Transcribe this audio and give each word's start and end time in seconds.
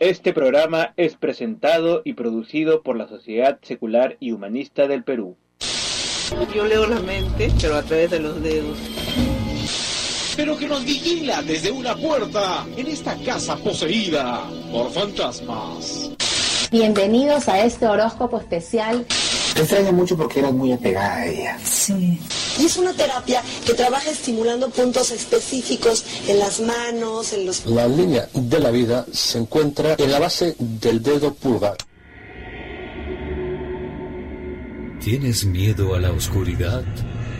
Este 0.00 0.32
programa 0.32 0.94
es 0.96 1.14
presentado 1.16 2.00
y 2.06 2.14
producido 2.14 2.82
por 2.82 2.96
la 2.96 3.06
Sociedad 3.06 3.58
Secular 3.60 4.16
y 4.18 4.32
Humanista 4.32 4.88
del 4.88 5.04
Perú. 5.04 5.36
Yo 6.54 6.64
leo 6.64 6.86
la 6.86 7.00
mente, 7.00 7.52
pero 7.60 7.76
a 7.76 7.82
través 7.82 8.10
de 8.10 8.20
los 8.20 8.42
dedos. 8.42 8.78
Pero 10.36 10.56
que 10.56 10.66
nos 10.68 10.86
vigila 10.86 11.42
desde 11.42 11.70
una 11.70 11.94
puerta 11.94 12.64
en 12.78 12.86
esta 12.86 13.14
casa 13.22 13.56
poseída 13.56 14.42
por 14.72 14.90
fantasmas. 14.90 16.12
Bienvenidos 16.70 17.46
a 17.50 17.62
este 17.62 17.86
horóscopo 17.86 18.38
especial. 18.38 19.04
Te 19.54 19.60
extraña 19.60 19.92
mucho 19.92 20.16
porque 20.16 20.38
eras 20.38 20.54
muy 20.54 20.72
apegada 20.72 21.16
a 21.16 21.26
ella. 21.26 21.58
Sí. 21.62 22.18
Y 22.60 22.66
es 22.66 22.76
una 22.76 22.92
terapia 22.92 23.42
que 23.64 23.72
trabaja 23.72 24.10
estimulando 24.10 24.68
puntos 24.68 25.12
específicos 25.12 26.04
en 26.28 26.38
las 26.38 26.60
manos, 26.60 27.32
en 27.32 27.46
los... 27.46 27.64
La 27.64 27.88
línea 27.88 28.28
de 28.34 28.58
la 28.60 28.70
vida 28.70 29.06
se 29.10 29.38
encuentra 29.38 29.94
en 29.96 30.12
la 30.12 30.18
base 30.18 30.56
del 30.58 31.02
dedo 31.02 31.32
pulgar. 31.32 31.78
¿Tienes 35.02 35.46
miedo 35.46 35.94
a 35.94 36.00
la 36.00 36.12
oscuridad? 36.12 36.84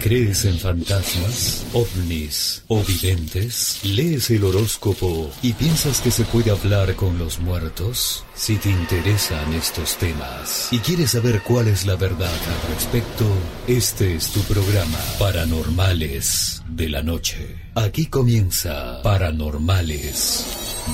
¿Crees 0.00 0.46
en 0.46 0.58
fantasmas, 0.58 1.66
ovnis 1.74 2.64
o 2.68 2.82
videntes? 2.82 3.80
¿Lees 3.84 4.30
el 4.30 4.44
horóscopo 4.44 5.30
y 5.42 5.52
piensas 5.52 6.00
que 6.00 6.10
se 6.10 6.24
puede 6.24 6.50
hablar 6.50 6.94
con 6.94 7.18
los 7.18 7.38
muertos? 7.38 8.24
Si 8.34 8.56
te 8.56 8.70
interesan 8.70 9.52
estos 9.52 9.98
temas 9.98 10.68
y 10.72 10.78
quieres 10.78 11.10
saber 11.10 11.42
cuál 11.42 11.68
es 11.68 11.84
la 11.84 11.96
verdad 11.96 12.32
al 12.32 12.74
respecto, 12.74 13.26
este 13.66 14.14
es 14.14 14.28
tu 14.28 14.40
programa 14.40 14.98
Paranormales 15.18 16.62
de 16.66 16.88
la 16.88 17.02
Noche. 17.02 17.56
Aquí 17.74 18.06
comienza 18.06 19.02
Paranormales 19.02 20.46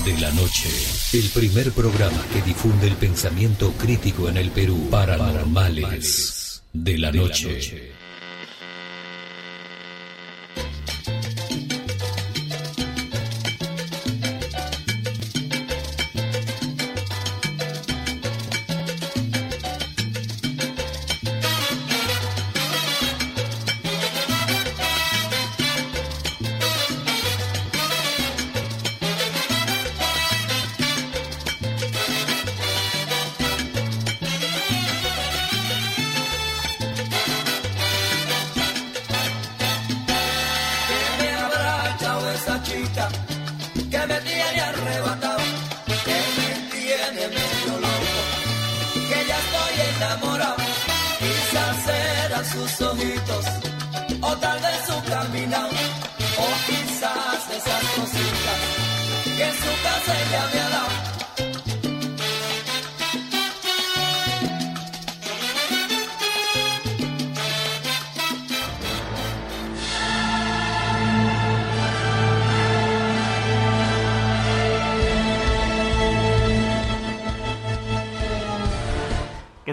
de 0.03 0.19
la 0.19 0.31
Noche, 0.31 0.69
el 1.13 1.29
primer 1.29 1.71
programa 1.71 2.21
que 2.33 2.41
difunde 2.41 2.87
el 2.87 2.95
pensamiento 2.95 3.71
crítico 3.77 4.27
en 4.27 4.35
el 4.35 4.51
Perú. 4.51 4.89
Paranormales 4.91 6.61
de 6.73 6.97
la 6.97 7.11
Noche. 7.13 7.96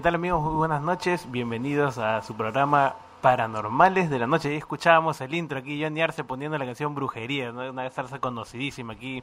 Tal 0.05 0.17
amigos? 0.17 0.43
Muy 0.43 0.53
buenas 0.53 0.83
noches, 0.83 1.27
bienvenidos 1.31 1.97
a 1.97 2.21
su 2.21 2.37
programa 2.37 2.95
Paranormales 3.23 4.11
de 4.11 4.19
la 4.19 4.27
Noche. 4.27 4.51
Ahí 4.51 4.57
escuchábamos 4.57 5.19
el 5.23 5.33
intro 5.33 5.59
aquí, 5.59 5.83
Johnny 5.83 6.03
Arce 6.03 6.25
poniendo 6.25 6.59
la 6.59 6.67
canción 6.67 6.95
Brujería, 6.95 7.53
¿no? 7.53 7.71
una 7.71 7.89
salsa 7.89 8.19
conocidísima 8.19 8.93
aquí 8.93 9.23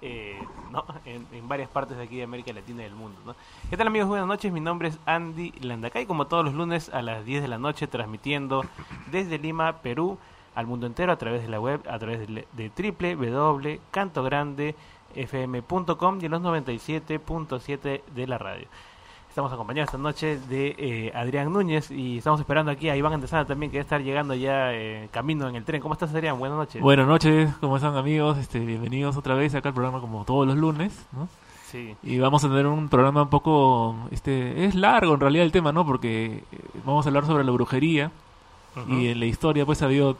eh, 0.00 0.40
¿no? 0.70 0.84
en, 1.04 1.26
en 1.32 1.48
varias 1.48 1.68
partes 1.68 1.96
de 1.96 2.04
aquí 2.04 2.18
de 2.18 2.22
América 2.22 2.52
Latina 2.52 2.82
y 2.82 2.84
del 2.84 2.94
mundo. 2.94 3.18
¿no? 3.26 3.34
¿Qué 3.70 3.76
tal 3.76 3.88
amigos? 3.88 4.08
Buenas 4.08 4.28
noches, 4.28 4.52
mi 4.52 4.60
nombre 4.60 4.90
es 4.90 5.00
Andy 5.04 5.50
Landacay, 5.62 6.06
como 6.06 6.28
todos 6.28 6.44
los 6.44 6.54
lunes 6.54 6.90
a 6.90 7.02
las 7.02 7.24
10 7.24 7.42
de 7.42 7.48
la 7.48 7.58
noche, 7.58 7.88
transmitiendo 7.88 8.64
desde 9.10 9.36
Lima, 9.36 9.78
Perú, 9.78 10.16
al 10.54 10.68
mundo 10.68 10.86
entero 10.86 11.10
a 11.10 11.16
través 11.16 11.42
de 11.42 11.48
la 11.48 11.58
web, 11.58 11.80
a 11.90 11.98
través 11.98 12.20
de, 12.20 12.46
de 12.52 12.70
www.cantograndefm.com 13.18 16.18
y 16.20 16.24
en 16.24 16.30
los 16.30 16.40
97.7 16.40 18.04
de 18.04 18.26
la 18.28 18.38
radio. 18.38 18.68
Estamos 19.30 19.52
acompañados 19.52 19.90
esta 19.90 19.96
noche 19.96 20.40
de 20.48 20.74
eh, 20.76 21.12
Adrián 21.14 21.52
Núñez 21.52 21.92
y 21.92 22.18
estamos 22.18 22.40
esperando 22.40 22.72
aquí 22.72 22.88
a 22.88 22.96
Iván 22.96 23.12
Andesana 23.12 23.44
también 23.44 23.70
que 23.70 23.76
debe 23.76 23.84
estar 23.84 24.02
llegando 24.02 24.34
ya 24.34 24.72
eh, 24.72 25.08
camino 25.12 25.48
en 25.48 25.54
el 25.54 25.64
tren. 25.64 25.80
¿Cómo 25.80 25.94
estás 25.94 26.12
Adrián? 26.12 26.36
Buenas 26.36 26.58
noches. 26.58 26.82
Buenas 26.82 27.06
noches, 27.06 27.48
¿cómo 27.60 27.76
están 27.76 27.96
amigos? 27.96 28.38
Este, 28.38 28.58
bienvenidos 28.58 29.16
otra 29.16 29.36
vez 29.36 29.54
acá 29.54 29.68
al 29.68 29.74
programa 29.76 30.00
como 30.00 30.24
todos 30.24 30.48
los 30.48 30.56
lunes, 30.56 31.06
¿no? 31.12 31.28
Sí. 31.66 31.94
Y 32.02 32.18
vamos 32.18 32.42
a 32.42 32.48
tener 32.48 32.66
un 32.66 32.88
programa 32.88 33.22
un 33.22 33.30
poco, 33.30 33.94
este, 34.10 34.64
es 34.64 34.74
largo 34.74 35.14
en 35.14 35.20
realidad 35.20 35.44
el 35.44 35.52
tema, 35.52 35.70
¿no? 35.70 35.86
Porque 35.86 36.42
eh, 36.50 36.58
vamos 36.84 37.06
a 37.06 37.10
hablar 37.10 37.24
sobre 37.24 37.44
la 37.44 37.52
brujería 37.52 38.10
y 38.88 39.06
en 39.06 39.20
la 39.20 39.26
historia 39.26 39.64
pues 39.64 39.80
ha 39.82 39.84
habido 39.84 40.16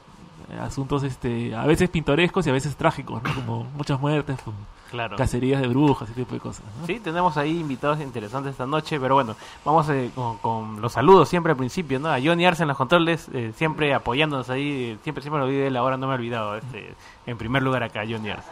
asuntos, 0.60 1.02
este, 1.02 1.52
a 1.56 1.66
veces 1.66 1.90
pintorescos 1.90 2.46
y 2.46 2.50
a 2.50 2.52
veces 2.52 2.76
trágicos, 2.76 3.20
¿no? 3.24 3.34
Como 3.34 3.64
muchas 3.76 4.00
muertes, 4.00 4.40
como 4.42 4.58
Claro. 4.90 5.16
cacerías 5.16 5.60
de 5.60 5.68
brujas, 5.68 6.08
ese 6.08 6.20
tipo 6.20 6.34
de 6.34 6.40
cosas, 6.40 6.64
¿no? 6.80 6.86
Sí, 6.86 6.98
tenemos 7.00 7.36
ahí 7.36 7.60
invitados 7.60 8.00
interesantes 8.00 8.52
esta 8.52 8.66
noche, 8.66 8.98
pero 8.98 9.14
bueno, 9.14 9.36
vamos 9.64 9.88
eh, 9.88 10.10
con, 10.14 10.38
con 10.38 10.80
los 10.80 10.92
saludos 10.92 11.28
siempre 11.28 11.52
al 11.52 11.56
principio, 11.56 11.98
¿no? 12.00 12.08
A 12.10 12.18
Johnny 12.20 12.44
Arce 12.44 12.62
en 12.62 12.68
los 12.68 12.76
controles, 12.76 13.28
eh, 13.32 13.52
siempre 13.54 13.94
apoyándonos 13.94 14.50
ahí, 14.50 14.98
siempre 15.02 15.22
siempre 15.22 15.40
lo 15.40 15.46
vi 15.48 15.54
de 15.54 15.66
él, 15.68 15.76
ahora 15.76 15.96
no 15.96 16.06
me 16.08 16.14
he 16.14 16.16
olvidado, 16.16 16.56
este, 16.56 16.94
en 17.26 17.38
primer 17.38 17.62
lugar 17.62 17.82
acá, 17.84 18.02
Johnny 18.08 18.30
Arce. 18.30 18.50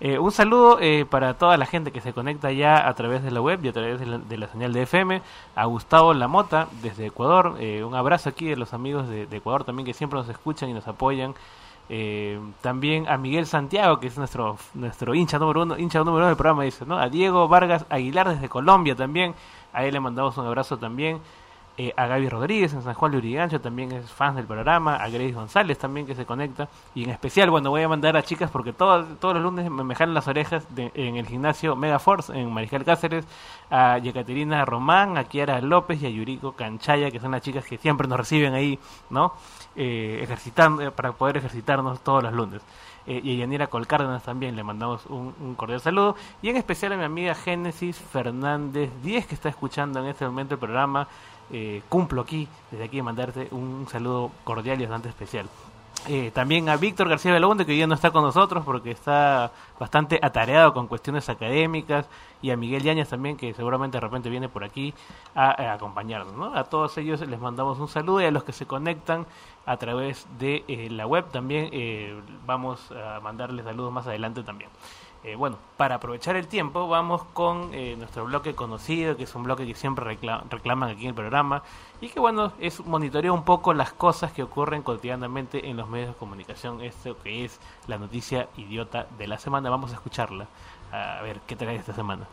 Eh, 0.00 0.18
un 0.18 0.32
saludo 0.32 0.78
eh, 0.80 1.06
para 1.08 1.34
toda 1.34 1.56
la 1.56 1.66
gente 1.66 1.92
que 1.92 2.00
se 2.00 2.12
conecta 2.12 2.50
ya 2.50 2.88
a 2.88 2.94
través 2.94 3.22
de 3.22 3.30
la 3.30 3.40
web 3.40 3.60
y 3.64 3.68
a 3.68 3.72
través 3.72 4.00
de 4.00 4.06
la, 4.06 4.18
de 4.18 4.36
la 4.36 4.48
señal 4.48 4.72
de 4.72 4.82
FM. 4.82 5.22
A 5.54 5.64
Gustavo 5.66 6.12
Lamota 6.12 6.66
desde 6.82 7.06
Ecuador. 7.06 7.56
eh, 7.60 7.84
un 7.84 7.94
abrazo 7.94 8.28
aquí 8.28 8.46
de 8.46 8.56
los 8.56 8.74
amigos 8.74 9.08
de, 9.08 9.26
de 9.26 9.36
Ecuador 9.36 9.64
también 9.64 9.86
que 9.86 9.94
siempre 9.94 10.18
nos 10.18 10.28
escuchan 10.28 10.68
y 10.68 10.72
nos 10.72 10.88
apoyan. 10.88 11.34
Eh, 11.88 12.40
también 12.62 13.06
a 13.08 13.18
Miguel 13.18 13.46
Santiago, 13.46 14.00
que 14.00 14.06
es 14.06 14.16
nuestro 14.16 14.56
nuestro 14.72 15.14
hincha 15.14 15.38
número 15.38 15.62
uno, 15.62 15.78
hincha 15.78 15.98
número 15.98 16.16
uno 16.16 16.26
del 16.28 16.36
programa, 16.36 16.62
dice, 16.62 16.86
¿no? 16.86 16.98
A 16.98 17.08
Diego 17.08 17.46
Vargas 17.46 17.84
Aguilar 17.90 18.28
desde 18.28 18.48
Colombia 18.48 18.94
también. 18.94 19.34
A 19.72 19.84
él 19.84 19.92
le 19.92 20.00
mandamos 20.00 20.36
un 20.38 20.46
abrazo 20.46 20.78
también. 20.78 21.20
Eh, 21.76 21.92
a 21.96 22.06
Gaby 22.06 22.28
Rodríguez 22.28 22.72
en 22.72 22.82
San 22.82 22.94
Juan 22.94 23.10
de 23.10 23.18
Urigancho 23.18 23.60
también 23.60 23.90
es 23.90 24.08
fan 24.08 24.36
del 24.36 24.44
programa, 24.46 24.94
a 24.94 25.08
Grace 25.08 25.32
González 25.32 25.76
también 25.76 26.06
que 26.06 26.14
se 26.14 26.24
conecta 26.24 26.68
y 26.94 27.02
en 27.02 27.10
especial, 27.10 27.50
bueno, 27.50 27.70
voy 27.70 27.82
a 27.82 27.88
mandar 27.88 28.16
a 28.16 28.22
chicas 28.22 28.48
porque 28.48 28.72
todos 28.72 29.18
todos 29.18 29.34
los 29.34 29.42
lunes 29.42 29.68
me, 29.68 29.82
me 29.82 29.96
las 30.06 30.28
orejas 30.28 30.72
de- 30.72 30.92
en 30.94 31.16
el 31.16 31.26
gimnasio 31.26 31.74
Megaforce 31.74 32.32
en 32.32 32.52
Mariscal 32.52 32.84
Cáceres, 32.84 33.26
a 33.72 33.98
Yekaterina 33.98 34.64
Román, 34.64 35.16
a 35.18 35.24
Kiara 35.24 35.60
López 35.60 36.00
y 36.00 36.06
a 36.06 36.10
Yuriko 36.10 36.52
Canchaya, 36.52 37.10
que 37.10 37.18
son 37.18 37.32
las 37.32 37.42
chicas 37.42 37.64
que 37.64 37.76
siempre 37.76 38.06
nos 38.06 38.18
reciben 38.18 38.54
ahí, 38.54 38.78
¿no? 39.10 39.32
Eh, 39.74 40.20
ejercitando, 40.22 40.80
eh, 40.80 40.92
para 40.92 41.10
poder 41.10 41.38
ejercitarnos 41.38 42.02
todos 42.04 42.22
los 42.22 42.32
lunes. 42.32 42.62
Eh, 43.06 43.20
y 43.22 43.34
a 43.36 43.40
Yanira 43.40 43.66
Colcárdenas 43.66 44.22
también 44.22 44.54
le 44.56 44.62
mandamos 44.62 45.04
un, 45.06 45.34
un 45.40 45.54
cordial 45.56 45.80
saludo. 45.80 46.14
Y 46.40 46.48
en 46.50 46.56
especial 46.56 46.92
a 46.92 46.96
mi 46.96 47.04
amiga 47.04 47.34
Génesis 47.34 47.98
Fernández 47.98 48.90
Díez, 49.02 49.26
que 49.26 49.34
está 49.34 49.48
escuchando 49.50 49.98
en 50.00 50.06
este 50.06 50.24
momento 50.24 50.54
el 50.54 50.60
programa. 50.60 51.08
Eh, 51.50 51.82
cumplo 51.88 52.22
aquí, 52.22 52.48
desde 52.70 52.84
aquí, 52.84 53.02
mandarte 53.02 53.48
un 53.50 53.86
saludo 53.88 54.30
cordial 54.44 54.80
y 54.80 54.86
bastante 54.86 55.08
especial. 55.08 55.48
Eh, 56.06 56.30
también 56.34 56.68
a 56.68 56.76
Víctor 56.76 57.08
García 57.08 57.32
Belaunde, 57.32 57.64
que 57.64 57.72
hoy 57.72 57.76
día 57.76 57.86
no 57.86 57.94
está 57.94 58.10
con 58.10 58.22
nosotros 58.22 58.62
porque 58.64 58.90
está 58.90 59.52
bastante 59.78 60.18
atareado 60.20 60.74
con 60.74 60.86
cuestiones 60.86 61.28
académicas, 61.30 62.06
y 62.42 62.50
a 62.50 62.58
Miguel 62.58 62.82
Yañas 62.82 63.08
también, 63.08 63.38
que 63.38 63.54
seguramente 63.54 63.96
de 63.96 64.02
repente 64.02 64.28
viene 64.28 64.50
por 64.50 64.64
aquí 64.64 64.92
a, 65.34 65.70
a 65.70 65.72
acompañarnos. 65.72 66.34
¿no? 66.34 66.54
A 66.54 66.64
todos 66.64 66.98
ellos 66.98 67.26
les 67.26 67.40
mandamos 67.40 67.78
un 67.78 67.88
saludo 67.88 68.20
y 68.20 68.26
a 68.26 68.30
los 68.30 68.44
que 68.44 68.52
se 68.52 68.66
conectan 68.66 69.26
a 69.64 69.78
través 69.78 70.26
de 70.38 70.62
eh, 70.68 70.90
la 70.90 71.06
web 71.06 71.24
también 71.30 71.70
eh, 71.72 72.20
vamos 72.44 72.90
a 72.92 73.20
mandarles 73.20 73.64
saludos 73.64 73.92
más 73.92 74.06
adelante 74.06 74.42
también. 74.42 74.68
Eh, 75.24 75.36
bueno, 75.36 75.56
para 75.78 75.94
aprovechar 75.94 76.36
el 76.36 76.46
tiempo, 76.48 76.86
vamos 76.86 77.22
con 77.32 77.70
eh, 77.72 77.96
nuestro 77.96 78.26
bloque 78.26 78.54
conocido, 78.54 79.16
que 79.16 79.24
es 79.24 79.34
un 79.34 79.44
bloque 79.44 79.66
que 79.66 79.74
siempre 79.74 80.04
reclaman 80.04 80.90
aquí 80.90 81.04
en 81.04 81.08
el 81.08 81.14
programa, 81.14 81.62
y 82.02 82.08
que 82.08 82.20
bueno, 82.20 82.52
es 82.60 82.84
monitorear 82.84 83.32
un 83.32 83.42
poco 83.42 83.72
las 83.72 83.94
cosas 83.94 84.32
que 84.32 84.42
ocurren 84.42 84.82
cotidianamente 84.82 85.66
en 85.70 85.78
los 85.78 85.88
medios 85.88 86.08
de 86.08 86.14
comunicación. 86.14 86.82
Esto 86.82 87.16
que 87.22 87.46
es 87.46 87.58
la 87.86 87.96
noticia 87.96 88.48
idiota 88.58 89.06
de 89.16 89.26
la 89.26 89.38
semana. 89.38 89.70
Vamos 89.70 89.92
a 89.92 89.94
escucharla, 89.94 90.46
a 90.92 91.22
ver 91.22 91.40
qué 91.46 91.56
trae 91.56 91.76
esta 91.76 91.94
semana. 91.94 92.28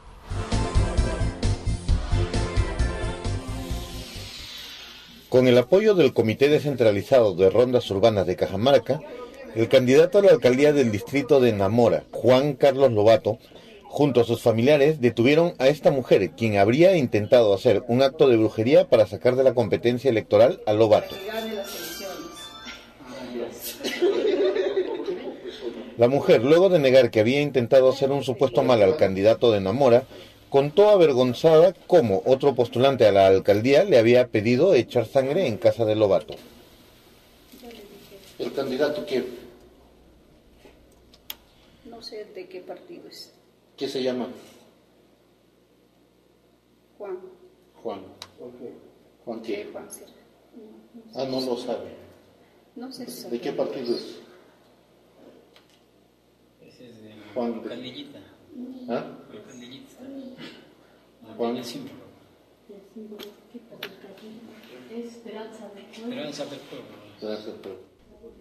Con 5.30 5.48
el 5.48 5.58
apoyo 5.58 5.96
del 5.96 6.14
Comité 6.14 6.50
Descentralizado 6.50 7.34
de 7.36 7.50
Rondas 7.50 7.90
Urbanas 7.90 8.28
de 8.28 8.36
Cajamarca, 8.36 9.00
el 9.56 9.68
candidato 9.68 10.20
a 10.20 10.22
la 10.22 10.32
alcaldía 10.32 10.74
del 10.74 10.92
distrito 10.92 11.40
de 11.40 11.52
Namora, 11.54 12.04
Juan 12.12 12.54
Carlos 12.54 12.92
Lobato, 12.92 13.38
junto 13.84 14.22
a 14.22 14.24
sus 14.24 14.42
familiares, 14.42 15.02
detuvieron 15.02 15.54
a 15.58 15.68
esta 15.68 15.92
mujer, 15.92 16.32
quien 16.32 16.58
habría 16.58 16.96
intentado 16.96 17.54
hacer 17.54 17.84
un 17.88 18.02
acto 18.02 18.30
de 18.30 18.38
brujería 18.38 18.88
para 18.88 19.06
sacar 19.08 19.36
de 19.36 19.44
la 19.44 19.54
competencia 19.54 20.10
electoral 20.10 20.62
a 20.66 20.74
Lobato. 20.74 21.16
La 25.98 26.08
mujer, 26.08 26.44
luego 26.44 26.70
de 26.70 26.80
negar 26.80 27.12
que 27.12 27.20
había 27.20 27.42
intentado 27.42 27.90
hacer 27.90 28.12
un 28.12 28.24
supuesto 28.24 28.64
mal 28.64 28.82
al 28.82 28.96
candidato 28.96 29.52
de 29.52 29.60
Namora, 29.60 30.06
contó 30.50 30.90
avergonzada 30.90 31.74
cómo 31.88 32.24
otro 32.26 32.56
postulante 32.56 33.06
a 33.06 33.12
la 33.12 33.28
alcaldía 33.28 33.84
le 33.84 33.98
había 33.98 34.28
pedido 34.28 34.74
echar 34.74 35.06
sangre 35.06 35.48
en 35.48 35.58
casa 35.58 35.86
de 35.86 35.96
Lobato. 35.96 36.36
¿El 38.40 38.52
candidato 38.54 39.06
qué? 39.06 39.41
No 42.12 42.18
sé 42.18 42.26
de 42.26 42.50
qué 42.50 42.60
partido 42.60 43.08
es. 43.08 43.32
¿Qué 43.78 43.88
se 43.88 44.04
llama? 44.04 44.28
Juan. 46.98 47.18
Juan. 47.82 48.02
¿Juan 49.24 49.42
qué? 49.42 49.70
Juan. 49.72 49.88
Ah, 51.16 51.24
no 51.24 51.40
lo 51.40 51.56
sabe. 51.56 51.96
No 52.76 52.92
sé 52.92 53.08
si 53.08 53.30
¿De 53.30 53.40
qué 53.40 53.54
partido 53.54 53.96
es? 53.96 54.20
Juan. 57.34 57.62
Candillita. 57.62 58.20
¿Ah? 58.90 59.18
Candillita. 59.48 60.00
Juan. 61.38 61.56
Esperanza 61.56 61.80
del 65.70 65.86
pueblo. 66.60 66.86
Esperanza 67.16 67.52
del 67.52 67.60
pueblo. 67.62 67.91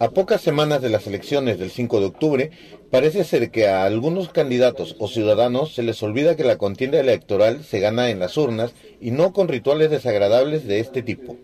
A 0.01 0.09
pocas 0.09 0.41
semanas 0.41 0.81
de 0.81 0.89
las 0.89 1.05
elecciones 1.05 1.59
del 1.59 1.69
5 1.69 1.99
de 1.99 2.05
octubre, 2.07 2.51
parece 2.89 3.23
ser 3.23 3.51
que 3.51 3.67
a 3.67 3.83
algunos 3.83 4.29
candidatos 4.29 4.95
o 4.97 5.07
ciudadanos 5.07 5.75
se 5.75 5.83
les 5.83 6.01
olvida 6.01 6.35
que 6.35 6.43
la 6.43 6.57
contienda 6.57 6.99
electoral 6.99 7.63
se 7.63 7.79
gana 7.79 8.09
en 8.09 8.17
las 8.17 8.35
urnas 8.35 8.73
y 8.99 9.11
no 9.11 9.31
con 9.31 9.47
rituales 9.47 9.91
desagradables 9.91 10.65
de 10.65 10.79
este 10.79 11.03
tipo. 11.03 11.37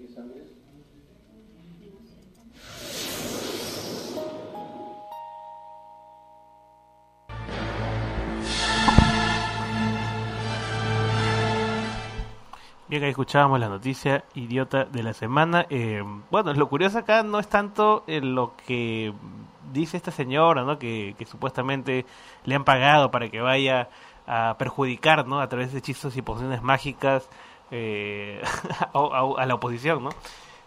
Bien, 12.89 13.03
ahí 13.03 13.09
escuchábamos 13.09 13.59
la 13.59 13.67
noticia 13.67 14.23
idiota 14.33 14.85
de 14.85 15.03
la 15.03 15.13
semana. 15.13 15.65
Eh, 15.69 16.01
bueno, 16.31 16.53
lo 16.53 16.69
curioso 16.69 16.99
acá 16.99 17.21
no 17.21 17.39
es 17.39 17.49
tanto 17.49 18.03
eh, 18.07 18.21
lo 18.21 18.53
que 18.65 19.13
dice 19.73 19.97
esta 19.97 20.11
señora, 20.11 20.63
¿no? 20.63 20.79
Que, 20.79 21.13
que 21.17 21.25
supuestamente 21.25 22.05
le 22.45 22.55
han 22.55 22.63
pagado 22.63 23.11
para 23.11 23.27
que 23.29 23.41
vaya 23.41 23.89
a 24.25 24.55
perjudicar, 24.57 25.27
¿no? 25.27 25.41
A 25.41 25.49
través 25.49 25.73
de 25.73 25.79
hechizos 25.79 26.15
y 26.15 26.21
pociones 26.21 26.61
mágicas 26.61 27.29
eh, 27.71 28.41
a, 28.79 28.97
a- 28.99 29.41
a 29.41 29.45
la 29.45 29.55
oposición, 29.55 30.03
¿no? 30.05 30.09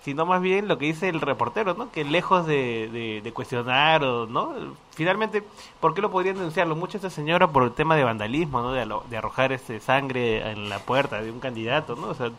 Sino 0.02 0.24
más 0.24 0.40
bien 0.40 0.66
lo 0.66 0.78
que 0.78 0.86
dice 0.86 1.08
el 1.10 1.20
reportero, 1.20 1.74
¿no? 1.74 1.90
Que 1.92 2.04
lejos 2.04 2.46
de, 2.46 3.20
de- 3.22 3.32
cuestionar 3.32 4.02
o, 4.02 4.26
¿no? 4.26 4.54
Finalmente, 4.92 5.42
¿por 5.78 5.92
qué 5.94 6.00
lo 6.00 6.10
podrían 6.10 6.36
denunciarlo 6.36 6.74
mucho 6.74 6.96
esta 6.96 7.10
señora 7.10 7.48
por 7.48 7.64
el 7.64 7.72
tema 7.72 7.96
de 7.96 8.04
vandalismo, 8.04 8.62
¿no? 8.62 8.72
De, 8.72 8.86
de 9.10 9.16
arrojar 9.16 9.52
este 9.52 9.78
sangre 9.80 10.50
en 10.50 10.68
la 10.70 10.78
puerta 10.78 11.20
de 11.20 11.30
un 11.30 11.38
candidato, 11.38 11.96
¿no? 11.96 12.08
O 12.08 12.14
sea, 12.14 12.30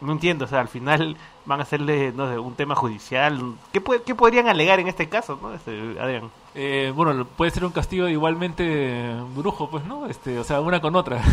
no 0.00 0.12
entiendo, 0.12 0.44
o 0.44 0.48
sea, 0.48 0.60
al 0.60 0.68
final 0.68 1.16
van 1.44 1.60
a 1.60 1.64
hacerle, 1.64 2.12
no 2.14 2.30
sé, 2.30 2.38
un 2.38 2.54
tema 2.54 2.74
judicial. 2.76 3.54
¿Qué, 3.72 3.82
qué 4.06 4.14
podrían 4.14 4.48
alegar 4.48 4.78
en 4.80 4.86
este 4.88 5.08
caso, 5.08 5.38
¿no? 5.42 5.52
Este, 5.52 5.96
Adrián. 6.00 6.30
Eh, 6.54 6.92
bueno, 6.96 7.24
puede 7.24 7.52
ser 7.52 7.64
un 7.64 7.70
castigo 7.70 8.08
igualmente 8.08 9.14
brujo, 9.36 9.70
pues, 9.70 9.84
¿no? 9.84 10.06
Este, 10.06 10.38
o 10.38 10.44
sea, 10.44 10.60
una 10.60 10.80
con 10.80 10.96
otra. 10.96 11.20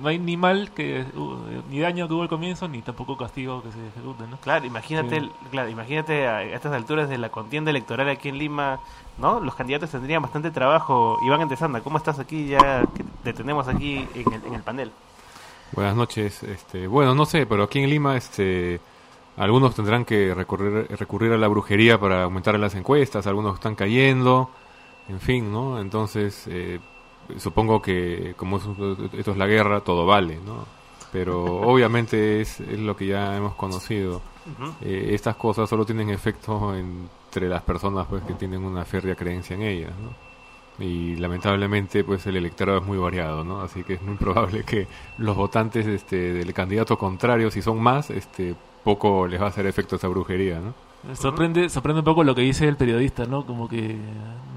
No 0.00 0.08
hay 0.08 0.18
ni 0.18 0.36
mal 0.36 0.72
que 0.72 1.04
uh, 1.14 1.36
ni 1.70 1.78
daño 1.78 2.08
que 2.08 2.14
hubo 2.14 2.22
al 2.22 2.28
comienzo, 2.28 2.66
ni 2.66 2.80
tampoco 2.82 3.16
castigo 3.16 3.62
que 3.62 3.70
se 3.70 3.86
ejecute, 3.88 4.24
¿no? 4.26 4.36
Claro, 4.38 4.64
imagínate, 4.66 5.20
Sí. 5.20 5.30
claro, 5.50 5.68
imagínate 5.68 6.26
a 6.26 6.42
estas 6.42 6.72
alturas 6.72 7.08
de 7.08 7.18
la 7.18 7.28
contienda 7.28 7.70
electoral 7.70 8.08
aquí 8.08 8.28
en 8.30 8.38
Lima, 8.38 8.80
¿no? 9.18 9.40
Los 9.40 9.54
candidatos 9.54 9.90
tendrían 9.90 10.22
bastante 10.22 10.50
trabajo. 10.50 11.18
Iván 11.24 11.42
Antesanda, 11.42 11.80
¿cómo 11.82 11.98
estás 11.98 12.18
aquí? 12.18 12.46
Ya 12.48 12.84
que 12.96 13.04
te 13.22 13.32
tenemos 13.34 13.68
aquí 13.68 14.08
en 14.14 14.32
el, 14.32 14.44
en 14.46 14.54
el 14.54 14.62
panel. 14.62 14.90
Buenas 15.72 15.94
noches. 15.94 16.42
Este, 16.42 16.86
bueno, 16.86 17.14
no 17.14 17.24
sé, 17.26 17.46
pero 17.46 17.62
aquí 17.64 17.78
en 17.80 17.90
Lima, 17.90 18.16
este, 18.16 18.80
algunos 19.36 19.74
tendrán 19.74 20.04
que 20.04 20.34
recurrir, 20.34 20.86
recurrir 20.98 21.32
a 21.32 21.38
la 21.38 21.48
brujería 21.48 21.98
para 21.98 22.24
aumentar 22.24 22.58
las 22.58 22.74
encuestas, 22.74 23.26
algunos 23.26 23.54
están 23.54 23.74
cayendo, 23.74 24.50
en 25.08 25.20
fin, 25.20 25.50
¿no? 25.50 25.80
Entonces, 25.80 26.46
eh, 26.48 26.80
supongo 27.38 27.80
que 27.80 28.34
como 28.36 28.58
esto 28.58 29.30
es 29.30 29.36
la 29.36 29.46
guerra, 29.46 29.80
todo 29.80 30.06
vale, 30.06 30.38
¿no? 30.44 30.66
Pero 31.12 31.44
obviamente 31.62 32.40
es, 32.40 32.60
es 32.60 32.78
lo 32.78 32.96
que 32.96 33.06
ya 33.06 33.36
hemos 33.36 33.54
conocido. 33.54 34.20
Eh, 34.80 35.10
estas 35.12 35.36
cosas 35.36 35.68
solo 35.70 35.84
tienen 35.84 36.10
efecto 36.10 36.74
entre 36.74 37.48
las 37.48 37.62
personas 37.62 38.06
pues 38.08 38.24
que 38.24 38.34
tienen 38.34 38.64
una 38.64 38.84
férrea 38.84 39.14
creencia 39.14 39.54
en 39.54 39.62
ellas, 39.62 39.92
¿no? 40.02 40.32
y 40.78 41.16
lamentablemente 41.16 42.02
pues 42.02 42.26
el 42.26 42.36
electorado 42.36 42.78
es 42.78 42.84
muy 42.84 42.98
variado, 42.98 43.44
¿no? 43.44 43.60
Así 43.60 43.84
que 43.84 43.94
es 43.94 44.02
muy 44.02 44.16
probable 44.18 44.64
que 44.64 44.86
los 45.18 45.36
votantes 45.36 45.86
este, 45.86 46.32
del 46.32 46.52
candidato 46.52 46.98
contrario, 46.98 47.50
si 47.50 47.62
son 47.62 47.80
más, 47.80 48.10
este, 48.10 48.54
poco 48.84 49.26
les 49.26 49.40
va 49.40 49.46
a 49.46 49.48
hacer 49.48 49.66
efecto 49.66 49.96
esa 49.96 50.08
brujería, 50.08 50.60
¿no? 50.60 50.74
Sorprende, 51.14 51.68
sorprende 51.68 52.00
un 52.00 52.04
poco 52.04 52.22
lo 52.22 52.34
que 52.34 52.42
dice 52.42 52.68
el 52.68 52.76
periodista, 52.76 53.24
¿no? 53.24 53.44
Como 53.44 53.68
que 53.68 53.96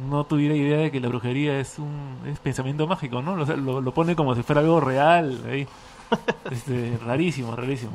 no 0.09 0.25
tuviera 0.25 0.53
idea 0.55 0.77
de 0.77 0.91
que 0.91 0.99
la 0.99 1.07
brujería 1.07 1.59
es 1.59 1.79
un 1.79 2.17
es 2.27 2.39
pensamiento 2.39 2.85
mágico, 2.85 3.21
¿no? 3.21 3.33
O 3.33 3.45
sea, 3.45 3.55
lo, 3.55 3.81
lo 3.81 3.93
pone 3.93 4.15
como 4.15 4.35
si 4.35 4.43
fuera 4.43 4.61
algo 4.61 4.79
real, 4.79 5.41
ahí. 5.49 5.67
Este, 6.51 6.99
rarísimo, 7.03 7.55
rarísimo. 7.55 7.91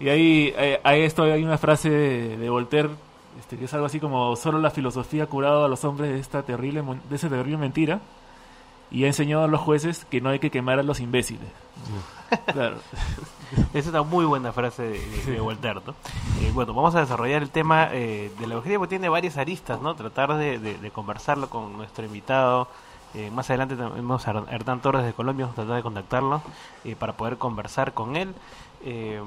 Y 0.00 0.08
ahí, 0.08 0.54
eh, 0.56 0.80
ahí 0.82 1.02
esto 1.02 1.24
hay 1.24 1.44
una 1.44 1.58
frase 1.58 1.90
de, 1.90 2.36
de 2.38 2.48
Voltaire, 2.48 2.88
este, 3.38 3.58
que 3.58 3.66
es 3.66 3.74
algo 3.74 3.84
así 3.84 4.00
como 4.00 4.34
solo 4.34 4.58
la 4.58 4.70
filosofía 4.70 5.24
ha 5.24 5.26
curado 5.26 5.66
a 5.66 5.68
los 5.68 5.84
hombres 5.84 6.10
de 6.10 6.18
esta 6.18 6.42
terrible 6.42 6.82
de 7.08 7.16
esa 7.16 7.28
terrible 7.28 7.58
mentira 7.58 8.00
y 8.90 9.04
ha 9.04 9.06
enseñado 9.08 9.44
a 9.44 9.48
los 9.48 9.60
jueces 9.60 10.04
que 10.04 10.20
no 10.20 10.30
hay 10.30 10.38
que 10.38 10.50
quemar 10.50 10.78
a 10.78 10.82
los 10.82 11.00
imbéciles. 11.00 11.48
Claro. 12.52 12.76
Es 13.74 13.88
una 13.88 14.02
muy 14.04 14.24
buena 14.24 14.52
frase 14.52 14.82
de, 14.84 14.98
de- 15.00 15.32
de 15.32 15.40
Voltaire, 15.40 15.80
¿no? 15.84 15.92
Eh, 16.40 16.52
bueno, 16.54 16.72
vamos 16.72 16.94
a 16.94 17.00
desarrollar 17.00 17.42
el 17.42 17.50
tema 17.50 17.88
eh, 17.92 18.30
de 18.38 18.46
la 18.46 18.54
brujería 18.54 18.78
porque 18.78 18.90
tiene 18.90 19.08
varias 19.08 19.36
aristas, 19.38 19.80
¿no? 19.82 19.96
Tratar 19.96 20.34
de, 20.36 20.60
de- 20.60 20.78
de 20.78 20.90
conversarlo 20.92 21.50
con 21.50 21.76
nuestro 21.76 22.04
invitado. 22.04 22.68
Eh, 23.14 23.28
más 23.32 23.50
adelante 23.50 23.74
tenemos 23.74 24.28
a 24.28 24.44
Hernán 24.48 24.80
Torres 24.80 25.04
de 25.04 25.12
Colombia, 25.14 25.46
vamos 25.46 25.58
a 25.58 25.62
tratar 25.62 25.76
de 25.78 25.82
contactarlo 25.82 26.42
eh, 26.84 26.94
para 26.96 27.14
poder 27.16 27.38
conversar 27.38 27.92
con 27.92 28.14
él. 28.16 28.32
Eh, 28.82 29.20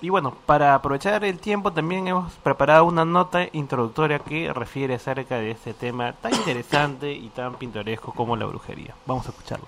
y 0.00 0.10
bueno, 0.10 0.36
para 0.46 0.74
aprovechar 0.74 1.24
el 1.24 1.38
tiempo 1.38 1.72
también 1.72 2.06
hemos 2.06 2.32
preparado 2.34 2.84
una 2.84 3.04
nota 3.04 3.48
introductoria 3.52 4.20
que 4.20 4.52
refiere 4.52 4.94
acerca 4.94 5.38
de 5.38 5.50
este 5.50 5.74
tema 5.74 6.12
tan 6.12 6.34
interesante 6.34 7.12
y 7.12 7.28
tan 7.30 7.54
pintoresco 7.54 8.12
como 8.12 8.36
la 8.36 8.46
brujería. 8.46 8.94
Vamos 9.06 9.26
a 9.26 9.30
escucharlo. 9.30 9.66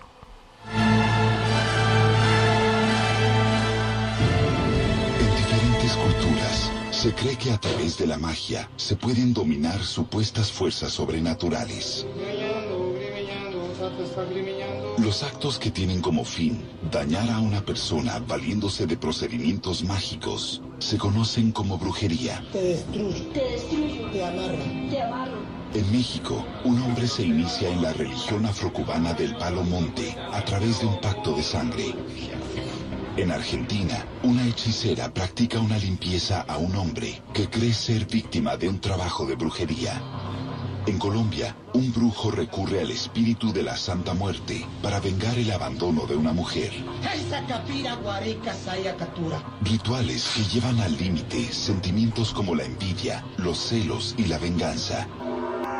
En 5.18 5.36
diferentes 5.36 5.96
culturas, 5.96 6.72
se 6.92 7.12
cree 7.12 7.36
que 7.36 7.50
a 7.50 7.58
través 7.58 7.98
de 7.98 8.06
la 8.06 8.18
magia 8.18 8.68
se 8.76 8.94
pueden 8.94 9.34
dominar 9.34 9.80
supuestas 9.82 10.52
fuerzas 10.52 10.92
sobrenaturales. 10.92 12.06
Los 14.98 15.22
actos 15.22 15.58
que 15.58 15.70
tienen 15.70 16.02
como 16.02 16.24
fin 16.24 16.62
dañar 16.90 17.30
a 17.30 17.40
una 17.40 17.64
persona 17.64 18.18
valiéndose 18.18 18.86
de 18.86 18.98
procedimientos 18.98 19.84
mágicos 19.84 20.60
se 20.78 20.98
conocen 20.98 21.50
como 21.50 21.78
brujería. 21.78 22.44
Te 22.52 22.62
destruyo. 22.62 23.26
Te 23.32 23.40
destruyo. 23.40 24.10
Te 24.10 24.24
amarro. 24.24 24.90
Te 24.90 25.02
amarro. 25.02 25.38
En 25.72 25.92
México, 25.92 26.44
un 26.64 26.82
hombre 26.82 27.06
se 27.06 27.22
inicia 27.22 27.70
en 27.70 27.80
la 27.80 27.92
religión 27.94 28.44
afrocubana 28.44 29.14
del 29.14 29.34
Palo 29.36 29.62
Monte 29.62 30.14
a 30.30 30.44
través 30.44 30.80
de 30.80 30.86
un 30.86 31.00
pacto 31.00 31.32
de 31.32 31.42
sangre. 31.42 31.94
En 33.16 33.30
Argentina, 33.30 34.04
una 34.22 34.46
hechicera 34.46 35.12
practica 35.14 35.58
una 35.58 35.78
limpieza 35.78 36.42
a 36.42 36.58
un 36.58 36.76
hombre 36.76 37.22
que 37.32 37.48
cree 37.48 37.72
ser 37.72 38.04
víctima 38.06 38.56
de 38.56 38.68
un 38.68 38.80
trabajo 38.80 39.24
de 39.26 39.36
brujería. 39.36 40.02
En 40.86 40.98
Colombia, 40.98 41.54
un 41.74 41.92
brujo 41.92 42.30
recurre 42.30 42.80
al 42.80 42.90
espíritu 42.90 43.52
de 43.52 43.62
la 43.62 43.76
Santa 43.76 44.14
Muerte 44.14 44.66
para 44.82 44.98
vengar 44.98 45.38
el 45.38 45.50
abandono 45.52 46.06
de 46.06 46.16
una 46.16 46.32
mujer. 46.32 46.72
Rituales 49.62 50.30
que 50.34 50.44
llevan 50.44 50.80
al 50.80 50.96
límite 50.96 51.52
sentimientos 51.52 52.32
como 52.32 52.54
la 52.54 52.64
envidia, 52.64 53.24
los 53.36 53.58
celos 53.58 54.14
y 54.16 54.24
la 54.24 54.38
venganza. 54.38 55.06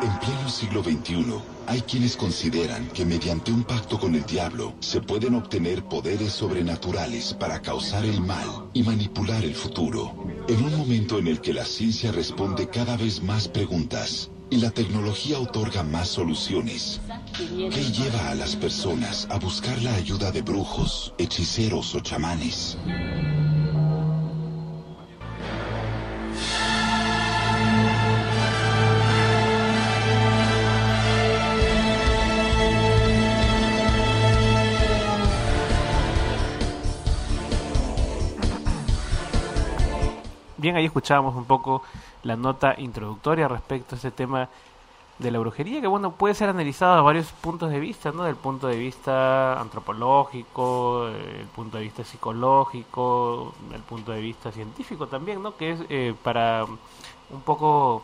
En 0.03 0.19
pleno 0.19 0.49
siglo 0.49 0.83
XXI, 0.83 1.35
hay 1.67 1.81
quienes 1.81 2.15
consideran 2.15 2.87
que 2.89 3.05
mediante 3.05 3.51
un 3.51 3.63
pacto 3.63 3.99
con 3.99 4.13
el 4.15 4.25
diablo 4.25 4.75
se 4.79 5.01
pueden 5.01 5.35
obtener 5.35 5.83
poderes 5.83 6.31
sobrenaturales 6.31 7.33
para 7.33 7.61
causar 7.61 8.05
el 8.05 8.21
mal 8.21 8.69
y 8.73 8.83
manipular 8.83 9.43
el 9.43 9.55
futuro. 9.55 10.13
En 10.47 10.63
un 10.63 10.77
momento 10.77 11.17
en 11.17 11.27
el 11.27 11.41
que 11.41 11.53
la 11.53 11.65
ciencia 11.65 12.11
responde 12.11 12.69
cada 12.69 12.97
vez 12.97 13.21
más 13.21 13.47
preguntas 13.47 14.29
y 14.51 14.57
la 14.57 14.69
tecnología 14.69 15.39
otorga 15.39 15.81
más 15.81 16.09
soluciones, 16.09 16.99
¿qué 17.47 17.91
lleva 17.91 18.29
a 18.29 18.35
las 18.35 18.55
personas 18.55 19.25
a 19.31 19.39
buscar 19.39 19.81
la 19.81 19.95
ayuda 19.95 20.31
de 20.31 20.41
brujos, 20.41 21.13
hechiceros 21.17 21.95
o 21.95 22.01
chamanes? 22.01 22.77
Bien, 40.61 40.75
ahí 40.75 40.85
escuchábamos 40.85 41.35
un 41.35 41.45
poco 41.45 41.81
la 42.21 42.35
nota 42.35 42.75
introductoria 42.77 43.47
respecto 43.47 43.95
a 43.95 43.97
este 43.97 44.11
tema 44.11 44.47
de 45.17 45.31
la 45.31 45.39
brujería, 45.39 45.81
que 45.81 45.87
bueno, 45.87 46.11
puede 46.11 46.35
ser 46.35 46.49
analizado 46.49 46.99
a 46.99 47.01
varios 47.01 47.31
puntos 47.31 47.71
de 47.71 47.79
vista, 47.79 48.11
¿no? 48.11 48.25
Del 48.25 48.35
punto 48.35 48.67
de 48.67 48.77
vista 48.77 49.59
antropológico, 49.59 51.07
el 51.07 51.47
punto 51.47 51.79
de 51.79 51.83
vista 51.85 52.03
psicológico, 52.03 53.55
el 53.73 53.81
punto 53.81 54.11
de 54.11 54.21
vista 54.21 54.51
científico 54.51 55.07
también, 55.07 55.41
¿no? 55.41 55.57
Que 55.57 55.71
es 55.71 55.79
eh, 55.89 56.13
para 56.21 56.65
un 56.65 57.41
poco 57.43 58.03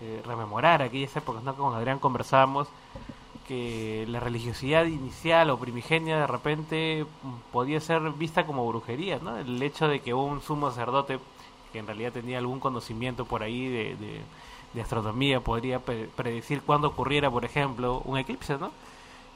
eh, 0.00 0.22
rememorar 0.24 0.82
aquellas 0.82 1.16
épocas, 1.16 1.42
¿no? 1.42 1.56
Con 1.56 1.74
Adrián 1.74 1.98
conversábamos 1.98 2.68
que 3.48 4.06
la 4.08 4.20
religiosidad 4.20 4.84
inicial 4.84 5.50
o 5.50 5.58
primigenia 5.58 6.20
de 6.20 6.28
repente 6.28 7.06
podía 7.50 7.80
ser 7.80 8.02
vista 8.12 8.46
como 8.46 8.68
brujería, 8.68 9.18
¿no? 9.20 9.36
El 9.36 9.60
hecho 9.60 9.88
de 9.88 9.98
que 9.98 10.14
un 10.14 10.40
sumo 10.42 10.70
sacerdote 10.70 11.18
que 11.72 11.78
en 11.78 11.86
realidad 11.86 12.12
tenía 12.12 12.38
algún 12.38 12.60
conocimiento 12.60 13.24
por 13.24 13.42
ahí 13.42 13.66
de, 13.68 13.96
de, 13.96 14.20
de 14.74 14.80
astronomía, 14.82 15.40
podría 15.40 15.80
pre- 15.80 16.08
predecir 16.16 16.62
cuándo 16.62 16.88
ocurriera, 16.88 17.30
por 17.30 17.44
ejemplo, 17.44 18.02
un 18.04 18.18
eclipse, 18.18 18.56
¿no? 18.58 18.70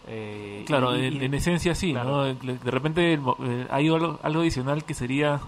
Eh, 0.09 0.65
Claro, 0.67 0.97
y- 0.99 1.07
en, 1.25 1.35
esencia 1.35 1.75
sí, 1.75 1.93
claro. 1.93 2.35
¿no? 2.35 2.35
De 2.35 2.71
repente 2.71 3.15
eh, 3.15 3.67
hay 3.71 3.89
algo, 3.89 4.19
algo 4.23 4.41
adicional 4.41 4.85
que 4.85 4.95
sería 4.95 5.41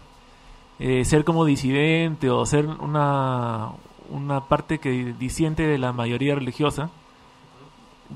eh, 0.78 1.04
ser 1.04 1.24
como 1.24 1.44
disidente 1.44 2.30
o 2.30 2.44
ser 2.46 2.66
una, 2.66 3.70
una 4.10 4.40
parte 4.42 4.78
que 4.78 5.14
disiente 5.18 5.66
de 5.66 5.78
la 5.78 5.92
mayoría 5.92 6.34
religiosa, 6.36 6.90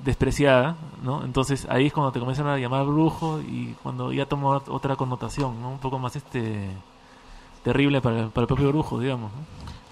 despreciada, 0.04 0.76
¿no? 1.02 1.24
Entonces 1.24 1.66
ahí 1.70 1.86
es 1.86 1.92
cuando 1.92 2.12
te 2.12 2.20
comienzan 2.20 2.46
a 2.46 2.58
llamar 2.58 2.84
brujo 2.84 3.40
y 3.40 3.74
cuando 3.82 4.12
ya 4.12 4.26
toma 4.26 4.58
ot- 4.58 4.68
otra 4.68 4.96
connotación, 4.96 5.60
¿no? 5.62 5.70
Un 5.70 5.78
poco 5.78 5.98
más 5.98 6.14
este 6.14 6.68
terrible 7.68 8.00
para, 8.00 8.20
el- 8.20 8.30
para 8.30 8.42
el 8.44 8.48
propio 8.48 8.68
brujo, 8.68 8.98
digamos. 8.98 9.30
¿no? 9.32 9.38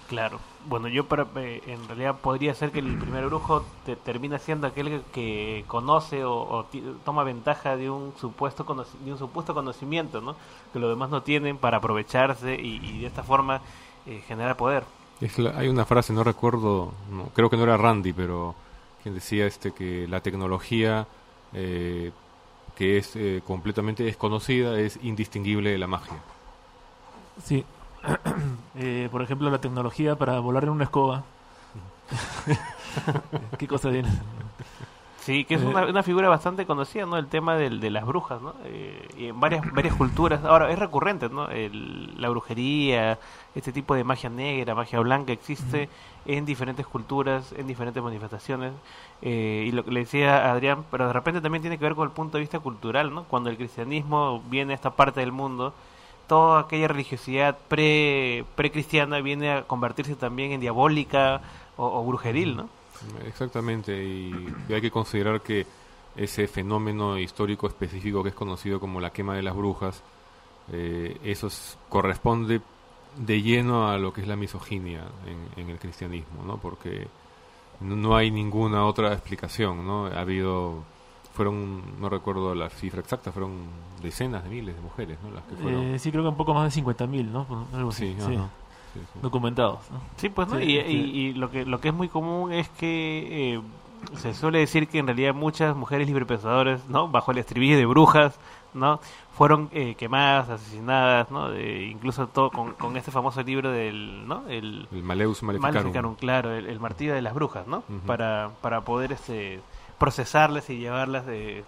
Claro. 0.09 0.39
Bueno, 0.67 0.87
yo 0.87 1.05
para, 1.05 1.27
eh, 1.35 1.61
en 1.67 1.87
realidad 1.87 2.15
podría 2.21 2.53
ser 2.55 2.71
que 2.71 2.79
el 2.79 2.97
primer 2.97 3.25
brujo 3.27 3.63
te, 3.85 3.95
termina 3.95 4.37
siendo 4.39 4.65
aquel 4.67 4.87
que, 4.89 5.01
que 5.13 5.65
conoce 5.67 6.25
o, 6.25 6.65
toma 7.05 7.23
ventaja 7.23 7.77
de 7.77 7.89
un 7.89 8.13
supuesto 8.19 8.65
de 9.05 9.11
un 9.11 9.17
supuesto 9.17 9.53
conocimiento, 9.53 10.19
¿no? 10.21 10.35
Que 10.73 10.79
los 10.79 10.89
demás 10.89 11.09
no 11.09 11.21
tienen 11.21 11.57
para 11.57 11.77
aprovecharse 11.77 12.55
y, 12.55 12.77
y 12.83 12.99
de 13.01 13.07
esta 13.07 13.21
forma 13.23 13.61
eh, 14.07 14.21
generar 14.27 14.57
poder. 14.57 14.83
Es 15.21 15.37
la- 15.37 15.57
hay 15.57 15.67
una 15.67 15.85
frase, 15.85 16.13
no 16.13 16.23
recuerdo, 16.23 16.91
no, 17.11 17.25
creo 17.35 17.49
que 17.49 17.57
no 17.57 17.63
era 17.63 17.77
Randy, 17.77 18.11
pero 18.13 18.55
quien 19.03 19.13
decía 19.13 19.45
este 19.45 19.71
que 19.71 20.07
la 20.07 20.19
tecnología 20.21 21.05
eh, 21.53 22.11
que 22.75 22.97
es 22.97 23.15
eh, 23.15 23.41
completamente 23.45 24.03
desconocida 24.03 24.79
es 24.79 24.99
indistinguible 25.01 25.69
de 25.71 25.77
la 25.77 25.87
magia. 25.87 26.17
Sí. 27.43 27.65
Eh, 28.79 29.09
por 29.11 29.23
ejemplo, 29.23 29.49
la 29.49 29.57
tecnología 29.59 30.15
para 30.17 30.39
volar 30.39 30.63
en 30.65 30.69
una 30.69 30.83
escoba. 30.83 31.23
¿Qué 33.57 33.67
cosa 33.67 33.89
viene? 33.89 34.09
Sí, 35.19 35.43
que 35.45 35.55
es 35.55 35.61
Eh, 35.61 35.65
una, 35.65 35.85
una 35.85 36.03
figura 36.03 36.29
bastante 36.29 36.65
conocida, 36.65 37.05
¿no? 37.07 37.17
El 37.17 37.27
tema 37.27 37.55
del, 37.55 37.79
de 37.79 37.89
las 37.89 38.05
brujas, 38.05 38.39
¿no? 38.41 38.53
Eh, 38.65 39.07
y 39.17 39.25
en 39.27 39.39
varias, 39.39 39.63
varias 39.73 39.95
culturas. 39.95 40.43
Ahora, 40.45 40.71
es 40.71 40.79
recurrente, 40.79 41.27
¿no? 41.27 41.49
El- 41.49 42.21
la 42.21 42.29
brujería, 42.29 43.17
este 43.55 43.73
tipo 43.73 43.95
de 43.95 44.03
magia 44.03 44.29
negra, 44.29 44.75
magia 44.75 44.99
blanca 44.99 45.33
existe 45.33 45.89
en 46.25 46.45
diferentes 46.45 46.85
culturas, 46.85 47.51
en 47.57 47.67
diferentes 47.67 48.01
manifestaciones. 48.01 48.73
Eh, 49.21 49.65
y 49.67 49.71
lo 49.71 49.83
que 49.83 49.91
le 49.91 50.01
decía 50.01 50.51
Adrián, 50.51 50.85
pero 50.91 51.07
de 51.07 51.13
repente 51.13 51.41
también 51.41 51.61
tiene 51.61 51.77
que 51.79 51.83
ver 51.83 51.95
con 51.95 52.07
el 52.07 52.13
punto 52.13 52.37
de 52.37 52.41
vista 52.41 52.59
cultural, 52.59 53.13
¿no? 53.13 53.23
Cuando 53.23 53.49
el 53.49 53.57
cristianismo 53.57 54.41
viene 54.49 54.73
a 54.73 54.75
esta 54.75 54.91
parte 54.91 55.19
del 55.19 55.31
mundo, 55.31 55.73
toda 56.27 56.61
aquella 56.61 56.87
religiosidad 56.87 57.57
pre, 57.67 58.45
pre-cristiana 58.55 59.19
viene 59.21 59.51
a 59.51 59.63
convertirse 59.63 60.15
también 60.15 60.51
en 60.51 60.59
diabólica 60.59 61.41
o, 61.77 62.03
brujeril, 62.03 62.55
¿no? 62.55 62.69
Exactamente, 63.27 64.03
y, 64.03 64.33
hay 64.69 64.81
que 64.81 64.91
considerar 64.91 65.41
que 65.41 65.65
ese 66.15 66.47
fenómeno 66.47 67.17
histórico 67.17 67.67
específico 67.67 68.23
que 68.23 68.29
es 68.29 68.35
conocido 68.35 68.79
como 68.79 68.99
la 68.99 69.11
quema 69.11 69.35
de 69.35 69.43
las 69.43 69.55
brujas, 69.55 70.01
eh, 70.71 71.17
eso 71.23 71.47
es- 71.47 71.77
corresponde 71.89 72.61
de 73.15 73.41
lleno 73.41 73.87
a 73.87 73.97
lo 73.97 74.11
que 74.13 74.21
es 74.21 74.27
la 74.27 74.35
misoginia 74.35 75.03
en, 75.25 75.63
en 75.63 75.69
el 75.69 75.79
cristianismo, 75.79 76.43
¿no? 76.45 76.57
Porque 76.57 77.07
no 77.79 78.15
hay 78.15 78.31
ninguna 78.31 78.85
otra 78.85 79.13
explicación, 79.13 79.85
¿no? 79.85 80.07
Ha 80.07 80.19
habido, 80.21 80.83
fueron, 81.37 81.81
no 82.01 82.09
recuerdo 82.09 82.53
la 82.53 82.69
cifra 82.69 82.99
exacta, 82.99 83.31
fueron 83.31 83.51
decenas 84.01 84.43
de 84.43 84.49
miles 84.49 84.75
de 84.75 84.81
mujeres, 84.81 85.17
¿no? 85.23 85.31
Las 85.31 85.43
que 85.45 85.55
fueron. 85.55 85.81
Eh, 85.83 85.99
sí, 85.99 86.11
creo 86.11 86.23
que 86.23 86.29
un 86.29 86.35
poco 86.37 86.53
más 86.53 86.73
de 86.75 86.81
50.000, 86.83 87.25
¿no? 87.31 87.45
Algo 87.73 87.89
así. 87.89 88.13
Sí, 88.13 88.21
sí. 88.25 88.35
ajá. 88.35 88.49
Sí, 88.93 88.99
sí. 89.13 89.19
Documentados. 89.21 89.79
¿no? 89.91 90.01
Sí, 90.17 90.29
pues, 90.29 90.47
¿no? 90.49 90.57
Sí, 90.57 90.63
y, 90.63 90.81
sí. 90.81 90.87
y- 90.91 91.19
y 91.27 91.33
lo 91.33 91.49
que 91.51 91.65
lo 91.65 91.79
que 91.79 91.89
es 91.89 91.93
muy 91.93 92.09
común 92.09 92.51
es 92.51 92.67
que 92.69 93.55
eh, 93.55 93.61
se 94.15 94.33
suele 94.33 94.59
decir 94.59 94.87
que 94.87 94.99
en 94.99 95.05
realidad 95.07 95.33
muchas 95.33 95.75
mujeres 95.75 96.07
librepensadoras, 96.07 96.87
¿no? 96.89 97.07
Bajo 97.07 97.31
el 97.31 97.37
estribillo 97.37 97.77
de 97.77 97.85
brujas, 97.85 98.39
¿no? 98.73 98.99
Fueron 99.33 99.69
eh, 99.71 99.93
quemadas, 99.95 100.49
asesinadas, 100.49 101.29
¿no? 101.29 101.49
De- 101.49 101.85
incluso 101.85 102.27
todo 102.27 102.49
con, 102.49 102.73
con 102.73 102.97
este 102.97 103.11
famoso 103.11 103.43
libro 103.43 103.71
del, 103.71 104.27
¿no? 104.27 104.43
El, 104.47 104.87
El 104.91 105.03
Maleus 105.03 105.43
Maleficarum. 105.43 106.15
claro, 106.15 106.51
el, 106.55 106.65
el 106.67 106.79
martillo 106.79 107.13
de 107.13 107.21
las 107.21 107.33
brujas, 107.35 107.67
¿no? 107.67 107.83
Para 108.07 108.51
para 108.61 108.81
poder 108.81 109.11
este 109.11 109.59
procesarlas 109.97 110.69
y 110.69 110.77
llevarlas 110.77 111.25
de 111.25 111.63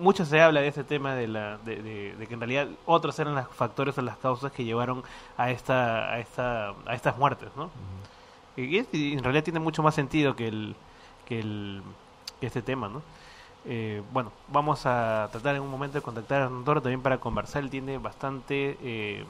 mucho 0.00 0.24
se 0.24 0.40
habla 0.40 0.60
de 0.60 0.68
ese 0.68 0.84
tema 0.84 1.14
de, 1.14 1.26
la, 1.26 1.58
de, 1.58 1.82
de- 1.82 2.14
de 2.16 2.26
que 2.26 2.34
en 2.34 2.40
realidad 2.40 2.68
otros 2.86 3.18
eran 3.18 3.34
los 3.34 3.48
factores 3.48 3.96
o 3.98 4.02
las 4.02 4.16
causas 4.18 4.52
que 4.52 4.64
llevaron 4.64 5.02
a 5.36 5.50
esta 5.50 6.12
a 6.12 6.18
esta 6.20 6.70
a 6.86 6.94
estas 6.94 7.16
muertes, 7.18 7.48
¿no? 7.56 7.70
Y, 8.56 8.78
es- 8.78 8.88
y 8.92 9.14
en 9.14 9.22
realidad 9.24 9.42
tiene 9.44 9.58
mucho 9.60 9.82
más 9.82 9.94
sentido 9.94 10.36
que 10.36 10.46
el 10.48 10.76
que 11.26 11.40
el 11.40 11.82
que 12.40 12.46
este 12.46 12.62
tema, 12.62 12.88
¿no? 12.88 13.02
Eh, 13.66 14.02
bueno, 14.12 14.30
vamos 14.48 14.84
a 14.86 15.28
tratar 15.32 15.56
en 15.56 15.62
un 15.62 15.70
momento 15.70 15.98
de 15.98 16.02
contactar 16.02 16.42
a 16.42 16.50
Notoro 16.50 16.82
también 16.82 17.00
para 17.00 17.18
conversar. 17.18 17.62
Él 17.64 17.70
tiene 17.70 17.96
bastante 17.98 18.76
eh, 18.82 19.24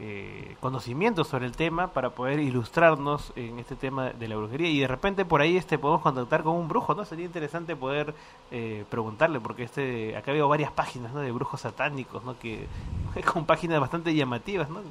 eh, 0.00 0.56
conocimiento 0.60 1.24
sobre 1.24 1.46
el 1.46 1.56
tema 1.56 1.88
para 1.88 2.10
poder 2.10 2.38
ilustrarnos 2.38 3.32
en 3.34 3.58
este 3.58 3.74
tema 3.74 4.10
de 4.10 4.28
la 4.28 4.36
brujería 4.36 4.68
y 4.68 4.78
de 4.78 4.86
repente 4.86 5.24
por 5.24 5.40
ahí 5.40 5.56
este 5.56 5.76
podemos 5.76 6.02
contactar 6.02 6.44
con 6.44 6.54
un 6.54 6.68
brujo, 6.68 6.94
¿no? 6.94 7.04
Sería 7.04 7.24
interesante 7.24 7.74
poder 7.74 8.14
eh, 8.52 8.84
preguntarle 8.88 9.40
porque 9.40 9.64
este 9.64 10.16
acá 10.16 10.30
veo 10.30 10.48
varias 10.48 10.70
páginas. 10.70 11.12
De 11.14 11.32
brujos 11.32 11.62
satánicos, 11.62 12.22
¿no? 12.22 12.38
Que 12.38 12.66
con 13.32 13.44
páginas 13.44 13.80
bastante 13.80 14.14
llamativas, 14.14 14.70
¿no? 14.70 14.82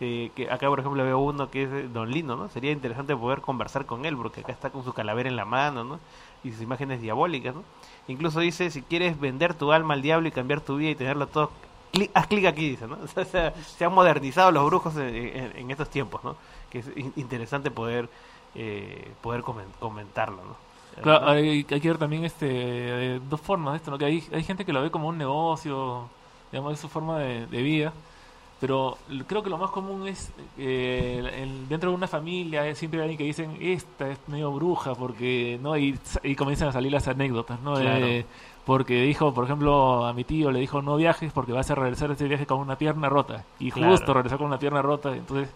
Eh, 0.00 0.30
que 0.34 0.50
acá 0.50 0.68
por 0.68 0.80
ejemplo 0.80 1.04
veo 1.04 1.18
uno 1.18 1.50
que 1.50 1.64
es 1.64 1.92
Don 1.92 2.10
Lino, 2.10 2.34
¿no? 2.34 2.48
Sería 2.48 2.72
interesante 2.72 3.14
poder 3.14 3.42
conversar 3.42 3.84
con 3.84 4.06
él 4.06 4.16
porque 4.16 4.40
acá 4.40 4.52
está 4.52 4.70
con 4.70 4.82
su 4.82 4.94
calavera 4.94 5.28
en 5.28 5.36
la 5.36 5.44
mano, 5.44 5.84
¿no? 5.84 6.00
Y 6.42 6.52
sus 6.52 6.62
imágenes 6.62 7.02
diabólicas, 7.02 7.54
¿no? 7.54 7.64
Incluso 8.08 8.40
dice 8.40 8.70
si 8.70 8.80
quieres 8.80 9.20
vender 9.20 9.52
tu 9.52 9.72
alma 9.72 9.92
al 9.92 10.00
diablo 10.00 10.26
y 10.26 10.32
cambiar 10.32 10.62
tu 10.62 10.76
vida 10.76 10.90
y 10.90 10.94
tenerlo 10.94 11.26
todo 11.26 11.50
Haz 12.14 12.26
clic 12.26 12.46
aquí, 12.46 12.70
dice, 12.70 12.86
¿no? 12.86 12.98
O 13.16 13.24
sea, 13.24 13.52
se 13.54 13.84
han 13.84 13.92
modernizado 13.92 14.50
los 14.50 14.64
brujos 14.66 14.96
en, 14.96 15.14
en- 15.14 15.52
en 15.56 15.70
estos 15.70 15.88
tiempos, 15.90 16.22
¿no? 16.24 16.36
Que 16.70 16.78
es 16.80 16.86
in- 16.96 17.12
interesante 17.16 17.70
poder 17.70 18.08
eh, 18.54 19.10
poder 19.22 19.42
comen- 19.42 19.72
comentarlo, 19.80 20.36
¿no? 20.44 20.56
Claro, 21.02 21.28
hay, 21.28 21.66
hay 21.68 21.80
que 21.80 21.88
ver 21.88 21.98
también 21.98 22.24
este 22.24 22.46
eh, 22.50 23.20
dos 23.28 23.40
formas 23.40 23.72
de 23.74 23.76
esto, 23.78 23.90
¿no? 23.90 23.98
Que 23.98 24.04
hay, 24.04 24.24
hay 24.32 24.44
gente 24.44 24.64
que 24.64 24.72
lo 24.72 24.80
ve 24.82 24.90
como 24.92 25.08
un 25.08 25.18
negocio, 25.18 26.08
digamos, 26.52 26.72
es 26.74 26.80
su 26.80 26.88
forma 26.88 27.18
de, 27.18 27.46
de 27.46 27.62
vida, 27.62 27.92
pero 28.60 28.96
creo 29.26 29.42
que 29.42 29.50
lo 29.50 29.58
más 29.58 29.70
común 29.70 30.06
es 30.06 30.30
eh, 30.56 31.30
el- 31.42 31.68
dentro 31.68 31.90
de 31.90 31.96
una 31.96 32.06
familia 32.08 32.66
eh, 32.66 32.74
siempre 32.76 33.00
hay 33.00 33.04
alguien 33.04 33.18
que 33.18 33.24
dicen 33.24 33.56
esta 33.60 34.08
es 34.10 34.18
medio 34.28 34.52
bruja 34.52 34.94
porque 34.94 35.58
no 35.62 35.76
y, 35.76 35.98
y 36.22 36.36
comienzan 36.36 36.68
a 36.68 36.72
salir 36.72 36.92
las 36.92 37.08
anécdotas, 37.08 37.60
¿no? 37.60 37.74
Claro. 37.74 38.06
Eh, 38.06 38.24
porque 38.66 39.02
dijo, 39.02 39.32
por 39.34 39.44
ejemplo, 39.44 40.06
a 40.06 40.12
mi 40.12 40.24
tío 40.24 40.50
le 40.50 40.60
dijo 40.60 40.80
no 40.82 40.96
viajes 40.96 41.32
porque 41.32 41.52
vas 41.52 41.70
a 41.70 41.74
regresar 41.74 42.08
de 42.08 42.14
este 42.14 42.28
viaje 42.28 42.46
con 42.46 42.58
una 42.60 42.76
pierna 42.76 43.08
rota 43.08 43.44
y 43.58 43.70
Claro. 43.70 43.92
justo 43.92 44.14
regresó 44.14 44.38
con 44.38 44.46
una 44.46 44.58
pierna 44.58 44.80
rota, 44.82 45.14
entonces 45.14 45.50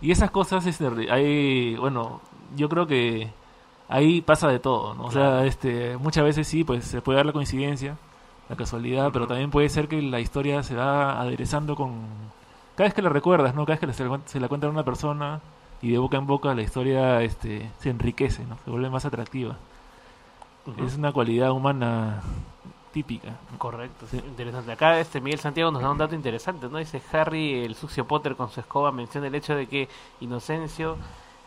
y 0.00 0.10
esas 0.10 0.30
cosas 0.30 0.64
este, 0.66 0.88
hay 1.12 1.76
bueno, 1.76 2.20
yo 2.56 2.68
creo 2.68 2.86
que 2.86 3.30
ahí 3.88 4.20
pasa 4.22 4.48
de 4.48 4.58
todo, 4.58 4.94
¿no? 4.94 5.04
O 5.06 5.10
sea, 5.10 5.44
este, 5.44 5.96
muchas 5.98 6.24
veces 6.24 6.46
sí, 6.48 6.64
pues 6.64 6.84
se 6.84 7.02
puede 7.02 7.16
dar 7.18 7.26
la 7.26 7.32
coincidencia, 7.32 7.96
la 8.48 8.56
casualidad, 8.56 9.10
pero 9.12 9.26
también 9.26 9.50
puede 9.50 9.68
ser 9.68 9.88
que 9.88 10.00
la 10.00 10.20
historia 10.20 10.62
se 10.62 10.74
va 10.76 11.20
aderezando 11.20 11.74
con... 11.76 11.92
Cada 12.76 12.86
vez 12.86 12.94
que 12.94 13.02
la 13.02 13.10
recuerdas, 13.10 13.54
¿no? 13.54 13.66
Cada 13.66 13.78
vez 13.78 13.88
que 13.88 13.92
se 13.92 14.04
la, 14.04 14.20
se 14.24 14.40
la 14.40 14.48
cuenta 14.48 14.66
a 14.66 14.70
una 14.70 14.84
persona 14.84 15.40
y 15.82 15.90
de 15.90 15.98
boca 15.98 16.16
en 16.16 16.26
boca 16.26 16.54
la 16.54 16.62
historia 16.62 17.20
este, 17.22 17.70
se 17.78 17.90
enriquece, 17.90 18.44
¿no? 18.46 18.56
Se 18.64 18.70
vuelve 18.70 18.88
más 18.88 19.04
atractiva. 19.04 19.56
Es 20.84 20.96
una 20.96 21.12
cualidad 21.12 21.52
humana 21.52 22.22
típica. 22.92 23.38
Correcto, 23.58 24.06
sí, 24.06 24.18
interesante. 24.18 24.72
Acá 24.72 24.98
este 25.00 25.20
Miguel 25.20 25.40
Santiago 25.40 25.70
nos 25.70 25.82
da 25.82 25.90
un 25.90 25.98
dato 25.98 26.14
interesante, 26.14 26.68
¿no? 26.68 26.78
Dice 26.78 27.00
Harry, 27.12 27.64
el 27.64 27.74
sucio 27.74 28.06
Potter 28.06 28.36
con 28.36 28.50
su 28.50 28.60
escoba, 28.60 28.92
menciona 28.92 29.28
el 29.28 29.34
hecho 29.34 29.54
de 29.54 29.66
que 29.66 29.88
Inocencio 30.20 30.96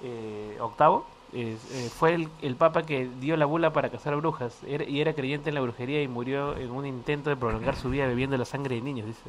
eh, 0.01 0.58
octavo 0.60 1.05
eh, 1.34 1.58
fue 1.98 2.13
el, 2.13 2.29
el 2.41 2.55
papa 2.55 2.84
que 2.84 3.10
dio 3.20 3.36
la 3.38 3.46
bula 3.46 3.74
para 3.74 3.89
cazar 3.89 4.15
brujas 4.15 4.62
y 4.67 5.01
era 5.01 5.13
creyente 5.13 5.50
en 5.50 5.55
la 5.55 5.62
brujería 5.62 6.01
y 6.01 6.08
murió 6.08 6.55
en 6.55 6.70
un 6.72 6.86
intento 6.86 7.29
de 7.29 7.36
prolongar 7.36 7.75
su 7.75 7.89
vida 7.89 8.05
bebiendo 8.05 8.38
la 8.38 8.46
sangre 8.46 8.75
de 8.75 8.82
niños, 8.82 9.08
dice, 9.08 9.22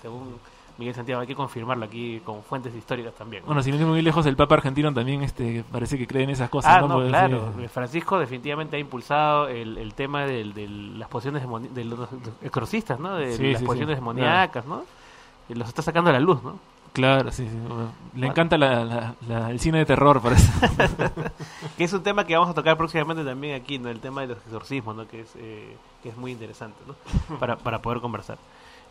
según 0.00 0.38
Miguel 0.80 0.94
Santiago. 0.96 1.20
Hay 1.20 1.26
que 1.28 1.36
confirmarlo 1.36 1.84
aquí 1.84 2.20
con 2.24 2.42
fuentes 2.42 2.74
históricas 2.74 3.14
también. 3.14 3.44
Bueno, 3.46 3.62
sin 3.62 3.74
ir 3.76 3.86
muy 3.86 4.02
lejos, 4.02 4.26
el 4.26 4.34
Papa 4.34 4.56
argentino 4.56 4.92
también 4.92 5.22
este, 5.22 5.62
parece 5.70 5.96
que 5.96 6.06
cree 6.08 6.24
en 6.24 6.30
esas 6.30 6.50
cosas. 6.50 6.72
Ah, 6.76 6.80
¿no? 6.80 6.88
no, 7.00 7.06
claro. 7.08 7.52
sí, 7.56 7.68
Francisco 7.68 8.18
definitivamente 8.18 8.76
ha 8.76 8.80
impulsado 8.80 9.46
el, 9.48 9.78
el 9.78 9.94
tema 9.94 10.24
del- 10.24 10.52
de 10.54 10.66
las 10.68 11.08
pociones 11.08 11.42
de 11.74 11.84
los 11.84 12.08
exorcistas, 12.42 12.98
¿no? 12.98 13.14
De 13.14 13.36
Sí, 13.36 13.52
las 13.52 13.60
sí, 13.60 13.66
pociones 13.66 13.94
demoníacas, 13.96 14.66
¿no? 14.66 14.82
Los 15.50 15.68
está 15.68 15.82
sacando 15.82 16.10
a 16.10 16.12
la 16.12 16.20
luz, 16.20 16.42
¿no? 16.42 16.58
Claro, 16.92 17.30
sí, 17.30 17.48
sí. 17.48 18.18
Le 18.18 18.26
encanta 18.26 18.58
la- 18.58 18.84
la- 18.84 19.14
la- 19.28 19.50
el 19.50 19.60
cine 19.60 19.78
de 19.78 19.86
terror, 19.86 20.20
parece. 20.20 20.50
que 21.76 21.84
es 21.84 21.92
un 21.92 22.02
tema 22.02 22.24
que 22.24 22.34
vamos 22.34 22.50
a 22.50 22.54
tocar 22.54 22.76
próximamente 22.76 23.24
también 23.24 23.54
aquí, 23.60 23.78
¿no? 23.78 23.88
El 23.90 24.00
tema 24.00 24.22
de 24.22 24.28
los 24.28 24.38
exorcismos, 24.38 24.96
¿no? 24.96 25.06
Que 25.06 25.20
es, 25.20 25.32
eh, 25.36 25.76
que 26.02 26.08
es 26.08 26.16
muy 26.16 26.32
interesante, 26.32 26.78
¿no? 26.86 26.94
Para, 27.38 27.56
para 27.56 27.80
poder 27.80 28.00
conversar. 28.00 28.38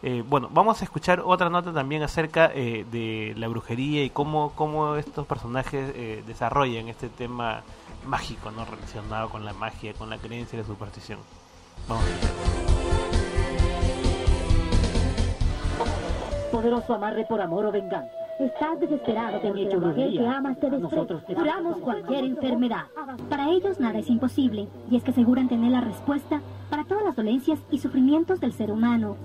Eh, 0.01 0.23
bueno, 0.27 0.47
vamos 0.51 0.81
a 0.81 0.85
escuchar 0.85 1.19
otra 1.25 1.49
nota 1.49 1.73
también 1.73 2.03
acerca 2.03 2.49
eh, 2.53 2.85
de 2.89 3.33
la 3.37 3.49
brujería 3.49 4.03
y 4.03 4.09
cómo, 4.09 4.53
cómo 4.55 4.95
estos 4.95 5.27
personajes 5.27 5.91
eh, 5.93 6.23
desarrollan 6.25 6.87
este 6.87 7.09
tema 7.09 7.63
mágico, 8.05 8.49
¿no? 8.51 8.63
Relacionado 8.63 9.29
con 9.29 9.43
la 9.43 9.51
magia, 9.53 9.93
con 9.93 10.09
la 10.09 10.17
creencia 10.17 10.55
y 10.57 10.61
la 10.61 10.67
superstición. 10.67 11.19
Vamos. 11.89 12.05
Poderoso 16.51 16.93
amarre 16.93 17.25
por 17.25 17.41
amor 17.41 17.65
o 17.65 17.71
venganza. 17.71 18.09
Estás 18.39 18.79
desesperado 18.79 19.41
porque 19.41 19.65
la 19.65 19.77
mujer 19.79 20.11
que 20.11 20.25
amas 20.25 20.59
te 20.61 20.69
Nosotros 20.69 21.07
desprecia. 21.09 21.25
te- 21.27 21.35
Curamos 21.35 21.77
cualquier 21.79 22.23
enfermedad. 22.23 22.83
Para 23.29 23.49
ellos 23.49 23.79
nada 23.81 23.99
es 23.99 24.09
imposible, 24.09 24.69
y 24.89 24.95
es 24.95 25.03
que 25.03 25.11
aseguran 25.11 25.49
tener 25.49 25.71
la 25.71 25.81
respuesta 25.81 26.41
para 26.69 26.85
todas 26.85 27.03
las 27.03 27.17
dolencias 27.17 27.59
y 27.69 27.79
sufrimientos 27.79 28.39
del 28.39 28.53
ser 28.53 28.71
humano. 28.71 29.17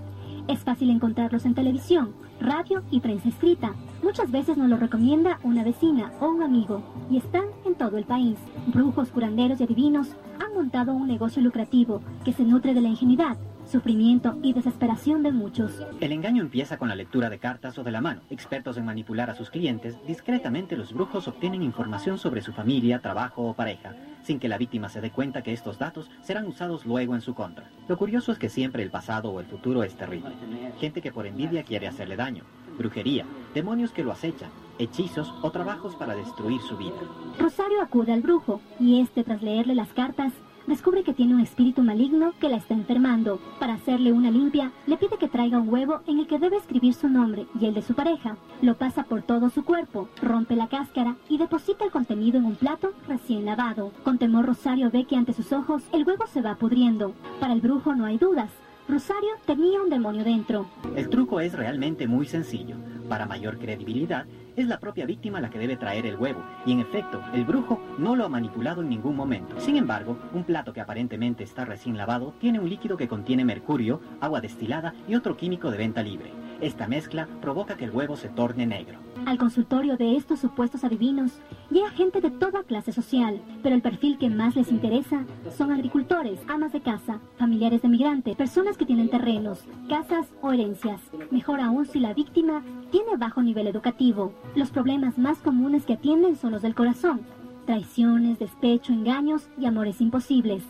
Es 0.47 0.59
fácil 0.59 0.91
encontrarlos 0.91 1.47
en 1.47 1.55
televisión, 1.55 2.13
radio 2.39 2.83
y 2.91 3.01
prensa 3.01 3.31
escrita. 3.31 3.73
Muchas 4.03 4.31
veces 4.31 4.59
nos 4.59 4.69
lo 4.69 4.77
recomienda 4.77 5.39
una 5.43 5.65
vecina 5.65 6.13
o 6.21 6.29
un 6.29 6.43
amigo, 6.43 6.83
y 7.11 7.17
están 7.17 7.45
en 7.65 7.75
todo 7.75 7.97
el 7.97 8.05
país. 8.05 8.37
Brujos, 8.67 9.09
curanderos 9.09 9.61
y 9.61 9.65
adivinos 9.65 10.09
han 10.45 10.53
montado 10.53 10.93
un 10.93 11.09
negocio 11.09 11.41
lucrativo 11.41 12.03
que 12.27 12.35
se 12.35 12.45
nutre 12.45 12.75
de 12.75 12.83
la 12.83 12.89
ingenuidad, 12.89 13.39
sufrimiento 13.65 14.39
y 14.43 14.53
desesperación 14.53 15.23
de 15.23 15.33
muchos. 15.33 15.81
El 16.01 16.13
engaño 16.13 16.43
empieza 16.43 16.77
con 16.77 16.91
la 16.91 16.95
lectura 16.95 17.31
de 17.31 17.39
cartas 17.39 17.79
o 17.79 17.83
de 17.83 17.93
la 17.93 18.03
mano. 18.03 18.21
Expertos 18.29 18.77
en 18.77 18.85
manipular 18.85 19.31
a 19.31 19.35
sus 19.35 19.49
clientes, 19.49 19.97
discretamente 20.07 20.77
los 20.77 20.93
brujos 20.93 21.27
obtienen 21.27 21.63
información 21.63 22.19
sobre 22.19 22.43
su 22.43 22.53
familia, 22.53 22.99
trabajo 22.99 23.43
o 23.43 23.55
pareja, 23.55 23.95
sin 24.25 24.41
que 24.41 24.49
la 24.49 24.59
víctima 24.59 24.89
se 24.89 25.01
dé 25.01 25.11
cuenta 25.11 25.43
que 25.43 25.53
estos 25.53 25.79
datos 25.79 26.11
serán 26.23 26.47
usados 26.47 26.85
luego 26.87 27.15
en 27.15 27.21
su 27.21 27.35
contra. 27.35 27.69
Lo 27.87 27.97
curioso 27.97 28.33
es 28.33 28.39
que 28.39 28.49
siempre 28.49 28.83
el 28.83 28.91
pasado 28.91 29.31
o 29.31 29.39
el 29.39 29.47
futuro 29.47 29.85
es 29.85 29.95
terrible. 29.95 30.33
Gente 30.81 31.01
que 31.01 31.13
por 31.13 31.27
envidia 31.27 31.63
quiere 31.63 31.87
hacerle 31.87 32.17
daño, 32.17 32.45
brujería, 32.79 33.27
demonios 33.55 33.93
que 33.93 34.03
lo 34.03 34.13
acechan, 34.13 34.51
hechizos 34.79 35.33
o 35.43 35.51
trabajos 35.51 35.95
para 35.95 36.15
destruir 36.15 36.61
su 36.63 36.77
vida. 36.77 36.97
Rosario 37.39 37.83
acude 37.83 38.13
al 38.13 38.23
brujo 38.23 38.61
y 38.81 39.01
este, 39.01 39.23
tras 39.25 39.43
leerle 39.43 39.75
las 39.75 39.93
cartas, 39.93 40.33
descubre 40.67 41.03
que 41.03 41.15
tiene 41.15 41.35
un 41.35 41.41
espíritu 41.41 41.83
maligno 41.83 42.33
que 42.41 42.49
la 42.49 42.57
está 42.57 42.75
enfermando. 42.75 43.41
Para 43.59 43.75
hacerle 43.75 44.13
una 44.13 44.31
limpia, 44.31 44.73
le 44.87 44.97
pide 44.97 45.19
que 45.19 45.29
traiga 45.29 45.61
un 45.61 45.69
huevo 45.69 46.01
en 46.07 46.19
el 46.19 46.27
que 46.27 46.39
debe 46.39 46.57
escribir 46.57 46.95
su 46.95 47.09
nombre 47.09 47.47
y 47.61 47.67
el 47.67 47.75
de 47.75 47.83
su 47.83 47.95
pareja. 47.95 48.37
Lo 48.63 48.77
pasa 48.77 49.05
por 49.05 49.23
todo 49.23 49.51
su 49.51 49.65
cuerpo, 49.65 50.09
rompe 50.23 50.57
la 50.57 50.69
cáscara 50.69 51.17
y 51.29 51.39
deposita 51.39 51.85
el 51.85 51.91
contenido 51.91 52.39
en 52.39 52.47
un 52.47 52.57
plato 52.57 52.93
recién 53.07 53.45
lavado. 53.45 53.93
Con 54.05 54.19
temor 54.19 54.47
Rosario 54.47 54.91
ve 54.91 55.05
que 55.05 55.17
ante 55.17 55.33
sus 55.33 55.53
ojos 55.53 55.83
el 55.93 56.05
huevo 56.05 56.27
se 56.27 56.43
va 56.43 56.57
pudriendo. 56.57 57.15
Para 57.41 57.53
el 57.53 57.61
brujo 57.61 57.95
no 57.95 58.05
hay 58.07 58.19
dudas. 58.19 58.51
Rosario 58.87 59.31
tenía 59.47 59.81
un 59.81 59.89
demonio 59.89 60.25
dentro. 60.25 60.67
El 60.95 61.09
truco 61.09 61.41
es 61.41 61.55
realmente 61.55 62.07
muy 62.07 62.27
sencillo. 62.27 62.77
Para 63.09 63.25
mayor 63.25 63.59
credibilidad, 63.59 64.27
es 64.57 64.67
la 64.67 64.79
propia 64.79 65.07
víctima 65.07 65.41
la 65.41 65.49
que 65.49 65.59
debe 65.59 65.77
traer 65.77 66.05
el 66.05 66.17
huevo, 66.17 66.45
y 66.67 66.73
en 66.73 66.81
efecto, 66.81 67.23
el 67.33 67.45
brujo 67.45 67.81
no 67.99 68.15
lo 68.15 68.27
ha 68.27 68.29
manipulado 68.29 68.83
en 68.83 68.91
ningún 68.91 69.17
momento. 69.17 69.59
Sin 69.59 69.77
embargo, 69.77 70.19
un 70.35 70.45
plato 70.45 70.75
que 70.75 70.83
aparentemente 70.83 71.45
está 71.45 71.65
recién 71.65 71.97
lavado 71.97 72.35
tiene 72.41 72.61
un 72.61 72.69
líquido 72.69 72.99
que 72.99 73.09
contiene 73.09 73.45
mercurio, 73.45 74.01
agua 74.21 74.43
destilada 74.43 74.95
y 75.09 75.15
otro 75.15 75.37
químico 75.37 75.71
de 75.71 75.79
venta 75.79 76.03
libre. 76.03 76.31
Esta 76.61 76.87
mezcla 76.87 77.29
provoca 77.41 77.77
que 77.77 77.85
el 77.85 77.91
huevo 77.91 78.17
se 78.17 78.29
torne 78.29 78.67
negro. 78.67 78.99
Al 79.27 79.39
consultorio 79.39 79.97
de 79.97 80.17
estos 80.17 80.41
supuestos 80.41 80.85
adivinos 80.85 81.33
llega 81.71 81.91
gente 81.91 82.21
de 82.21 82.31
toda 82.31 82.63
clase 82.63 82.93
social, 82.93 83.41
pero 83.63 83.75
el 83.75 83.83
perfil 83.83 84.19
que 84.19 84.31
más 84.31 84.55
les 84.55 84.71
interesa 84.71 85.25
son 85.57 85.73
agricultores, 85.73 86.41
amas 86.49 86.73
de 86.73 86.81
casa, 86.81 87.21
familiares 87.39 87.83
de 87.83 87.89
migrantes, 87.89 88.37
personas 88.37 88.77
que 88.77 88.87
tienen 88.87 89.09
terrenos, 89.09 89.65
casas 89.89 90.27
o 90.43 90.53
herencias. 90.53 91.01
Mejor 91.31 91.61
aún 91.61 91.87
si 91.87 92.01
la 92.01 92.15
víctima 92.15 92.63
tiene 92.91 93.17
bajo 93.17 93.43
nivel 93.43 93.67
educativo. 93.67 94.33
Los 94.55 94.71
problemas 94.71 95.19
más 95.19 95.39
comunes 95.39 95.85
que 95.85 95.95
atienden 95.95 96.37
son 96.37 96.53
los 96.53 96.63
del 96.63 96.75
corazón, 96.75 97.21
traiciones, 97.67 98.39
despecho, 98.39 98.93
engaños 98.93 99.49
y 99.59 99.67
amores 99.67 100.01
imposibles. 100.01 100.63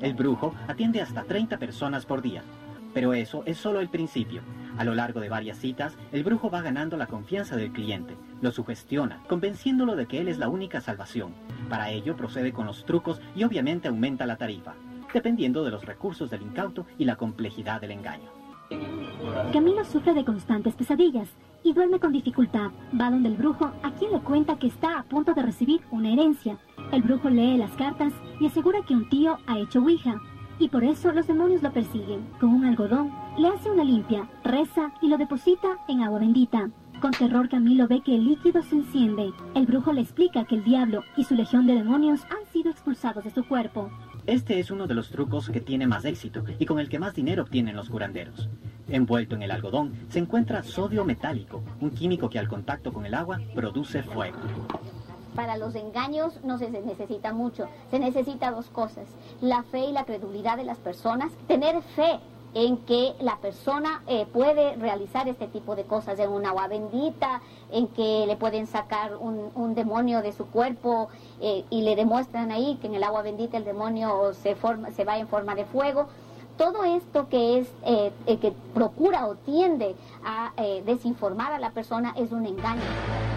El 0.00 0.14
brujo 0.14 0.54
atiende 0.68 1.00
hasta 1.00 1.24
30 1.24 1.58
personas 1.58 2.06
por 2.06 2.22
día. 2.22 2.42
Pero 2.94 3.12
eso 3.12 3.42
es 3.44 3.58
solo 3.58 3.80
el 3.80 3.90
principio. 3.90 4.40
A 4.78 4.84
lo 4.84 4.94
largo 4.94 5.20
de 5.20 5.28
varias 5.28 5.58
citas, 5.58 5.96
el 6.12 6.22
brujo 6.22 6.50
va 6.50 6.60
ganando 6.60 6.96
la 6.96 7.06
confianza 7.06 7.56
del 7.56 7.72
cliente, 7.72 8.14
lo 8.42 8.52
sugestiona, 8.52 9.22
convenciéndolo 9.28 9.96
de 9.96 10.06
que 10.06 10.20
él 10.20 10.28
es 10.28 10.38
la 10.38 10.48
única 10.48 10.80
salvación. 10.80 11.32
Para 11.70 11.90
ello 11.90 12.16
procede 12.16 12.52
con 12.52 12.66
los 12.66 12.84
trucos 12.84 13.20
y 13.34 13.44
obviamente 13.44 13.88
aumenta 13.88 14.26
la 14.26 14.36
tarifa, 14.36 14.74
dependiendo 15.12 15.64
de 15.64 15.70
los 15.70 15.84
recursos 15.86 16.30
del 16.30 16.42
incauto 16.42 16.86
y 16.98 17.06
la 17.06 17.16
complejidad 17.16 17.80
del 17.80 17.92
engaño. 17.92 18.30
Camilo 19.52 19.84
sufre 19.84 20.12
de 20.12 20.24
constantes 20.24 20.74
pesadillas 20.74 21.28
y 21.62 21.72
duerme 21.72 21.98
con 21.98 22.12
dificultad. 22.12 22.70
Va 23.00 23.10
donde 23.10 23.28
el 23.28 23.36
brujo, 23.36 23.72
a 23.82 23.90
quien 23.92 24.12
le 24.12 24.20
cuenta 24.20 24.58
que 24.58 24.66
está 24.66 24.98
a 24.98 25.02
punto 25.04 25.34
de 25.34 25.42
recibir 25.42 25.80
una 25.90 26.12
herencia. 26.12 26.58
El 26.92 27.02
brujo 27.02 27.30
lee 27.30 27.56
las 27.56 27.70
cartas 27.72 28.12
y 28.40 28.46
asegura 28.46 28.82
que 28.86 28.94
un 28.94 29.08
tío 29.08 29.38
ha 29.46 29.58
hecho 29.58 29.80
ouija, 29.80 30.20
y 30.58 30.68
por 30.68 30.84
eso 30.84 31.12
los 31.12 31.26
demonios 31.26 31.62
lo 31.62 31.72
persiguen. 31.72 32.26
Con 32.40 32.50
un 32.50 32.64
algodón, 32.64 33.12
le 33.38 33.48
hace 33.48 33.70
una 33.70 33.84
limpia, 33.84 34.28
reza 34.44 34.92
y 35.02 35.08
lo 35.08 35.18
deposita 35.18 35.78
en 35.88 36.02
agua 36.02 36.20
bendita. 36.20 36.70
Con 37.00 37.10
terror 37.10 37.48
Camilo 37.48 37.86
ve 37.86 38.00
que 38.00 38.14
el 38.14 38.24
líquido 38.24 38.62
se 38.62 38.76
enciende. 38.76 39.30
El 39.54 39.66
brujo 39.66 39.92
le 39.92 40.00
explica 40.00 40.44
que 40.44 40.54
el 40.54 40.64
diablo 40.64 41.02
y 41.16 41.24
su 41.24 41.34
legión 41.34 41.66
de 41.66 41.74
demonios 41.74 42.22
han 42.24 42.50
sido 42.52 42.70
expulsados 42.70 43.24
de 43.24 43.30
su 43.30 43.44
cuerpo. 43.44 43.90
Este 44.26 44.58
es 44.58 44.70
uno 44.70 44.86
de 44.86 44.94
los 44.94 45.10
trucos 45.10 45.50
que 45.50 45.60
tiene 45.60 45.86
más 45.86 46.04
éxito 46.04 46.42
y 46.58 46.64
con 46.64 46.80
el 46.80 46.88
que 46.88 46.98
más 46.98 47.14
dinero 47.14 47.42
obtienen 47.42 47.76
los 47.76 47.90
curanderos. 47.90 48.48
Envuelto 48.88 49.36
en 49.36 49.42
el 49.42 49.50
algodón 49.50 49.92
se 50.08 50.20
encuentra 50.20 50.62
sodio 50.62 51.04
metálico, 51.04 51.62
un 51.80 51.90
químico 51.90 52.30
que 52.30 52.38
al 52.38 52.48
contacto 52.48 52.92
con 52.92 53.04
el 53.04 53.14
agua 53.14 53.40
produce 53.54 54.02
fuego. 54.02 54.38
Para 55.36 55.58
los 55.58 55.74
engaños 55.74 56.42
no 56.44 56.56
se 56.56 56.70
necesita 56.70 57.34
mucho, 57.34 57.68
se 57.90 57.98
necesita 57.98 58.50
dos 58.50 58.70
cosas, 58.70 59.04
la 59.42 59.62
fe 59.64 59.80
y 59.80 59.92
la 59.92 60.04
credulidad 60.04 60.56
de 60.56 60.64
las 60.64 60.78
personas, 60.78 61.30
tener 61.46 61.82
fe 61.82 62.20
en 62.54 62.78
que 62.78 63.14
la 63.20 63.36
persona 63.36 64.02
eh, 64.06 64.24
puede 64.32 64.76
realizar 64.76 65.28
este 65.28 65.46
tipo 65.46 65.76
de 65.76 65.84
cosas 65.84 66.18
en 66.18 66.30
un 66.30 66.46
agua 66.46 66.68
bendita, 66.68 67.42
en 67.70 67.86
que 67.88 68.24
le 68.26 68.34
pueden 68.36 68.66
sacar 68.66 69.18
un, 69.18 69.74
demonio 69.74 70.22
de 70.22 70.32
su 70.32 70.46
cuerpo 70.46 71.08
eh, 71.42 71.66
y 71.68 71.82
le 71.82 71.96
demuestran 71.96 72.50
ahí 72.50 72.78
que 72.80 72.86
en 72.86 72.94
el 72.94 73.04
agua 73.04 73.20
bendita 73.20 73.58
el 73.58 73.64
demonio 73.64 74.32
se, 74.32 74.54
forma, 74.54 74.90
se 74.92 75.04
va 75.04 75.18
en 75.18 75.28
forma 75.28 75.54
de 75.54 75.66
fuego. 75.66 76.06
Todo 76.56 76.84
esto 76.84 77.28
que 77.28 77.58
es 77.58 77.68
eh, 77.84 78.10
eh, 78.26 78.38
que 78.38 78.54
procura 78.72 79.26
o 79.26 79.34
tiende 79.34 79.94
a 80.24 80.52
desinformar 80.86 81.52
a 81.52 81.58
la 81.58 81.72
persona 81.72 82.14
es 82.16 82.32
un 82.32 82.46
engaño. 82.46 83.35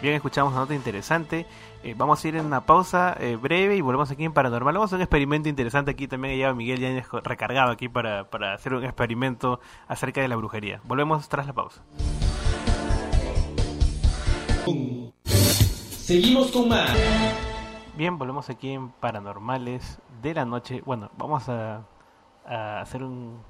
Bien, 0.00 0.14
escuchamos 0.14 0.52
una 0.52 0.60
nota 0.60 0.74
interesante. 0.74 1.44
Eh, 1.82 1.94
vamos 1.96 2.24
a 2.24 2.28
ir 2.28 2.36
en 2.36 2.46
una 2.46 2.60
pausa 2.64 3.16
eh, 3.18 3.34
breve 3.34 3.74
y 3.76 3.80
volvemos 3.80 4.08
aquí 4.10 4.24
en 4.24 4.32
Paranormal. 4.32 4.74
Vamos 4.74 4.86
a 4.86 4.90
hacer 4.90 4.96
un 4.98 5.02
experimento 5.02 5.48
interesante 5.48 5.90
aquí. 5.90 6.06
También 6.06 6.34
llegado 6.36 6.54
Miguel 6.54 6.78
Yáñez 6.78 7.08
recargado 7.24 7.72
aquí 7.72 7.88
para, 7.88 8.30
para 8.30 8.54
hacer 8.54 8.74
un 8.74 8.84
experimento 8.84 9.58
acerca 9.88 10.20
de 10.20 10.28
la 10.28 10.36
brujería. 10.36 10.80
Volvemos 10.84 11.28
tras 11.28 11.46
la 11.48 11.52
pausa. 11.52 11.82
Seguimos 15.24 16.50
con 16.52 16.68
más. 16.68 16.90
Bien, 17.96 18.16
volvemos 18.18 18.48
aquí 18.50 18.70
en 18.70 18.90
Paranormales 18.90 19.98
de 20.22 20.32
la 20.34 20.44
Noche. 20.44 20.80
Bueno, 20.86 21.10
vamos 21.18 21.48
a, 21.48 21.82
a 22.46 22.80
hacer 22.80 23.02
un- 23.02 23.40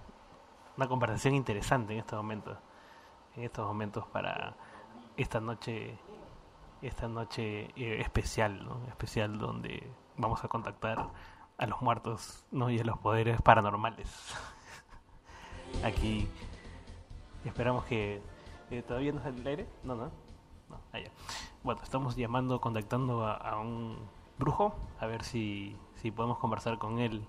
una 0.79 0.89
conversación 0.89 1.35
interesante 1.35 1.93
en 1.93 1.99
estos 1.99 2.17
momentos. 2.17 2.57
En 3.37 3.45
estos 3.45 3.67
momentos 3.67 4.07
para 4.07 4.55
esta 5.17 5.41
noche 5.41 5.99
esta 6.83 7.09
noche 7.09 7.71
eh, 7.77 8.01
especial, 8.01 8.65
¿no? 8.65 8.85
Especial 8.89 9.39
donde 9.39 9.91
vamos 10.17 10.45
a 10.45 10.49
contactar 10.49 11.09
a 11.57 11.67
los 11.67 11.83
muertos, 11.83 12.47
¿no? 12.51 12.71
Y 12.71 12.79
a 12.79 12.85
los 12.85 12.99
poderes 12.99 13.41
paranormales. 13.43 14.35
Aquí 15.85 16.29
esperamos 17.45 17.85
que 17.85 18.23
eh, 18.71 18.83
todavía 18.83 19.13
no 19.13 19.23
sale 19.23 19.41
el 19.41 19.47
aire, 19.47 19.69
no, 19.83 19.97
no, 19.97 20.11
no, 20.69 20.81
allá. 20.93 21.11
Bueno, 21.63 21.83
estamos 21.83 22.17
llamando, 22.17 22.61
contactando 22.61 23.27
a, 23.27 23.59
un 23.61 23.99
brujo, 24.39 24.75
a 25.01 25.07
ver 25.07 25.25
si, 25.25 25.77
si 25.97 26.11
podemos 26.11 26.39
conversar 26.39 26.79
con 26.79 27.01
él, 27.01 27.27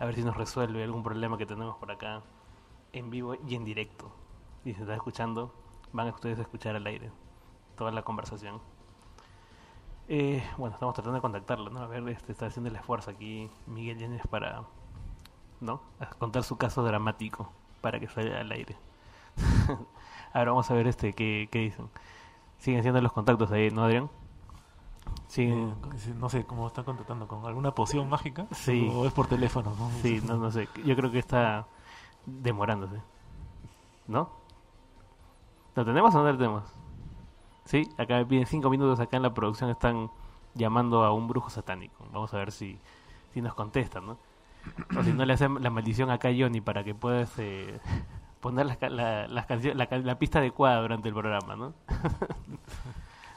a 0.00 0.04
ver 0.04 0.16
si 0.16 0.22
nos 0.24 0.36
resuelve 0.36 0.82
algún 0.82 1.02
problema 1.02 1.38
que 1.38 1.46
tenemos 1.46 1.76
por 1.76 1.92
acá, 1.92 2.22
en 2.92 3.10
vivo 3.10 3.36
y 3.46 3.54
en 3.54 3.64
directo. 3.64 4.10
Y 4.64 4.70
si 4.70 4.76
se 4.76 4.82
está 4.82 4.94
escuchando, 4.94 5.54
van 5.92 6.08
a 6.08 6.10
ustedes 6.10 6.38
a 6.38 6.42
escuchar 6.42 6.74
al 6.74 6.86
aire 6.86 7.12
toda 7.76 7.90
la 7.90 8.02
conversación. 8.02 8.60
Eh, 10.08 10.42
bueno, 10.58 10.74
estamos 10.74 10.94
tratando 10.94 11.16
de 11.16 11.22
contactarlo, 11.22 11.70
¿no? 11.70 11.80
A 11.80 11.86
ver, 11.86 12.06
este, 12.08 12.32
está 12.32 12.46
haciendo 12.46 12.68
el 12.70 12.76
esfuerzo 12.76 13.10
aquí 13.10 13.50
Miguel 13.66 13.98
Yáñez 13.98 14.26
para, 14.28 14.64
¿no? 15.60 15.80
A 16.00 16.06
contar 16.06 16.42
su 16.44 16.56
caso 16.58 16.82
dramático 16.82 17.50
para 17.80 17.98
que 17.98 18.08
salga 18.08 18.40
al 18.40 18.50
aire. 18.52 18.76
Ahora 20.34 20.50
vamos 20.50 20.70
a 20.70 20.74
ver 20.74 20.86
este 20.86 21.12
qué, 21.14 21.48
qué 21.50 21.60
dicen. 21.60 21.88
Siguen 22.58 22.82
siendo 22.82 23.00
los 23.00 23.12
contactos 23.12 23.50
ahí, 23.50 23.70
¿no, 23.70 23.84
Adrián? 23.84 24.10
Siguen... 25.26 25.74
Eh, 25.94 26.14
no 26.16 26.28
sé 26.28 26.44
cómo 26.44 26.66
están 26.66 26.84
contactando, 26.84 27.26
con 27.26 27.44
alguna 27.46 27.74
poción 27.74 28.08
mágica 28.08 28.46
Sí. 28.52 28.90
o 28.92 29.06
es 29.06 29.12
por 29.12 29.26
teléfono. 29.26 29.74
¿no? 29.78 29.90
Sí, 30.02 30.20
no, 30.26 30.36
no 30.36 30.50
sé. 30.50 30.68
Yo 30.84 30.94
creo 30.96 31.10
que 31.10 31.18
está 31.18 31.66
demorándose. 32.26 33.00
¿No? 34.06 34.30
¿Lo 35.74 35.84
tenemos 35.84 36.14
o 36.14 36.18
no 36.18 36.30
lo 36.30 36.36
tenemos? 36.38 36.64
Sí, 37.64 37.88
acá 37.98 38.16
me 38.16 38.26
piden 38.26 38.46
cinco 38.46 38.70
minutos. 38.70 39.00
Acá 39.00 39.16
en 39.16 39.22
la 39.22 39.34
producción 39.34 39.70
están 39.70 40.10
llamando 40.54 41.04
a 41.04 41.12
un 41.12 41.28
brujo 41.28 41.50
satánico. 41.50 42.06
Vamos 42.12 42.32
a 42.34 42.38
ver 42.38 42.52
si, 42.52 42.78
si 43.32 43.40
nos 43.40 43.54
contestan, 43.54 44.06
¿no? 44.06 44.18
O 44.98 45.02
si 45.02 45.12
no 45.12 45.24
le 45.24 45.34
hacen 45.34 45.62
la 45.62 45.70
maldición 45.70 46.10
acá 46.10 46.28
a 46.28 46.32
Johnny 46.36 46.60
para 46.60 46.84
que 46.84 46.94
puedas 46.94 47.32
eh, 47.38 47.80
poner 48.40 48.66
la, 48.66 49.26
las 49.28 49.48
la, 49.74 49.88
la 49.98 50.18
pista 50.18 50.38
adecuada 50.40 50.80
durante 50.82 51.08
el 51.08 51.14
programa, 51.14 51.56
¿no? 51.56 51.74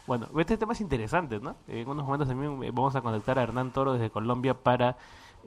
Bueno, 0.08 0.28
este 0.40 0.58
tema 0.58 0.72
es 0.74 0.80
interesante, 0.82 1.40
¿no? 1.40 1.58
En 1.68 1.88
unos 1.90 2.06
momentos 2.06 2.30
también 2.30 2.64
eh, 2.64 2.72
vamos 2.74 2.96
a 2.96 3.02
contactar 3.02 3.40
a 3.40 3.44
Hernán 3.44 3.72
Toro 3.72 3.94
desde 3.94 4.10
Colombia 4.10 4.54
para 4.54 4.96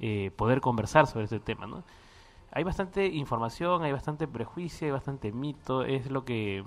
eh, 0.01 0.33
poder 0.37 0.61
conversar 0.61 1.07
sobre 1.07 1.25
este 1.25 1.41
tema, 1.41 1.67
¿no? 1.67 1.83
Hay 2.53 2.65
bastante 2.65 3.07
información, 3.07 3.83
hay 3.85 3.93
bastante 3.93 4.29
prejuicio, 4.29 4.87
hay 4.87 4.93
bastante 4.93 5.33
mito, 5.33 5.85
es 5.85 6.11
lo 6.11 6.25
que 6.25 6.65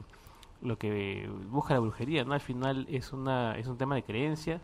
lo 0.64 0.78
que 0.78 1.30
busca 1.50 1.74
la 1.74 1.80
brujería, 1.82 2.24
¿no? 2.24 2.34
Al 2.34 2.40
final 2.42 2.86
es 2.90 3.14
una 3.14 3.56
es 3.58 3.68
un 3.68 3.78
tema 3.78 3.96
de 3.96 4.04
creencia, 4.04 4.62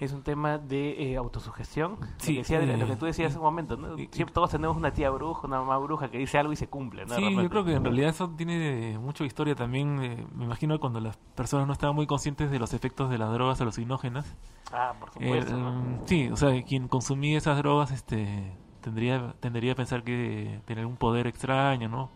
es 0.00 0.12
un 0.12 0.22
tema 0.22 0.58
de 0.58 1.10
eh, 1.12 1.16
autosugestión. 1.16 1.96
Lo 2.00 2.06
Sí, 2.18 2.32
que 2.34 2.38
decía- 2.38 2.60
lo 2.76 2.86
que 2.86 2.96
tú 2.96 3.06
decías 3.06 3.30
hace 3.30 3.38
un 3.38 3.44
momento, 3.44 3.76
¿no? 3.76 3.96
Siempre 3.96 4.32
todos 4.32 4.50
tenemos 4.50 4.76
una 4.76 4.92
tía 4.92 5.10
bruja, 5.10 5.46
una 5.46 5.58
mamá 5.58 5.76
bruja 5.78 6.08
que 6.10 6.18
dice 6.18 6.38
algo 6.38 6.52
y 6.52 6.56
se 6.56 6.68
cumple, 6.68 7.04
¿no? 7.04 7.14
Sí, 7.16 7.34
yo 7.34 7.48
creo 7.50 7.64
que 7.64 7.74
en 7.74 7.82
realidad 7.84 8.10
eso 8.10 8.28
tiene 8.30 8.92
eh, 8.92 8.98
mucha 8.98 9.24
historia 9.24 9.54
también. 9.56 10.00
eh, 10.02 10.26
me 10.34 10.44
imagino 10.44 10.78
cuando 10.78 11.00
las 11.00 11.16
personas 11.34 11.66
no 11.66 11.72
estaban 11.72 11.96
muy 11.96 12.06
conscientes 12.06 12.50
de 12.50 12.58
los 12.58 12.74
efectos 12.74 13.10
de 13.10 13.18
las 13.18 13.32
drogas 13.32 13.60
alucinógenas. 13.60 14.36
Ah, 14.72 14.94
por 15.00 15.10
supuesto, 15.12 15.56
eh, 15.56 15.58
¿no? 15.58 16.00
Sí, 16.06 16.28
o 16.30 16.36
sea, 16.36 16.62
quien 16.62 16.86
consumía 16.88 17.36
esas 17.38 17.58
drogas 17.58 17.90
este, 17.90 18.52
tendría, 18.80 19.34
tendería 19.40 19.72
a 19.72 19.74
pensar 19.74 20.04
que 20.04 20.60
tener 20.64 20.86
un 20.86 20.96
poder 20.96 21.26
extraño, 21.26 21.88
¿no? 21.88 22.10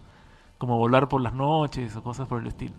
Como 0.58 0.78
volar 0.78 1.08
por 1.08 1.20
las 1.20 1.34
noches 1.34 1.96
o 1.96 2.02
cosas 2.04 2.28
por 2.28 2.40
el 2.40 2.46
estilo. 2.46 2.74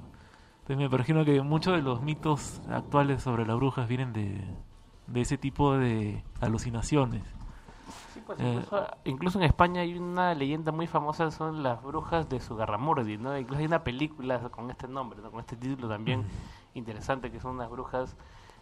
Entonces 0.63 0.77
me 0.77 0.85
imagino 0.85 1.25
que 1.25 1.41
muchos 1.41 1.75
de 1.75 1.81
los 1.81 2.01
mitos 2.01 2.61
actuales 2.69 3.21
sobre 3.21 3.45
las 3.45 3.57
brujas 3.57 3.87
vienen 3.87 4.13
de, 4.13 4.41
de 5.07 5.21
ese 5.21 5.37
tipo 5.37 5.77
de 5.77 6.23
alucinaciones. 6.39 7.21
Pues 8.25 8.39
Eh, 8.39 8.53
incluso, 8.53 8.87
incluso 9.03 9.39
en 9.39 9.45
España 9.45 9.81
hay 9.81 9.97
una 9.97 10.33
leyenda 10.33 10.71
muy 10.71 10.87
famosa, 10.87 11.31
son 11.31 11.63
las 11.63 11.83
brujas 11.83 12.29
de 12.29 12.39
Sugarramurdi, 12.39 13.17
¿no? 13.17 13.37
Incluso 13.37 13.59
hay 13.59 13.65
una 13.65 13.83
película 13.83 14.39
con 14.49 14.71
este 14.71 14.87
nombre, 14.87 15.19
¿no? 15.21 15.31
con 15.31 15.41
este 15.41 15.57
título 15.57 15.89
también 15.89 16.23
interesante, 16.73 17.29
que 17.29 17.41
son 17.41 17.55
unas 17.55 17.69
brujas 17.69 18.15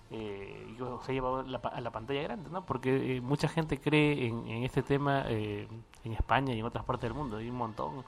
eh, 0.10 0.76
se 1.06 1.12
ha 1.12 1.14
llevado 1.14 1.44
la 1.44 1.60
a 1.60 1.82
la 1.82 1.92
pantalla 1.92 2.22
grande, 2.24 2.50
¿no? 2.50 2.66
Porque 2.66 3.18
eh, 3.18 3.22
mucha 3.22 3.48
gente 3.48 3.80
cree 3.80 4.28
en, 4.28 4.48
en 4.48 4.64
este 4.64 4.84
tema 4.84 5.24
eh, 5.28 5.68
en 6.04 6.14
España 6.14 6.54
y 6.54 6.60
en 6.60 6.66
otras 6.66 6.84
partes 6.84 7.10
del 7.10 7.14
mundo. 7.14 7.38
Hay 7.38 7.50
un 7.50 7.56
montón 7.58 8.04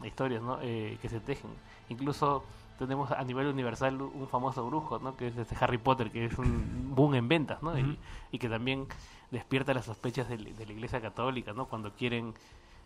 de 0.00 0.08
historias, 0.08 0.42
¿no? 0.42 0.58
Eh, 0.62 0.98
que 1.00 1.08
se 1.08 1.20
tejen. 1.20 1.50
Incluso 1.88 2.42
tenemos 2.78 3.10
a 3.10 3.22
nivel 3.24 3.48
universal 3.48 4.00
un 4.00 4.28
famoso 4.28 4.64
brujo, 4.66 4.98
¿no? 4.98 5.16
Que 5.16 5.28
es 5.28 5.36
este 5.36 5.56
Harry 5.60 5.78
Potter, 5.78 6.10
que 6.10 6.24
es 6.26 6.38
un 6.38 6.94
boom 6.94 7.14
en 7.14 7.28
ventas, 7.28 7.62
¿no? 7.62 7.78
Y, 7.78 7.98
y 8.32 8.38
que 8.38 8.48
también 8.48 8.86
despierta 9.30 9.74
las 9.74 9.84
sospechas 9.84 10.28
de, 10.28 10.36
de 10.38 10.66
la 10.66 10.72
Iglesia 10.72 11.00
Católica, 11.00 11.52
¿no? 11.52 11.66
Cuando 11.66 11.92
quieren 11.92 12.34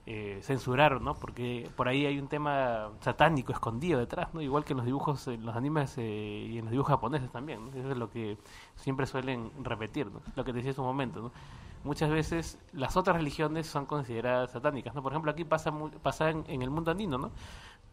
eh, 0.05 0.41
censurar, 0.43 1.01
¿no? 1.01 1.15
Porque 1.15 1.71
por 1.77 1.87
ahí 1.87 2.07
hay 2.07 2.19
un 2.19 2.27
tema 2.27 2.91
satánico 3.01 3.53
escondido 3.53 4.01
detrás, 4.01 4.35
¿no? 4.35 4.43
Igual 4.43 4.65
que 4.65 4.73
en 4.73 4.79
los 4.79 4.87
dibujos, 4.87 5.29
en 5.29 5.47
los 5.47 5.55
animes 5.55 5.97
eh, 5.97 6.49
y 6.51 6.59
en 6.59 6.65
los 6.65 6.73
dibujos 6.73 6.91
japoneses 6.91 7.31
también, 7.31 7.67
¿no? 7.67 7.79
Eso 7.79 7.93
es 7.93 7.97
lo 7.97 8.11
que 8.11 8.37
siempre 8.75 9.07
suelen 9.07 9.53
repetir, 9.63 10.11
¿no? 10.11 10.21
Lo 10.35 10.45
que 10.45 10.51
te 10.51 10.57
decía 10.57 10.73
hace 10.73 10.81
un 10.81 10.89
momento, 10.89 11.23
¿no? 11.23 11.33
Muchas 11.85 12.11
veces 12.11 12.59
las 12.73 12.97
otras 12.97 13.17
religiones 13.17 13.69
son 13.69 13.87
consideradas 13.87 14.51
satánicas, 14.51 14.93
¿no? 14.93 15.05
Por 15.05 15.13
ejemplo, 15.13 15.31
aquí 15.31 15.45
pasa, 15.45 15.73
pasa 16.03 16.31
en, 16.31 16.45
en 16.49 16.63
el 16.63 16.71
mundo 16.71 16.91
andino, 16.91 17.19
¿no? 17.19 17.31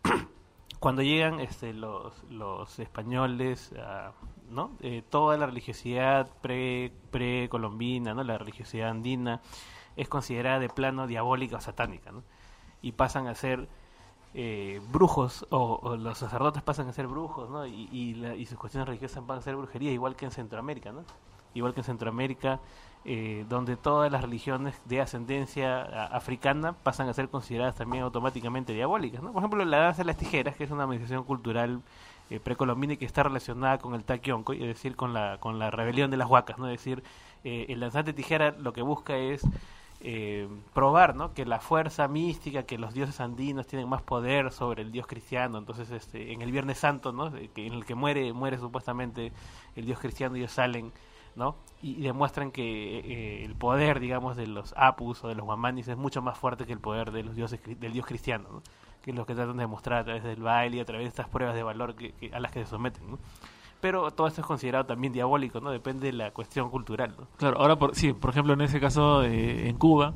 Cuando 0.79 1.01
llegan 1.01 1.39
este, 1.41 1.73
los, 1.73 2.23
los 2.29 2.79
españoles, 2.79 3.73
ah, 3.79 4.11
¿no? 4.49 4.71
Eh, 4.79 5.03
toda 5.09 5.37
la 5.37 5.45
religiosidad 5.45 6.29
pre- 6.41 6.91
precolombina, 7.11 8.13
¿no? 8.13 8.23
La 8.23 8.37
religiosidad 8.37 8.89
andina 8.89 9.41
es 9.97 10.07
considerada 10.07 10.59
de 10.59 10.69
plano 10.69 11.05
diabólica 11.07 11.57
o 11.57 11.61
satánica, 11.61 12.11
¿no? 12.11 12.23
Y 12.81 12.93
pasan 12.93 13.27
a 13.27 13.35
ser 13.35 13.67
eh, 14.33 14.79
brujos, 14.91 15.45
o, 15.49 15.79
o 15.83 15.97
los 15.97 16.17
sacerdotes 16.17 16.63
pasan 16.63 16.87
a 16.87 16.93
ser 16.93 17.07
brujos, 17.07 17.49
¿no? 17.49 17.65
Y, 17.67 17.89
y, 17.91 18.13
la- 18.15 18.35
y 18.35 18.45
sus 18.45 18.57
cuestiones 18.57 18.87
religiosas 18.87 19.25
van 19.27 19.39
a 19.39 19.41
ser 19.41 19.55
brujería, 19.57 19.91
igual 19.91 20.15
que 20.15 20.25
en 20.25 20.31
Centroamérica, 20.31 20.91
¿no? 20.93 21.03
Igual 21.55 21.73
que 21.73 21.81
en 21.81 21.85
Centroamérica, 21.85 22.59
eh, 23.05 23.45
donde 23.49 23.77
todas 23.77 24.11
las 24.11 24.21
religiones 24.21 24.75
de 24.85 25.01
ascendencia 25.01 26.05
africana 26.07 26.73
pasan 26.73 27.07
a 27.09 27.13
ser 27.13 27.29
consideradas 27.29 27.75
también 27.75 28.03
automáticamente 28.03 28.73
diabólicas, 28.73 29.23
¿no? 29.23 29.31
Por 29.31 29.41
ejemplo, 29.41 29.63
la 29.65 29.77
danza 29.79 30.03
de 30.03 30.07
las 30.07 30.17
tijeras, 30.17 30.55
que 30.55 30.65
es 30.65 30.71
una 30.71 30.85
manifestación 30.85 31.23
cultural 31.23 31.81
eh, 32.29 32.39
precolombina 32.39 32.93
y 32.93 32.97
que 32.97 33.05
está 33.05 33.23
relacionada 33.23 33.79
con 33.79 33.95
el 33.95 34.03
taquionco, 34.03 34.53
es 34.53 34.59
decir, 34.59 34.95
con 34.95 35.13
la, 35.13 35.37
con 35.39 35.59
la 35.59 35.71
rebelión 35.71 36.11
de 36.11 36.17
las 36.17 36.29
huacas, 36.29 36.59
¿no? 36.59 36.67
Es 36.67 36.77
decir, 36.79 37.03
eh, 37.43 37.65
el 37.69 37.79
danzante 37.79 38.13
tijera 38.13 38.51
lo 38.51 38.73
que 38.73 38.81
busca 38.81 39.17
es 39.17 39.41
eh, 40.01 40.47
probar 40.73 41.15
¿no? 41.15 41.33
que 41.33 41.45
la 41.45 41.59
fuerza 41.59 42.07
mística, 42.07 42.63
que 42.63 42.77
los 42.77 42.93
dioses 42.93 43.19
andinos 43.19 43.67
tienen 43.67 43.89
más 43.89 44.01
poder 44.01 44.51
sobre 44.51 44.81
el 44.83 44.91
dios 44.91 45.07
cristiano. 45.07 45.57
Entonces, 45.57 45.91
este, 45.91 46.31
en 46.31 46.41
el 46.41 46.51
Viernes 46.51 46.77
Santo, 46.77 47.11
¿no? 47.11 47.27
En 47.35 47.73
el 47.73 47.85
que 47.85 47.95
muere, 47.95 48.31
muere 48.31 48.57
supuestamente 48.57 49.31
el 49.75 49.85
dios 49.85 49.99
cristiano, 49.99 50.35
ellos 50.35 50.51
salen 50.51 50.91
¿no? 51.39 51.55
y, 51.81 51.91
y 51.95 52.01
demuestran 52.01 52.51
que 52.51 52.99
eh, 52.99 53.45
el 53.45 53.55
poder, 53.55 53.99
digamos, 53.99 54.35
de 54.37 54.45
los 54.45 54.73
apus 54.77 55.23
o 55.23 55.27
de 55.29 55.33
los 55.35 55.45
guamanis 55.45 55.87
es 55.87 55.97
mucho 55.97 56.21
más 56.21 56.37
fuerte 56.37 56.65
que 56.67 56.73
el 56.73 56.79
poder 56.79 57.11
de 57.11 57.23
los 57.23 57.35
dioses 57.35 57.59
del 57.79 57.93
dios 57.93 58.05
cristiano, 58.05 58.47
¿no? 58.51 58.61
que 59.01 59.11
es 59.11 59.17
lo 59.17 59.25
que 59.25 59.33
tratan 59.33 59.55
de 59.57 59.63
demostrar 59.63 59.99
a 59.99 60.03
través 60.03 60.23
del 60.23 60.43
baile 60.43 60.77
y 60.77 60.79
a 60.81 60.85
través 60.85 61.05
de 61.05 61.09
estas 61.09 61.27
pruebas 61.29 61.55
de 61.55 61.63
valor 61.63 61.95
que, 61.95 62.11
que- 62.11 62.31
a 62.35 62.39
las 62.39 62.51
que 62.51 62.59
se 62.65 62.69
someten. 62.69 63.09
¿no? 63.11 63.17
Pero 63.81 64.11
todo 64.11 64.27
esto 64.27 64.41
es 64.41 64.47
considerado 64.47 64.85
también 64.85 65.13
diabólico, 65.13 65.61
¿no? 65.61 65.71
Depende 65.71 66.07
de 66.07 66.13
la 66.13 66.31
cuestión 66.31 66.69
cultural, 66.69 67.15
¿no? 67.17 67.27
Claro, 67.37 67.61
ahora, 67.61 67.77
por, 67.77 67.95
sí, 67.95 68.11
por 68.11 68.29
ejemplo, 68.31 68.51
en 68.51 68.59
ese 68.59 68.81
caso, 68.81 69.23
eh, 69.23 69.69
en 69.69 69.77
Cuba, 69.77 70.15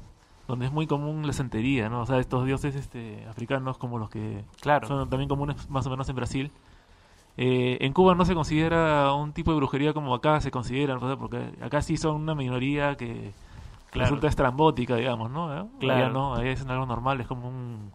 donde 0.50 0.66
es 0.66 0.72
muy 0.74 0.86
común 0.86 1.26
la 1.26 1.32
santería, 1.32 1.88
¿no? 1.88 2.02
O 2.02 2.06
sea, 2.06 2.18
estos 2.20 2.46
dioses 2.46 2.76
este, 2.76 3.26
africanos 3.26 3.78
como 3.78 3.98
los 4.00 4.10
que 4.10 4.44
Claro. 4.60 4.86
son 4.90 5.10
también 5.10 5.30
comunes 5.30 5.70
más 5.70 5.88
o 5.88 5.90
menos 5.90 6.10
en 6.10 6.16
Brasil. 6.18 6.52
Eh, 7.38 7.78
en 7.82 7.94
Cuba 7.94 8.14
no 8.16 8.26
se 8.26 8.36
considera 8.36 9.12
un 9.14 9.34
tipo 9.34 9.52
de 9.52 9.58
brujería 9.58 9.94
como 9.94 10.14
acá 10.14 10.40
se 10.40 10.52
considera, 10.52 10.96
¿no? 10.96 11.18
porque 11.18 11.50
acá 11.62 11.82
sí 11.82 11.98
son 11.98 12.18
una 12.18 12.36
minoría 12.36 12.96
que 12.96 13.32
Claro. 13.90 14.06
resulta 14.10 14.28
estrambótica, 14.28 14.96
digamos, 14.96 15.30
¿no? 15.32 15.56
¿Eh? 15.56 15.66
Claro. 15.80 16.00
Allá 16.06 16.10
no, 16.14 16.36
allá 16.36 16.52
es 16.52 16.66
algo 16.66 16.86
normal, 16.86 17.22
es 17.22 17.28
como 17.28 17.48
un- 17.48 17.92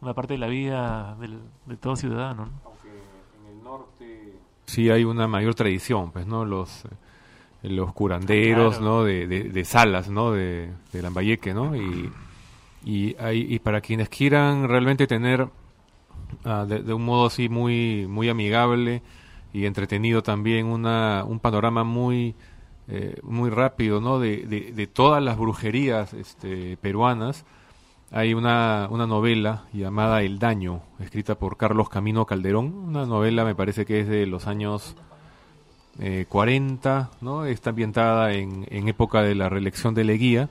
una 0.00 0.14
parte 0.14 0.34
de 0.34 0.38
la 0.38 0.46
vida 0.46 1.16
del- 1.20 1.40
de 1.66 1.76
todo 1.76 1.96
ciudadano, 1.96 2.46
¿no? 2.46 2.68
sí 4.66 4.90
hay 4.90 5.04
una 5.04 5.26
mayor 5.26 5.54
tradición, 5.54 6.10
pues, 6.12 6.26
¿no? 6.26 6.44
Los, 6.44 6.84
eh, 6.84 7.68
los 7.70 7.92
curanderos, 7.94 8.76
Claro. 8.78 8.92
¿no? 8.98 9.04
De, 9.04 9.26
de, 9.26 9.44
de 9.44 9.64
Salas, 9.64 10.10
¿no? 10.10 10.32
De, 10.32 10.70
de 10.92 11.02
Lambayeque, 11.02 11.54
¿no? 11.54 11.74
Y, 11.74 12.10
y, 12.84 13.16
hay, 13.18 13.46
y 13.48 13.58
para 13.60 13.80
quienes 13.80 14.08
quieran 14.10 14.68
realmente 14.68 15.06
tener 15.06 15.48
ah, 16.44 16.64
de, 16.68 16.82
de 16.82 16.92
un 16.94 17.04
modo 17.04 17.26
así 17.26 17.48
muy, 17.48 18.06
muy 18.08 18.28
amigable 18.28 19.02
y 19.52 19.66
entretenido 19.66 20.22
también, 20.22 20.66
una, 20.66 21.24
un 21.24 21.40
panorama 21.40 21.84
muy, 21.84 22.34
eh, 22.88 23.18
muy 23.22 23.50
rápido 23.50 24.00
¿no? 24.00 24.18
de, 24.18 24.46
de, 24.46 24.72
de 24.72 24.86
todas 24.86 25.22
las 25.22 25.36
brujerías 25.38 26.12
este, 26.14 26.76
peruanas. 26.76 27.44
Hay 28.10 28.32
una, 28.32 28.88
una 28.90 29.06
novela 29.06 29.64
llamada 29.72 30.22
El 30.22 30.38
Daño, 30.38 30.80
escrita 30.98 31.34
por 31.34 31.56
Carlos 31.56 31.90
Camino 31.90 32.24
Calderón. 32.24 32.74
Una 32.74 33.04
novela, 33.04 33.44
me 33.44 33.54
parece 33.54 33.84
que 33.84 34.00
es 34.00 34.08
de 34.08 34.26
los 34.26 34.46
años 34.46 34.96
eh, 35.98 36.24
40, 36.28 37.10
¿no? 37.20 37.44
Está 37.44 37.70
ambientada 37.70 38.32
en, 38.32 38.66
en 38.70 38.88
época 38.88 39.20
de 39.20 39.34
la 39.34 39.48
reelección 39.48 39.94
de 39.94 40.04
Leguía 40.04 40.48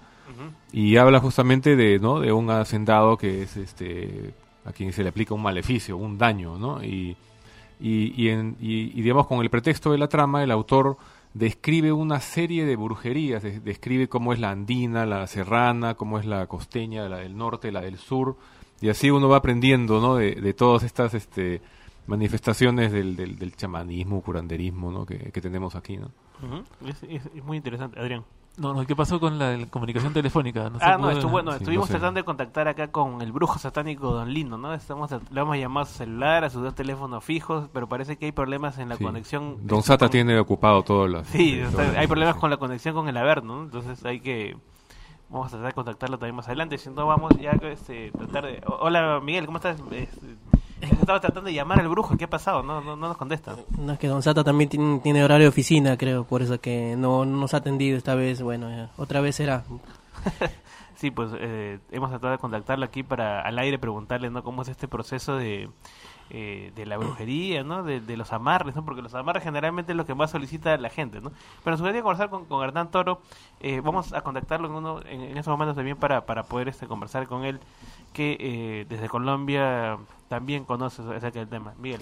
y 0.72 0.98
habla 0.98 1.20
justamente 1.20 1.76
de, 1.76 2.00
¿no? 2.00 2.20
de 2.20 2.32
un 2.32 2.50
hacendado 2.50 3.18
que 3.18 3.44
es 3.44 3.58
este 3.58 4.34
a 4.68 4.74
quien 4.74 4.92
se 4.94 5.02
le 5.04 5.10
aplica 5.10 5.34
un 5.34 5.42
maleficio, 5.42 5.98
un 5.98 6.18
daño, 6.18 6.58
¿no? 6.58 6.84
Y, 6.84 7.16
y, 7.80 8.14
y, 8.22 8.30
en- 8.30 8.56
y- 8.60 9.02
digamos 9.02 9.28
con 9.28 9.40
el 9.42 9.50
pretexto 9.50 9.92
de 9.92 9.98
la 9.98 10.08
trama 10.08 10.44
el 10.44 10.52
autor 10.52 10.98
describe 11.34 11.92
una 11.92 12.20
serie 12.20 12.66
de 12.66 12.76
brujerías, 12.76 13.44
de- 13.44 13.60
describe 13.60 14.08
cómo 14.08 14.34
es 14.34 14.40
la 14.40 14.50
andina, 14.52 15.06
la 15.06 15.26
serrana, 15.28 15.94
cómo 15.94 16.18
es 16.20 16.26
la 16.26 16.48
costeña, 16.48 17.08
la 17.08 17.18
del 17.18 17.38
norte, 17.38 17.72
la 17.72 17.82
del 17.82 17.98
sur, 17.98 18.36
y 18.82 18.90
así 18.90 19.10
uno 19.12 19.30
va 19.30 19.38
aprendiendo, 19.38 20.02
¿no? 20.02 20.16
De, 20.16 20.36
de 20.36 20.54
todas 20.54 20.84
estas 20.84 21.14
este, 21.14 21.62
manifestaciones 22.08 22.92
del, 22.92 23.16
del, 23.16 23.38
del 23.38 23.56
chamanismo, 23.56 24.22
curanderismo, 24.22 24.92
¿no? 24.92 25.06
Que, 25.06 25.18
tenemos 25.42 25.76
aquí, 25.76 25.98
¿no? 25.98 26.12
Es- 26.88 27.04
es 27.36 27.44
muy 27.44 27.58
interesante, 27.58 28.00
Adrián. 28.00 28.24
No, 28.58 28.74
no, 28.74 28.86
¿qué 28.88 28.96
pasó 28.96 29.20
con 29.20 29.38
la, 29.38 29.56
la 29.56 29.66
comunicación 29.68 30.14
telefónica? 30.14 30.70
No 30.70 30.80
ah, 30.82 30.98
no, 30.98 31.12
estuvo, 31.12 31.30
bueno, 31.32 31.52
Sí, 31.52 31.58
estuvimos 31.60 31.84
no 31.90 31.94
sé. 31.94 32.00
tratando 32.00 32.20
de 32.20 32.24
contactar 32.26 32.68
acá 32.68 32.88
con 32.92 33.22
el 33.22 33.32
brujo 33.32 33.60
satánico 33.60 34.12
Don 34.12 34.34
Lino, 34.34 34.58
¿no? 34.58 34.74
Estamos, 34.74 35.12
le 35.32 35.42
hemos 35.42 35.56
llamado 35.58 35.84
a 35.84 35.86
su 35.88 35.94
celular, 35.94 36.44
a 36.44 36.50
sus 36.50 36.64
dos 36.64 36.74
teléfonos 36.74 37.24
fijos, 37.24 37.70
pero 37.72 37.88
parece 37.88 38.18
que 38.18 38.26
hay 38.26 38.32
problemas 38.32 38.80
en 38.80 38.90
la 38.90 38.96
Sí. 38.98 39.04
conexión. 39.04 39.58
Don 39.68 39.80
este, 39.80 39.90
Sata 39.90 40.06
con- 40.08 40.12
tiene 40.12 40.40
ocupado 40.40 40.82
todo 40.82 41.08
las... 41.08 41.28
Sí, 41.28 41.62
todo 41.72 41.84
hay 41.96 42.08
problemas 42.08 42.36
con 42.38 42.50
la 42.50 42.58
conexión 42.58 42.96
con 42.96 43.08
el 43.08 43.16
haber, 43.18 43.44
¿no? 43.44 43.62
Entonces 43.64 44.04
hay 44.06 44.22
que... 44.22 44.58
Vamos 45.30 45.48
a 45.48 45.50
tratar 45.52 45.68
de 45.68 45.74
contactarlo 45.74 46.18
también 46.18 46.36
más 46.38 46.48
adelante, 46.48 46.78
si 46.80 46.90
no 46.90 47.06
vamos 47.06 47.34
ya 47.40 47.52
este, 47.52 48.12
tratar 48.12 48.46
de... 48.46 48.64
Hola 48.80 49.20
Miguel, 49.24 49.46
¿cómo 49.46 49.58
estás? 49.60 49.78
Este, 49.92 50.10
estaba 50.82 51.20
tratando 51.20 51.48
de 51.50 51.54
llamar 51.54 51.80
al 51.80 51.88
brujo, 51.88 52.16
¿qué 52.18 52.26
ha 52.26 52.30
pasado? 52.30 52.64
No, 52.64 52.82
no, 52.82 52.96
no 52.96 53.08
nos 53.08 53.18
contesta. 53.18 53.56
No, 53.78 53.94
es 53.94 54.00
que 54.00 54.08
Don 54.08 54.22
Sata 54.22 54.44
también 54.44 54.70
tiene, 54.70 55.00
tiene 55.00 55.24
horario 55.24 55.46
de 55.46 55.50
oficina, 55.50 55.98
creo, 55.98 56.24
por 56.24 56.42
eso 56.42 56.60
que 56.60 56.96
no, 56.98 57.26
no 57.26 57.38
nos 57.38 57.54
ha 57.54 57.58
atendido 57.58 57.98
esta 57.98 58.16
vez. 58.16 58.42
Bueno, 58.42 58.70
ya, 58.70 58.92
otra 58.98 59.22
vez 59.22 59.36
será. 59.36 59.64
Sí, 60.96 61.12
pues 61.12 61.30
eh, 61.40 61.78
hemos 61.92 62.10
tratado 62.10 62.32
de 62.32 62.40
contactarlo 62.40 62.84
aquí 62.84 63.04
para 63.04 63.42
al 63.42 63.60
aire 63.60 63.78
preguntarle, 63.78 64.32
¿no? 64.32 64.44
Cómo 64.44 64.64
es 64.64 64.68
este 64.68 64.88
proceso 64.88 65.36
de, 65.36 65.70
eh, 66.32 66.72
de 66.76 66.86
la 66.88 66.98
brujería, 66.98 67.64
¿no? 67.64 67.84
De, 67.84 68.00
de 68.02 68.18
los 68.18 68.34
amarres, 68.34 68.76
¿no? 68.76 68.84
Porque 68.84 69.04
los 69.04 69.14
amarres 69.14 69.44
generalmente 69.44 69.92
es 69.92 69.96
lo 69.96 70.08
que 70.08 70.16
más 70.16 70.32
solicita 70.32 70.76
la 70.78 70.90
gente, 70.90 71.22
¿no? 71.22 71.30
Pero 71.64 71.74
nos 71.74 71.82
gustaría 71.82 72.02
conversar 72.02 72.32
con, 72.32 72.46
con 72.46 72.64
Hernán 72.64 72.90
Toro. 72.90 73.22
eh, 73.60 73.80
vamos 73.84 74.12
a 74.12 74.22
contactarlo 74.22 74.68
en 74.70 74.74
uno 74.74 75.00
en, 75.08 75.22
en 75.22 75.38
estos 75.38 75.52
momentos 75.52 75.76
también 75.76 75.98
para, 75.98 76.26
para 76.26 76.42
poder 76.42 76.68
este 76.68 76.88
conversar 76.88 77.28
con 77.28 77.46
él, 77.46 77.60
que 78.18 78.36
eh, 78.40 78.86
desde 78.90 79.08
Colombia 79.08 79.98
también 80.28 80.66
conoce 80.66 81.02
acerca 81.04 81.46
tema. 81.46 81.74
Miguel. 81.80 82.02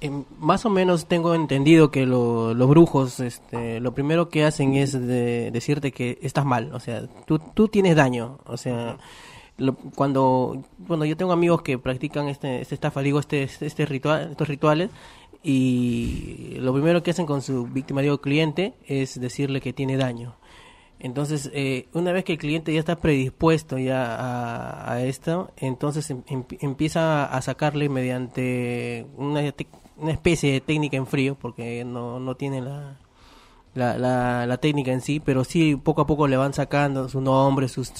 Em, 0.00 0.22
más 0.38 0.64
o 0.64 0.70
menos 0.70 1.06
tengo 1.06 1.34
entendido 1.34 1.90
que 1.90 2.06
lo- 2.06 2.54
los 2.54 2.68
brujos, 2.68 3.18
este, 3.18 3.80
lo 3.80 3.92
primero 3.94 4.28
que 4.28 4.44
hacen 4.44 4.74
es 4.74 4.92
de- 4.92 5.50
decirte 5.50 5.90
que 5.90 6.18
estás 6.22 6.44
mal, 6.44 6.70
o 6.72 6.78
sea, 6.78 7.02
tú, 7.26 7.40
tú 7.40 7.66
tienes 7.66 7.96
daño, 7.96 8.38
o 8.46 8.56
sea, 8.56 8.96
lo- 9.56 9.74
cuando, 9.96 10.62
yo 11.04 11.16
tengo 11.16 11.32
amigos 11.32 11.62
que 11.62 11.78
practican 11.78 12.28
este, 12.28 12.60
este 12.60 12.76
estafa, 12.76 13.00
digo, 13.02 13.18
este, 13.18 13.42
este 13.42 13.86
ritual, 13.86 14.28
estos 14.30 14.46
rituales, 14.46 14.90
y 15.42 16.56
lo 16.60 16.72
primero 16.72 17.02
que 17.02 17.10
hacen 17.10 17.26
con 17.26 17.42
su 17.42 17.64
víctima, 17.66 18.00
digo, 18.02 18.18
cliente, 18.20 18.74
es 18.86 19.18
decirle 19.20 19.60
que 19.60 19.72
tiene 19.72 19.96
daño. 19.96 20.34
Entonces, 21.00 21.50
eh, 21.54 21.88
una 21.92 22.10
vez 22.12 22.24
que 22.24 22.32
el 22.32 22.38
cliente 22.38 22.72
ya 22.72 22.80
está 22.80 22.96
predispuesto 22.96 23.78
ya 23.78 24.16
a, 24.16 24.92
a 24.92 25.04
esto, 25.04 25.52
entonces 25.56 26.10
em- 26.10 26.22
em- 26.26 26.44
empieza 26.60 27.24
a 27.24 27.40
sacarle 27.40 27.88
mediante 27.88 29.06
una, 29.16 29.40
una 29.96 30.12
especie 30.12 30.52
de 30.52 30.60
técnica 30.60 30.96
en 30.96 31.06
frío, 31.06 31.36
porque 31.40 31.84
no, 31.84 32.18
no 32.18 32.34
tiene 32.34 32.60
la, 32.60 32.96
la, 33.74 33.96
la, 33.96 34.46
la 34.46 34.56
técnica 34.56 34.92
en 34.92 35.00
sí, 35.00 35.20
pero 35.20 35.44
sí 35.44 35.76
poco 35.76 36.00
a 36.02 36.06
poco 36.06 36.26
le 36.26 36.36
van 36.36 36.52
sacando 36.52 37.08
su 37.08 37.20
nombre, 37.20 37.68
sus 37.68 37.92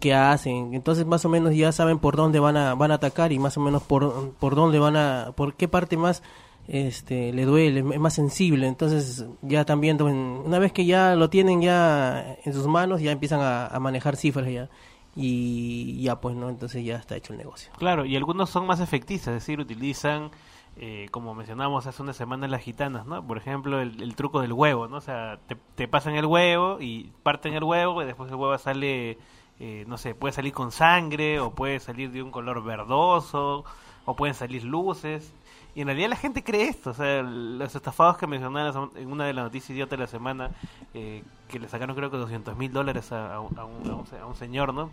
qué 0.00 0.12
hacen. 0.12 0.74
Entonces, 0.74 1.06
más 1.06 1.24
o 1.24 1.28
menos 1.28 1.54
ya 1.54 1.70
saben 1.70 2.00
por 2.00 2.16
dónde 2.16 2.40
van 2.40 2.56
a, 2.56 2.74
van 2.74 2.90
a 2.90 2.94
atacar 2.94 3.32
y 3.32 3.38
más 3.38 3.56
o 3.56 3.60
menos 3.60 3.84
por, 3.84 4.32
por 4.32 4.56
dónde 4.56 4.80
van 4.80 4.96
a, 4.96 5.32
por 5.36 5.54
qué 5.54 5.68
parte 5.68 5.96
más 5.96 6.22
este 6.68 7.32
le 7.32 7.44
duele, 7.44 7.80
es 7.80 8.00
más 8.00 8.14
sensible. 8.14 8.66
Entonces, 8.66 9.26
ya 9.42 9.64
también, 9.64 10.00
una 10.00 10.58
vez 10.58 10.72
que 10.72 10.86
ya 10.86 11.14
lo 11.16 11.28
tienen 11.28 11.60
ya 11.60 12.36
en 12.44 12.52
sus 12.52 12.66
manos, 12.66 13.00
ya 13.00 13.12
empiezan 13.12 13.40
a, 13.42 13.78
manejar 13.80 14.16
cifras 14.16 14.48
ya. 14.48 14.68
Y 15.16 16.00
ya 16.02 16.20
pues, 16.20 16.36
¿no? 16.36 16.48
Entonces 16.48 16.84
ya 16.84 16.96
está 16.96 17.16
hecho 17.16 17.32
el 17.32 17.38
negocio. 17.38 17.72
Claro, 17.78 18.04
y 18.04 18.16
algunos 18.16 18.50
son 18.50 18.66
más 18.66 18.78
efectistas, 18.78 19.34
es 19.34 19.42
decir, 19.42 19.58
utilizan, 19.58 20.30
eh, 20.76 21.08
como 21.10 21.34
mencionamos 21.34 21.88
hace 21.88 22.00
una 22.00 22.12
semana 22.12 22.46
las 22.46 22.62
gitanas, 22.62 23.04
¿no? 23.06 23.26
Por 23.26 23.36
ejemplo, 23.36 23.80
el, 23.80 24.14
truco 24.14 24.40
del 24.40 24.52
huevo, 24.52 24.86
¿no? 24.86 24.98
O 24.98 25.00
sea, 25.00 25.40
te, 25.48 25.56
te 25.74 25.88
pasan 25.88 26.14
el 26.14 26.26
huevo 26.26 26.78
y 26.80 27.10
parten 27.24 27.54
el 27.54 27.64
huevo 27.64 28.02
y 28.02 28.06
después 28.06 28.30
el 28.30 28.36
huevo 28.36 28.56
sale, 28.58 29.18
eh, 29.58 29.84
no 29.88 29.98
sé, 29.98 30.14
puede 30.14 30.32
salir 30.32 30.52
con 30.52 30.70
sangre 30.70 31.40
o 31.40 31.50
puede 31.56 31.80
salir 31.80 32.12
de 32.12 32.22
un 32.22 32.30
color 32.30 32.62
verdoso 32.62 33.64
o 34.04 34.14
pueden 34.14 34.34
salir 34.34 34.64
luces. 34.64 35.34
Y 35.74 35.82
en 35.82 35.86
realidad 35.86 36.08
la 36.10 36.16
gente 36.16 36.42
cree 36.42 36.64
esto, 36.68 36.90
o 36.90 36.94
sea, 36.94 37.22
los 37.22 37.74
estafados 37.74 38.16
que 38.18 38.26
mencionaban 38.26 38.90
en 38.96 39.10
una 39.12 39.24
de 39.24 39.32
las 39.32 39.44
noticias 39.44 39.70
idiota 39.70 39.96
de 39.96 40.02
la 40.02 40.06
semana, 40.08 40.50
eh, 40.94 41.22
que 41.48 41.58
le 41.60 41.68
sacaron 41.68 41.94
creo 41.94 42.10
que 42.10 42.16
200 42.16 42.56
mil 42.56 42.72
dólares 42.72 43.12
a, 43.12 43.34
a 43.36 43.40
un, 43.40 43.56
a 43.58 43.64
un- 43.64 44.06
a 44.20 44.26
un 44.26 44.34
señor, 44.34 44.74
¿no? 44.74 44.90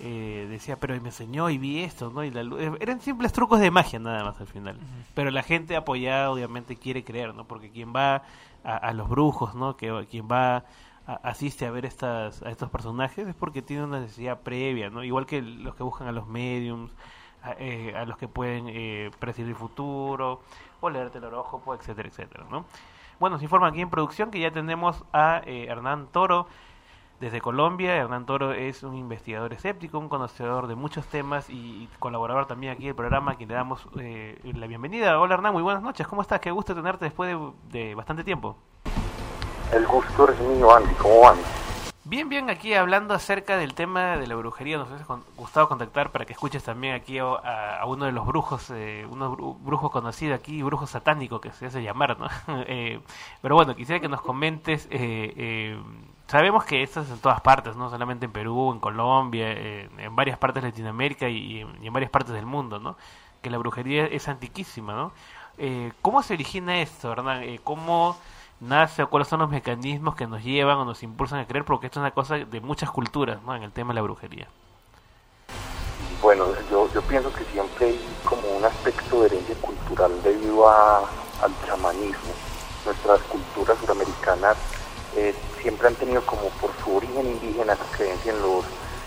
eh, 0.00 0.46
decía, 0.48 0.76
pero 0.76 0.94
me 1.00 1.08
enseñó 1.08 1.50
y 1.50 1.58
vi 1.58 1.80
esto, 1.82 2.10
¿no? 2.14 2.22
Y 2.22 2.30
la 2.30 2.44
luz- 2.44 2.60
eh, 2.60 2.70
eran 2.80 3.00
simples 3.00 3.32
trucos 3.32 3.58
de 3.58 3.70
magia 3.72 3.98
nada 3.98 4.22
más 4.22 4.40
al 4.40 4.46
final. 4.46 4.78
Pero 5.14 5.32
la 5.32 5.42
gente 5.42 5.74
apoyada 5.74 6.30
obviamente 6.30 6.76
quiere 6.76 7.02
creer, 7.02 7.34
¿no? 7.34 7.44
Porque 7.46 7.70
quien 7.70 7.92
va 7.92 8.22
a, 8.62 8.76
a 8.76 8.92
los 8.92 9.08
brujos, 9.08 9.56
¿no? 9.56 9.76
Que 9.76 10.06
quien 10.08 10.28
va 10.30 10.64
asiste 11.24 11.66
a 11.66 11.70
ver 11.72 11.84
estas 11.86 12.42
a 12.42 12.50
estos 12.50 12.70
personajes 12.70 13.26
es 13.26 13.34
porque 13.34 13.60
tiene 13.62 13.82
una 13.84 13.98
necesidad 13.98 14.40
previa, 14.40 14.88
¿no? 14.90 15.02
Igual 15.02 15.26
que 15.26 15.42
los 15.42 15.74
que 15.74 15.82
buscan 15.82 16.06
a 16.06 16.12
los 16.12 16.28
mediums, 16.28 16.92
a, 17.48 17.56
eh, 17.58 17.94
a 17.96 18.04
los 18.04 18.16
que 18.18 18.28
pueden 18.28 18.66
eh, 18.68 19.10
predecir 19.18 19.46
el 19.46 19.54
futuro 19.54 20.40
o 20.80 20.90
leerte 20.90 21.18
el 21.18 21.24
horóscopo, 21.24 21.74
etcétera, 21.74 22.08
etcétera, 22.08 22.44
¿no? 22.50 22.64
Bueno, 23.18 23.38
se 23.38 23.44
informa 23.44 23.68
aquí 23.68 23.80
en 23.80 23.90
producción 23.90 24.30
que 24.30 24.38
ya 24.38 24.52
tenemos 24.52 25.04
a 25.12 25.42
eh, 25.44 25.66
Hernán 25.68 26.06
Toro, 26.12 26.46
desde 27.20 27.40
Colombia, 27.40 27.96
Hernán 27.96 28.26
Toro 28.26 28.52
es 28.52 28.84
un 28.84 28.94
investigador 28.94 29.52
escéptico, 29.52 29.98
un 29.98 30.08
conocedor 30.08 30.68
de 30.68 30.76
muchos 30.76 31.04
temas 31.06 31.50
y, 31.50 31.88
colaborador 31.98 32.46
también 32.46 32.72
aquí 32.72 32.84
del 32.86 32.94
programa, 32.94 33.32
a 33.32 33.34
quien 33.34 33.48
le 33.48 33.56
damos 33.56 33.88
eh, 33.98 34.38
la 34.54 34.68
bienvenida. 34.68 35.18
Hola 35.18 35.34
Hernán, 35.34 35.52
muy 35.52 35.62
buenas 35.62 35.82
noches, 35.82 36.06
¿cómo 36.06 36.22
estás? 36.22 36.38
Qué 36.38 36.52
gusto 36.52 36.76
tenerte 36.76 37.06
después 37.06 37.36
de, 37.36 37.52
de 37.76 37.94
bastante 37.96 38.22
tiempo. 38.22 38.56
El 39.72 39.84
gusto 39.86 40.30
es 40.30 40.40
mío, 40.40 40.74
Andy. 40.74 40.94
¿Cómo 40.94 41.20
van? 41.22 41.38
Bien, 42.10 42.28
bien, 42.28 42.48
aquí 42.48 42.72
hablando 42.74 43.12
acerca 43.12 43.58
del 43.58 43.74
tema 43.74 44.16
de 44.16 44.26
la 44.26 44.34
brujería, 44.36 44.78
nos 44.78 44.88
con- 45.02 45.24
gustado 45.36 45.68
contactar 45.68 46.10
para 46.10 46.24
que 46.24 46.32
escuches 46.32 46.62
también 46.64 46.94
aquí 46.94 47.18
a, 47.18 47.80
a 47.80 47.84
uno 47.86 48.06
de 48.06 48.12
los 48.12 48.24
brujos, 48.24 48.70
eh, 48.70 49.06
uno 49.10 49.36
bru- 49.36 49.56
brujo 49.60 49.90
conocido 49.90 50.34
aquí, 50.34 50.62
brujo 50.62 50.86
satánico 50.86 51.40
que 51.40 51.52
se 51.52 51.66
hace 51.66 51.82
llamar, 51.82 52.18
¿no? 52.18 52.28
Eh, 52.66 53.00
pero 53.42 53.56
bueno, 53.56 53.74
quisiera 53.76 54.00
que 54.00 54.08
nos 54.08 54.22
comentes, 54.22 54.86
eh, 54.90 55.34
eh, 55.36 55.78
sabemos 56.28 56.64
que 56.64 56.82
esto 56.82 57.00
es 57.02 57.10
en 57.10 57.18
todas 57.18 57.40
partes, 57.42 57.76
no 57.76 57.90
solamente 57.90 58.24
en 58.26 58.32
Perú, 58.32 58.72
en 58.72 58.80
Colombia, 58.80 59.50
en 59.52 60.16
varias 60.16 60.38
partes 60.38 60.62
de 60.62 60.68
Latinoamérica 60.70 61.28
y, 61.28 61.62
y 61.82 61.86
en 61.86 61.92
varias 61.92 62.10
partes 62.10 62.32
del 62.32 62.46
mundo, 62.46 62.78
¿no? 62.78 62.96
Que 63.42 63.50
la 63.50 63.58
brujería 63.58 64.06
es 64.06 64.28
antiquísima, 64.28 64.94
¿no? 64.94 65.12
Eh, 65.58 65.92
¿Cómo 66.02 66.22
se 66.22 66.34
origina 66.34 66.80
esto, 66.80 67.12
Hernán? 67.12 67.42
Eh, 67.42 67.60
¿Cómo 67.64 68.16
nace 68.60 69.02
o 69.02 69.10
cuáles 69.10 69.28
son 69.28 69.40
los 69.40 69.50
mecanismos 69.50 70.14
que 70.14 70.26
nos 70.26 70.42
llevan 70.42 70.78
o 70.78 70.84
nos 70.84 71.02
impulsan 71.02 71.40
a 71.40 71.46
creer? 71.46 71.64
Porque 71.64 71.86
esto 71.86 72.00
es 72.00 72.02
una 72.02 72.10
cosa 72.12 72.36
de 72.36 72.60
muchas 72.60 72.90
culturas, 72.90 73.42
¿no? 73.42 73.54
En 73.54 73.62
el 73.62 73.72
tema 73.72 73.90
de 73.90 73.96
la 73.96 74.02
brujería. 74.02 74.48
Bueno, 76.20 76.46
yo, 76.70 76.92
yo 76.92 77.02
pienso 77.02 77.32
que 77.32 77.44
siempre 77.44 77.86
hay 77.86 78.00
como 78.24 78.42
un 78.56 78.64
aspecto 78.64 79.20
de 79.20 79.26
herencia 79.26 79.54
cultural 79.56 80.10
debido 80.22 80.68
a, 80.68 80.98
al 81.42 81.66
chamanismo. 81.66 82.32
Nuestras 82.84 83.20
culturas 83.22 83.78
suramericanas 83.78 84.56
eh, 85.16 85.34
siempre 85.60 85.88
han 85.88 85.94
tenido 85.94 86.22
como 86.22 86.48
por 86.60 86.70
su 86.82 86.96
origen 86.96 87.26
indígena 87.26 87.74
esa 87.74 87.84
creencia 87.96 88.32
en 88.32 88.40
los, 88.40 88.64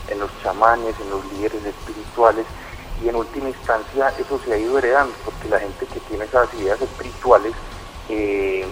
en 0.08 0.20
los 0.20 0.32
chamanes, 0.42 0.96
en 1.00 1.10
los 1.10 1.26
líderes 1.34 1.66
espirituales 1.66 2.46
y 3.04 3.10
en 3.10 3.16
última 3.16 3.50
instancia 3.50 4.10
eso 4.20 4.40
se 4.46 4.54
ha 4.54 4.58
ido 4.58 4.78
heredando 4.78 5.14
porque 5.26 5.50
la 5.50 5.60
gente 5.60 5.86
que 5.88 6.00
tiene 6.02 6.26
esas 6.26 6.54
ideas 6.54 6.82
espirituales 6.82 7.54
eh, 8.10 8.66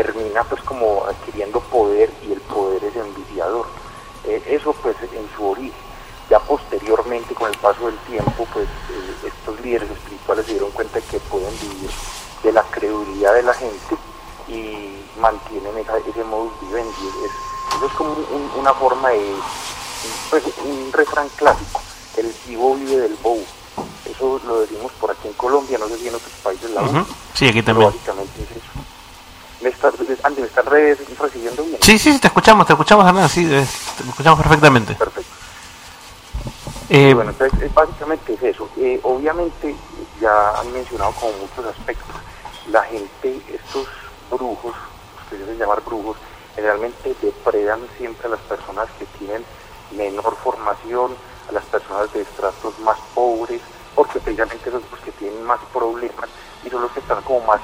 termina 0.00 0.44
pues 0.44 0.62
como 0.62 1.04
adquiriendo 1.06 1.58
poder 1.60 2.10
y 2.28 2.32
el 2.32 2.40
poder 2.42 2.84
es 2.84 2.94
enviciador. 2.96 3.66
Eh, 4.26 4.42
eso 4.46 4.74
pues 4.82 4.94
en 5.00 5.26
su 5.34 5.46
origen. 5.48 5.86
Ya 6.28 6.38
posteriormente 6.40 7.34
con 7.34 7.50
el 7.50 7.56
paso 7.58 7.86
del 7.86 7.96
tiempo 8.00 8.46
pues 8.52 8.66
eh, 8.66 9.28
estos 9.28 9.58
líderes 9.60 9.90
espirituales 9.90 10.44
se 10.44 10.52
dieron 10.52 10.70
cuenta 10.72 11.00
que 11.00 11.18
pueden 11.20 11.50
vivir 11.60 11.90
de 12.42 12.52
la 12.52 12.62
credulidad 12.64 13.32
de 13.34 13.42
la 13.42 13.54
gente 13.54 13.96
y 14.48 15.02
mantienen 15.18 15.78
esa- 15.78 15.96
ese 15.98 16.24
modus 16.24 16.52
vivendi. 16.60 16.90
Es- 17.24 17.76
eso 17.76 17.86
es 17.86 17.92
como 17.94 18.10
un- 18.12 18.50
una 18.58 18.74
forma 18.74 19.08
de, 19.10 19.32
pues, 20.30 20.44
un 20.64 20.92
refrán 20.92 21.28
clásico, 21.36 21.80
el 22.18 22.34
vivo 22.46 22.74
vive 22.74 22.98
del 22.98 23.14
bobo. 23.22 23.42
Eso 24.04 24.40
lo 24.46 24.60
decimos 24.60 24.92
por 25.00 25.10
aquí 25.10 25.28
en 25.28 25.34
Colombia, 25.34 25.78
no 25.78 25.88
sé 25.88 25.96
si 25.98 26.08
en 26.08 26.14
otros 26.16 26.32
países 26.42 26.70
la. 26.70 26.82
Ujú. 26.82 27.06
Sí, 27.34 27.48
aquí 27.48 27.62
pero 27.62 27.80
también. 27.80 27.90
Básicamente 27.92 28.42
es 28.42 28.50
eso. 28.50 28.70
¿Me 29.66 29.72
está, 29.72 29.90
Andy, 30.22 30.42
¿me 30.42 30.46
están 30.46 30.64
re- 30.66 30.96
recibiendo 31.18 31.64
bien? 31.64 31.78
Sí, 31.82 31.98
sí, 31.98 32.12
sí, 32.12 32.20
te 32.20 32.28
escuchamos, 32.28 32.68
te 32.68 32.72
escuchamos, 32.74 33.04
Hernán, 33.04 33.28
sí, 33.28 33.44
te 33.48 33.62
escuchamos 34.08 34.38
perfectamente. 34.40 34.94
Perfecto. 34.94 35.34
Eh, 36.88 37.12
bueno, 37.12 37.32
entonces 37.32 37.62
eh, 37.62 37.70
básicamente 37.74 38.34
es 38.34 38.42
eso. 38.44 38.68
Eh, 38.76 39.00
obviamente 39.02 39.74
ya 40.20 40.50
han 40.60 40.72
mencionado 40.72 41.10
como 41.14 41.32
muchos 41.38 41.66
aspectos. 41.76 42.14
La 42.70 42.84
gente, 42.84 43.42
estos 43.52 43.88
brujos, 44.30 44.72
que 45.28 45.36
se 45.36 45.42
deben 45.42 45.58
llamar 45.58 45.82
brujos, 45.84 46.16
generalmente 46.54 47.16
depredan 47.20 47.80
siempre 47.98 48.28
a 48.28 48.30
las 48.30 48.40
personas 48.42 48.86
que 49.00 49.06
tienen 49.18 49.44
menor 49.90 50.36
formación, 50.44 51.10
a 51.48 51.52
las 51.52 51.64
personas 51.64 52.12
de 52.12 52.20
estratos 52.20 52.78
más 52.78 52.98
pobres, 53.16 53.60
porque 53.96 54.20
precisamente 54.20 54.70
son 54.70 54.80
los 54.92 55.00
que 55.00 55.10
tienen 55.10 55.42
más 55.42 55.58
problemas 55.72 56.28
y 56.64 56.70
son 56.70 56.82
los 56.82 56.92
que 56.92 57.00
están 57.00 57.20
como 57.22 57.40
más 57.48 57.60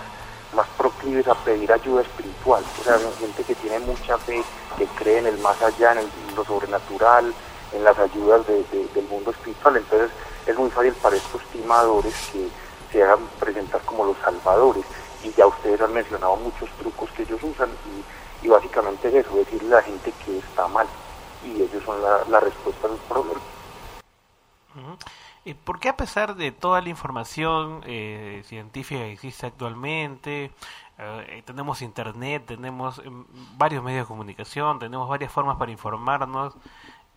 más 0.53 0.67
proclives 0.77 1.27
a 1.29 1.35
pedir 1.35 1.73
ayuda 1.73 2.03
espiritual, 2.03 2.63
o 2.81 2.85
sea, 2.85 2.99
gente 3.19 3.43
que 3.45 3.55
tiene 3.55 3.79
mucha 3.81 4.19
fe, 4.19 4.43
que 4.77 4.87
cree 4.87 5.19
en 5.19 5.27
el 5.27 5.39
más 5.39 5.61
allá, 5.63 5.93
en, 5.93 6.07
lo 6.37 6.45
sobrenatural, 6.45 7.33
en 7.73 7.85
las 7.85 7.99
ayudas 7.99 8.47
de- 8.47 8.63
de- 8.65 8.89
del 8.95 9.07
mundo 9.09 9.31
espiritual, 9.31 9.77
entonces 9.79 10.11
es 10.47 10.57
muy 10.57 10.69
fácil 10.71 10.93
para 10.95 11.17
estos 11.17 11.43
timadores 11.53 12.15
que 12.33 12.49
se 12.91 13.03
hagan 13.03 13.21
presentar 13.41 13.81
como 13.83 14.05
los 14.05 14.17
salvadores, 14.19 14.85
y 15.23 15.33
ya 15.33 15.47
ustedes 15.47 15.81
han 15.81 15.95
mencionado 15.95 16.37
muchos 16.37 16.69
trucos 16.79 17.11
que 17.13 17.23
ellos 17.23 17.41
usan, 17.43 17.71
y, 18.45 18.49
básicamente 18.49 19.09
es 19.09 19.25
eso, 19.25 19.35
decirle 19.37 19.73
a 19.73 19.77
la 19.79 19.83
gente 19.83 20.13
que 20.25 20.39
está 20.39 20.69
mal, 20.69 20.87
y 21.45 21.63
ellos 21.63 21.83
son 21.85 22.03
la, 22.03 22.25
la 22.29 22.41
respuesta 22.41 22.87
a 22.87 22.91
los 22.91 23.01
problemas. 23.01 23.43
Ujú. 24.77 24.93
¿Y 24.93 25.32
por 25.65 25.81
qué 25.81 25.89
a 25.89 25.97
pesar 25.97 26.37
de 26.37 26.53
toda 26.53 26.81
la 26.81 26.89
información 26.89 27.83
eh, 27.87 28.43
científica 28.47 29.01
que 29.01 29.13
existe 29.13 29.47
actualmente, 29.47 30.53
eh, 30.99 31.43
tenemos 31.45 31.83
internet, 31.83 32.45
tenemos 32.47 32.99
em, 33.05 33.25
varios 33.57 33.83
medios 33.83 34.05
de 34.05 34.09
comunicación, 34.09 34.79
tenemos 34.79 35.09
varias 35.09 35.33
formas 35.33 35.57
para 35.57 35.73
informarnos, 35.73 36.55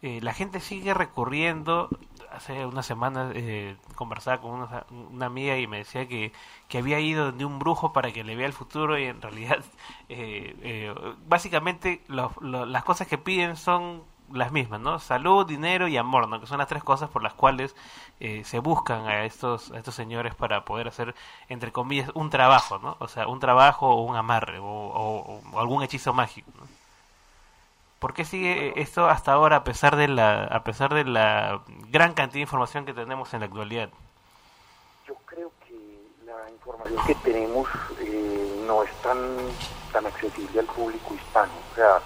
eh, 0.01 0.19
la 0.21 0.33
gente 0.33 0.59
sigue 0.59 0.93
recurriendo? 0.93 1.89
Hace 2.31 2.65
unas 2.65 2.85
semanas 2.85 3.31
eh, 3.35 3.77
conversaba 3.95 4.41
con 4.41 4.51
una, 4.51 4.85
una 4.91 5.25
amiga 5.27 5.57
y 5.57 5.67
me 5.67 5.77
decía 5.77 6.07
que, 6.07 6.33
que 6.67 6.79
había 6.79 6.99
ido 6.99 7.31
de 7.31 7.45
un 7.45 7.59
brujo 7.59 7.93
para 7.93 8.11
que 8.11 8.23
le 8.25 8.35
vea 8.35 8.45
el 8.47 8.53
futuro 8.53 8.97
y 8.99 9.05
en 9.05 9.21
realidad 9.21 9.63
básicamente 11.27 12.01
lo- 12.07 12.31
las 12.65 12.83
cosas 12.83 13.07
que 13.07 13.17
piden 13.17 13.55
son 13.55 14.03
las 14.33 14.51
mismas, 14.51 14.79
¿no? 14.79 14.99
Salud, 14.99 15.45
dinero 15.45 15.87
y 15.87 15.97
amor, 15.97 16.27
¿no? 16.27 16.39
Que 16.39 16.47
son 16.47 16.57
las 16.59 16.67
tres 16.67 16.83
cosas 16.83 17.09
por 17.09 17.21
las 17.23 17.33
cuales 17.33 17.75
eh, 18.19 18.43
se 18.45 18.59
buscan 18.59 19.05
a 19.07 19.25
estos, 19.25 19.71
a 19.71 19.77
estos 19.77 19.95
señores 19.95 20.35
para 20.35 20.65
poder 20.65 20.87
hacer, 20.87 21.15
entre 21.49 21.71
comillas, 21.71 22.09
un 22.15 22.29
trabajo, 22.29 22.79
¿no? 22.79 22.97
O 22.99 23.07
sea, 23.07 23.27
un 23.27 23.39
trabajo 23.39 23.87
o 23.89 24.01
un 24.03 24.15
amarre 24.15 24.59
o, 24.59 24.65
o- 24.65 25.41
o 25.53 25.59
algún 25.59 25.83
hechizo 25.83 26.13
mágico, 26.13 26.49
¿no? 26.59 26.65
¿Por 27.99 28.13
qué 28.13 28.25
sigue 28.25 28.79
esto 28.81 29.09
hasta 29.09 29.33
ahora 29.33 29.57
a 29.57 29.63
pesar 29.63 29.95
de 29.95 30.07
la, 30.07 30.43
a 30.43 30.63
pesar 30.63 30.93
de 30.93 31.05
la 31.05 31.61
gran 31.89 32.13
cantidad 32.13 32.35
de 32.35 32.41
información 32.41 32.85
que 32.85 32.93
tenemos 32.93 33.33
en 33.33 33.39
la 33.39 33.45
actualidad? 33.47 33.89
la 36.25 36.49
información 36.51 37.05
que 37.05 37.15
tenemos 37.15 37.67
eh, 37.99 38.63
no 38.67 38.83
es 38.83 38.91
tan, 39.01 39.17
tan 39.91 40.05
accesible 40.05 40.59
al 40.59 40.65
público 40.65 41.13
hispano. 41.13 41.51
O 41.71 41.75
sea, 41.75 41.99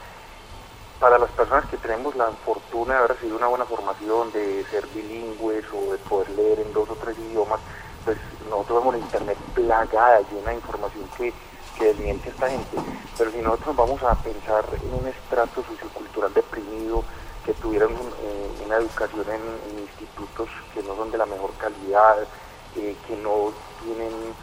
para 1.00 1.18
las 1.18 1.32
personas 1.32 1.66
que 1.68 1.78
tenemos 1.78 2.16
la 2.16 2.32
fortuna 2.46 2.94
de 2.94 3.00
haber 3.00 3.12
recibido 3.12 3.38
una 3.38 3.48
buena 3.48 3.66
formación, 3.66 4.32
de 4.32 4.66
ser 4.70 4.88
bilingües 4.88 5.66
o 5.74 5.92
de 5.94 5.98
poder 6.00 6.30
leer 6.32 6.60
en 6.60 6.74
dos 6.74 6.90
o 6.90 6.96
tres 6.98 7.18
idiomas, 7.18 7.62
pues 8.04 8.18
nosotros 8.42 8.80
vemos 8.80 8.96
la 8.96 9.00
internet 9.00 9.40
plagada, 9.54 10.20
llena 10.30 10.50
de 10.52 10.56
información 10.58 11.10
que, 11.16 11.34
que 11.76 11.86
desmiente 11.86 12.30
a 12.30 12.32
esta 12.34 12.50
gente. 12.50 12.82
Pero 13.18 13.32
si 13.32 13.38
nosotros 13.42 13.76
vamos 13.76 14.04
a 14.04 14.22
pensar 14.22 14.66
en 14.82 14.94
un 14.94 15.08
estrato 15.08 15.64
sociocultural 15.64 16.34
deprimido, 16.34 17.06
que 17.44 17.54
tuvieran 17.56 17.92
un- 17.94 18.14
eh, 18.20 18.52
una 18.66 18.76
educación 18.78 19.26
en, 19.30 19.60
en 19.72 19.80
institutos 19.80 20.50
que 20.74 20.84
no 20.84 20.96
son 20.96 21.12
de 21.12 21.18
la 21.18 21.26
mejor 21.26 21.56
calidad, 21.56 22.28
eh, 22.76 22.98
que 23.08 23.16
no 23.16 23.54
tienen, 23.80 24.36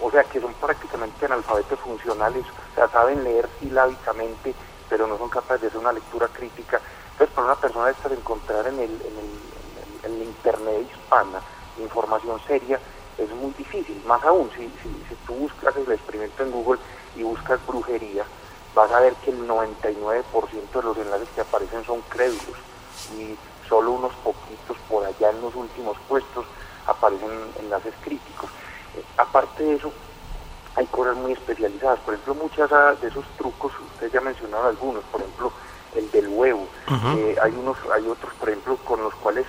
o 0.00 0.10
sea, 0.10 0.24
que 0.24 0.40
son 0.40 0.54
prácticamente 0.54 1.24
analfabetos 1.26 1.78
funcionales, 1.80 2.44
o 2.72 2.74
sea, 2.74 2.88
saben 2.88 3.22
leer 3.24 3.48
silábicamente, 3.60 4.54
pero 4.88 5.06
no 5.06 5.18
son 5.18 5.28
capaces 5.28 5.62
de 5.62 5.66
hacer 5.68 5.80
una 5.80 5.92
lectura 5.92 6.28
crítica. 6.28 6.80
Entonces, 7.12 7.34
para 7.34 7.46
una 7.48 7.56
persona 7.56 7.86
de 7.86 8.14
encontrar 8.14 8.66
en 8.68 8.78
el, 8.78 8.90
en 8.90 9.18
el, 9.18 10.12
el 10.12 10.22
internet 10.22 10.88
hispana 10.90 11.40
información 11.78 12.40
seria 12.46 12.80
es 13.18 13.30
muy 13.30 13.52
difícil, 13.56 14.02
más 14.06 14.22
aún 14.24 14.50
si, 14.56 14.64
si, 14.82 14.88
si 15.08 15.14
tú 15.26 15.34
buscas 15.34 15.74
el 15.76 15.90
experimento 15.90 16.42
en 16.42 16.50
Google 16.50 16.80
y 17.16 17.22
buscas 17.22 17.64
brujería, 17.66 18.24
vas 18.74 18.90
a 18.92 19.00
ver 19.00 19.14
que 19.24 19.30
el 19.30 19.48
99% 19.48 20.22
de 20.74 20.82
los 20.82 20.96
enlaces 20.98 21.28
que 21.34 21.40
aparecen 21.40 21.84
son 21.84 22.02
crédulos 22.02 22.58
y 23.16 23.36
solo 23.66 23.92
unos 23.92 24.12
poquitos 24.16 24.76
por 24.88 25.06
allá 25.06 25.30
en 25.30 25.40
los 25.40 25.54
últimos 25.54 25.96
puestos 26.08 26.44
aparecen 26.86 27.30
enlaces 27.58 27.94
críticos. 28.02 28.50
Eh, 28.96 29.02
aparte 29.16 29.62
de 29.64 29.76
eso, 29.76 29.90
hay 30.76 30.86
cosas 30.86 31.16
muy 31.16 31.32
especializadas. 31.32 31.98
Por 32.00 32.14
ejemplo, 32.14 32.34
muchas 32.34 32.70
ah, 32.72 32.94
de 33.00 33.08
esos 33.08 33.24
trucos, 33.36 33.72
ustedes 33.80 34.12
ya 34.12 34.20
mencionaron 34.20 34.66
algunos, 34.66 35.04
por 35.04 35.20
ejemplo, 35.22 35.52
el 35.94 36.10
del 36.10 36.28
huevo. 36.28 36.68
Eh, 37.16 37.36
hay 37.42 37.52
unos, 37.52 37.76
hay 37.94 38.06
otros, 38.06 38.32
por 38.34 38.48
ejemplo, 38.50 38.76
con 38.78 39.02
los 39.02 39.14
cuales 39.16 39.46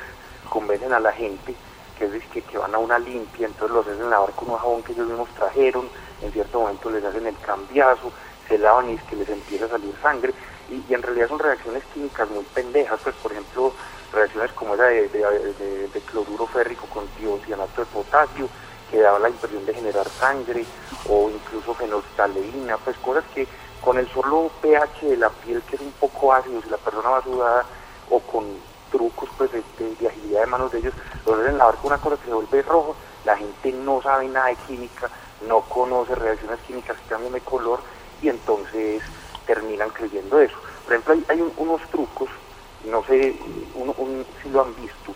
convencen 0.49 0.93
a 0.93 0.99
la 0.99 1.11
gente 1.11 1.53
que 1.97 2.05
es 2.05 2.23
que, 2.27 2.43
que 2.43 2.57
van 2.59 2.75
a 2.75 2.77
una 2.77 2.99
limpia, 2.99 3.47
entonces 3.47 3.75
los 3.75 3.87
hacen 3.87 4.07
lavar 4.07 4.31
con 4.33 4.51
un 4.51 4.57
jabón 4.57 4.83
que 4.83 4.91
ellos 4.91 5.07
mismos 5.07 5.29
trajeron, 5.33 5.89
en 6.21 6.31
cierto 6.31 6.59
momento 6.59 6.91
les 6.91 7.03
hacen 7.03 7.25
el 7.25 7.35
cambiazo, 7.39 8.11
se 8.47 8.59
lavan 8.59 8.91
y 8.91 8.93
es 8.93 9.01
que 9.05 9.15
les 9.15 9.27
empieza 9.27 9.65
a 9.65 9.69
salir 9.69 9.95
sangre, 9.99 10.31
y, 10.69 10.75
y 10.87 10.93
en 10.93 11.01
realidad 11.01 11.27
son 11.27 11.39
reacciones 11.39 11.83
químicas 11.85 12.29
muy 12.29 12.43
pendejas, 12.53 12.99
pues 13.03 13.15
por 13.15 13.31
ejemplo, 13.31 13.73
reacciones 14.13 14.51
como 14.53 14.75
esa 14.75 14.83
de, 14.83 15.07
de- 15.09 15.53
de- 15.53 15.87
de 15.87 16.01
cloruro 16.01 16.45
férrico 16.45 16.85
con 16.85 17.07
tiocianato 17.17 17.81
de 17.81 17.87
potasio, 17.87 18.47
que 18.89 19.00
daba 19.00 19.19
la 19.19 19.30
impresión 19.30 19.65
de 19.65 19.73
generar 19.73 20.08
sangre, 20.10 20.65
o 21.10 21.30
incluso 21.30 21.73
fenolftaleína, 21.76 22.78
pues 22.78 22.97
cosas 23.00 23.26
que 23.34 23.47
con 23.82 23.97
el 23.97 24.08
solo 24.10 24.52
pH 24.62 25.06
de 25.08 25.17
la 25.17 25.30
piel, 25.30 25.62
que 25.63 25.76
es 25.76 25.82
un 25.82 25.91
poco 25.93 26.34
ácido, 26.34 26.62
si 26.62 26.69
la 26.69 26.78
persona 26.78 27.10
va 27.10 27.21
sudada, 27.23 27.65
o 28.10 28.19
con 28.21 28.60
trucos 28.91 29.30
pues 29.38 29.52
de, 29.52 29.63
de- 29.78 29.95
de 29.95 30.08
agilidad 30.08 30.41
de 30.41 30.47
manos 30.47 30.71
de 30.71 30.80
ellos, 30.80 30.93
los 31.26 31.39
hacen 31.39 31.58
lavar 31.58 31.76
con 31.78 31.88
una 31.88 31.97
cosa 31.97 32.17
que 32.17 32.26
se 32.28 32.34
vuelve 32.34 32.62
rojo, 32.63 32.95
la 33.26 33.38
gente 33.38 33.71
no 33.73 34.02
sabe 34.02 34.28
nada 34.30 34.47
de 34.47 34.56
química, 34.67 35.10
no 35.41 35.62
conoce 35.62 36.15
reacciones 36.15 36.60
químicas 36.62 36.97
que 36.97 37.10
cambian 37.10 37.34
de 37.34 37.41
color, 37.41 37.82
y 38.21 38.30
entonces 38.30 39.04
terminan 39.45 39.89
creyendo 39.91 40.39
eso. 40.39 40.58
Por 40.84 40.93
ejemplo, 40.93 41.13
hay, 41.13 41.26
hay 41.30 41.41
un- 41.41 41.54
unos 41.58 41.82
trucos, 41.91 42.30
no 42.86 43.04
sé 43.04 43.38
si 44.41 44.50
lo 44.50 44.62
han 44.62 44.76
visto, 44.76 45.13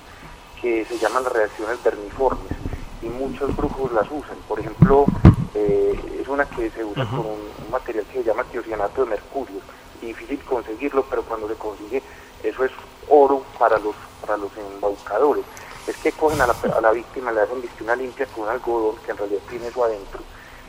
que 0.62 0.86
se 0.86 0.98
llaman 1.00 1.24
las 1.24 1.34
reacciones 1.34 1.82
vermiformes 1.84 2.52
y 3.02 3.10
muchos 3.10 3.56
brujos 3.56 3.92
las 3.92 4.10
usan. 4.12 4.42
Por 4.48 4.60
ejemplo, 4.60 5.08
eh, 5.54 6.18
es 6.22 6.28
una 6.28 6.46
que 6.46 6.70
se 6.72 6.84
usa 6.84 7.06
con 7.06 7.26
un, 7.26 7.52
un 7.62 7.70
material 7.72 8.06
que 8.06 8.20
se 8.20 8.24
llama 8.24 8.44
tiocianato 8.46 9.04
de 9.04 9.10
mercurio. 9.10 9.62
Difícil 10.00 10.44
conseguirlo, 10.46 11.06
pero 11.10 11.24
cuando 11.24 11.48
se 11.48 11.56
consigue, 11.56 12.04
eso 12.44 12.64
es 12.64 12.72
oro 13.10 13.46
para 13.60 13.78
los 13.80 13.96
para 14.22 14.38
los 14.38 14.56
embaucadores. 14.58 15.46
Es 15.88 15.98
que 15.98 16.14
cogen 16.14 16.42
a 16.42 16.48
la, 16.48 16.58
a 16.78 16.82
la 16.82 16.92
víctima, 16.92 17.32
le 17.32 17.42
hacen 17.42 17.60
viste, 17.62 17.84
una 17.84 17.96
limpia 17.96 18.28
con 18.28 18.44
un 18.44 18.50
algodón 18.50 18.98
que 19.04 19.12
en 19.12 19.18
realidad 19.18 19.42
tiene 19.50 19.68
eso 19.68 19.84
adentro 19.84 20.24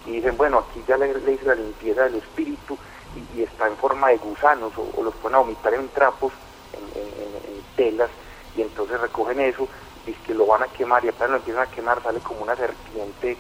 y 0.05 0.13
dicen, 0.17 0.37
bueno, 0.37 0.59
aquí 0.59 0.83
ya 0.89 0.97
le, 0.97 1.15
le 1.21 1.33
hice 1.33 1.45
la 1.45 1.55
limpieza 1.55 2.05
del 2.05 2.17
espíritu 2.17 2.79
y, 3.15 3.39
y 3.39 3.43
está 3.45 3.69
en 3.69 3.77
forma 3.77 4.09
de 4.09 4.17
gusanos 4.17 4.73
o, 4.77 4.91
o 4.97 5.03
los 5.03 5.15
pueden 5.17 5.39
vomitar 5.39 5.75
en 5.75 5.89
trapos, 5.91 6.33
en, 6.73 6.85
en- 6.95 7.23
en- 7.23 7.37
en 7.45 7.65
telas 7.77 8.11
y 8.55 8.63
entonces 8.63 9.01
recogen 9.01 9.41
eso 9.41 9.69
y 10.07 10.13
que 10.13 10.35
lo 10.35 10.47
van 10.47 10.63
a 10.63 10.67
quemar 10.69 11.05
y 11.05 11.09
apenas 11.09 11.31
lo 11.31 11.37
empiezan 11.37 11.63
a 11.63 11.71
quemar 11.71 12.03
sale 12.03 12.21
como 12.21 12.43
una 12.43 12.57
serpiente 12.57 13.37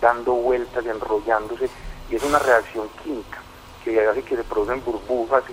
dando 0.00 0.32
vueltas 0.34 0.84
y 0.84 0.88
enrollándose 0.88 1.68
y 2.10 2.16
es 2.16 2.22
una 2.22 2.38
reacción 2.38 2.88
química 3.02 3.40
que 3.84 4.06
hace 4.06 4.22
que 4.22 4.36
se 4.36 4.44
producen 4.44 4.82
burbujas 4.84 5.44
y, 5.50 5.52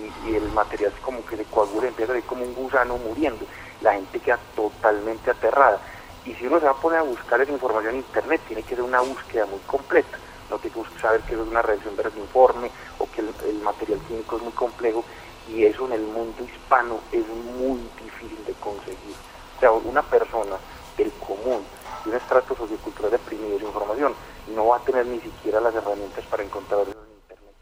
y- 0.00 0.12
y 0.30 0.34
el 0.36 0.50
material 0.52 0.92
como 1.02 1.24
que 1.24 1.36
se 1.36 1.44
coagula, 1.44 1.88
empieza 1.88 2.12
a 2.12 2.16
ser 2.16 2.24
como 2.24 2.42
un 2.44 2.54
gusano 2.54 2.96
muriendo. 2.96 3.44
La 3.82 3.92
gente 3.94 4.18
queda 4.20 4.38
totalmente 4.56 5.30
aterrada. 5.30 5.78
Y 6.24 6.34
si 6.34 6.46
uno 6.46 6.58
se 6.58 6.64
va 6.66 6.72
a 6.72 6.76
poner 6.76 7.00
a 7.00 7.02
buscar 7.02 7.40
esa 7.40 7.52
información 7.52 7.94
en 7.94 8.00
internet, 8.00 8.40
tiene 8.46 8.62
que 8.62 8.74
ser 8.74 8.82
una 8.84 9.00
búsqueda 9.00 9.46
muy 9.46 9.60
completa. 9.66 10.18
No 10.50 10.58
tiene 10.58 10.76
que 10.76 11.00
saber 11.00 11.20
que 11.22 11.34
eso 11.34 11.42
es 11.42 11.48
una 11.48 11.62
reacción 11.62 11.96
vermiforme 11.96 12.70
o 12.98 13.08
que 13.10 13.20
el 13.20 13.60
material 13.62 14.00
químico 14.08 14.36
es 14.36 14.42
muy 14.42 14.52
complejo 14.52 15.04
y 15.48 15.64
eso 15.64 15.86
en 15.86 15.92
el 15.92 16.02
mundo 16.02 16.44
hispano 16.44 17.00
es 17.12 17.26
muy 17.28 17.78
difícil 18.02 18.44
de 18.44 18.52
conseguir. 18.54 19.14
Sea, 19.62 19.70
una 19.70 20.02
persona 20.02 20.56
del 20.96 21.12
común, 21.12 21.62
de 22.04 22.10
un 22.10 22.16
estrato 22.16 22.56
sociocultural 22.56 23.12
deprimido, 23.12 23.58
sin 23.58 23.68
información, 23.68 24.12
no 24.56 24.66
va 24.66 24.78
a 24.78 24.80
tener 24.80 25.06
ni 25.06 25.20
siquiera 25.20 25.60
las 25.60 25.72
herramientas 25.72 26.24
para 26.26 26.42
encontrar 26.42 26.80
eso 26.80 26.90
en 26.90 27.12
internet. 27.14 27.54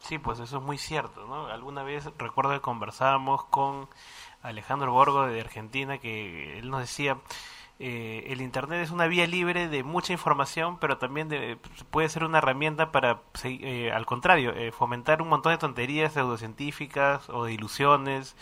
Sí, 0.00 0.18
pues 0.18 0.38
eso 0.40 0.58
es 0.58 0.62
muy 0.62 0.76
cierto, 0.76 1.24
¿no? 1.26 1.46
Alguna 1.46 1.82
vez 1.82 2.10
recuerdo 2.18 2.50
que 2.52 2.60
conversábamos 2.60 3.42
con 3.44 3.88
Alejandro 4.42 4.92
Borgo 4.92 5.24
de 5.26 5.40
Argentina 5.40 5.96
que 5.96 6.58
él 6.58 6.68
nos 6.68 6.80
decía 6.82 7.16
eh, 7.78 8.26
el 8.28 8.42
internet 8.42 8.82
es 8.82 8.90
una 8.90 9.06
vía 9.06 9.26
libre 9.26 9.68
de 9.68 9.82
mucha 9.82 10.12
información, 10.12 10.76
pero 10.78 10.98
también 10.98 11.30
de- 11.30 11.56
puede 11.90 12.10
ser 12.10 12.24
una 12.24 12.36
herramienta 12.36 12.92
para, 12.92 13.22
eh, 13.44 13.90
al 13.92 14.04
contrario, 14.04 14.52
eh, 14.54 14.72
fomentar 14.72 15.22
un 15.22 15.28
montón 15.30 15.52
de 15.52 15.58
tonterías 15.58 16.12
pseudocientíficas 16.12 17.30
o 17.30 17.46
de 17.46 17.54
ilusiones. 17.54 18.36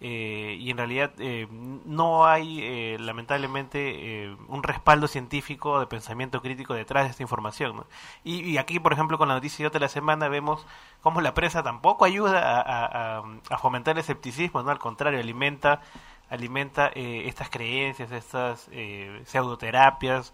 Eh, 0.00 0.56
y 0.60 0.70
en 0.70 0.76
realidad 0.76 1.12
eh, 1.18 1.46
no 1.50 2.26
hay, 2.26 2.60
eh, 2.62 2.96
lamentablemente, 3.00 4.24
eh, 4.24 4.36
un 4.48 4.62
respaldo 4.62 5.08
científico 5.08 5.80
de 5.80 5.86
pensamiento 5.86 6.42
crítico 6.42 6.74
detrás 6.74 7.04
de 7.04 7.10
esta 7.10 7.22
información. 7.22 7.84
Y, 8.24 8.40
y 8.40 8.58
aquí, 8.58 8.80
por 8.80 8.92
ejemplo, 8.92 9.16
con 9.18 9.28
la 9.28 9.34
noticia 9.34 9.70
de 9.70 9.80
la 9.80 9.88
semana 9.88 10.28
vemos 10.28 10.66
cómo 11.00 11.20
la 11.20 11.32
prensa 11.34 11.62
tampoco 11.62 12.04
ayuda 12.04 12.60
a- 12.60 13.22
a 13.50 13.58
fomentar 13.58 13.94
el 13.96 14.00
escepticismo, 14.00 14.62
¿no? 14.62 14.70
al 14.70 14.78
contrario, 14.78 15.20
alimenta 15.20 15.80
alimenta 16.30 16.90
eh, 16.94 17.24
estas 17.28 17.48
creencias, 17.50 18.10
estas 18.10 18.68
eh, 18.72 19.22
pseudoterapias. 19.26 20.32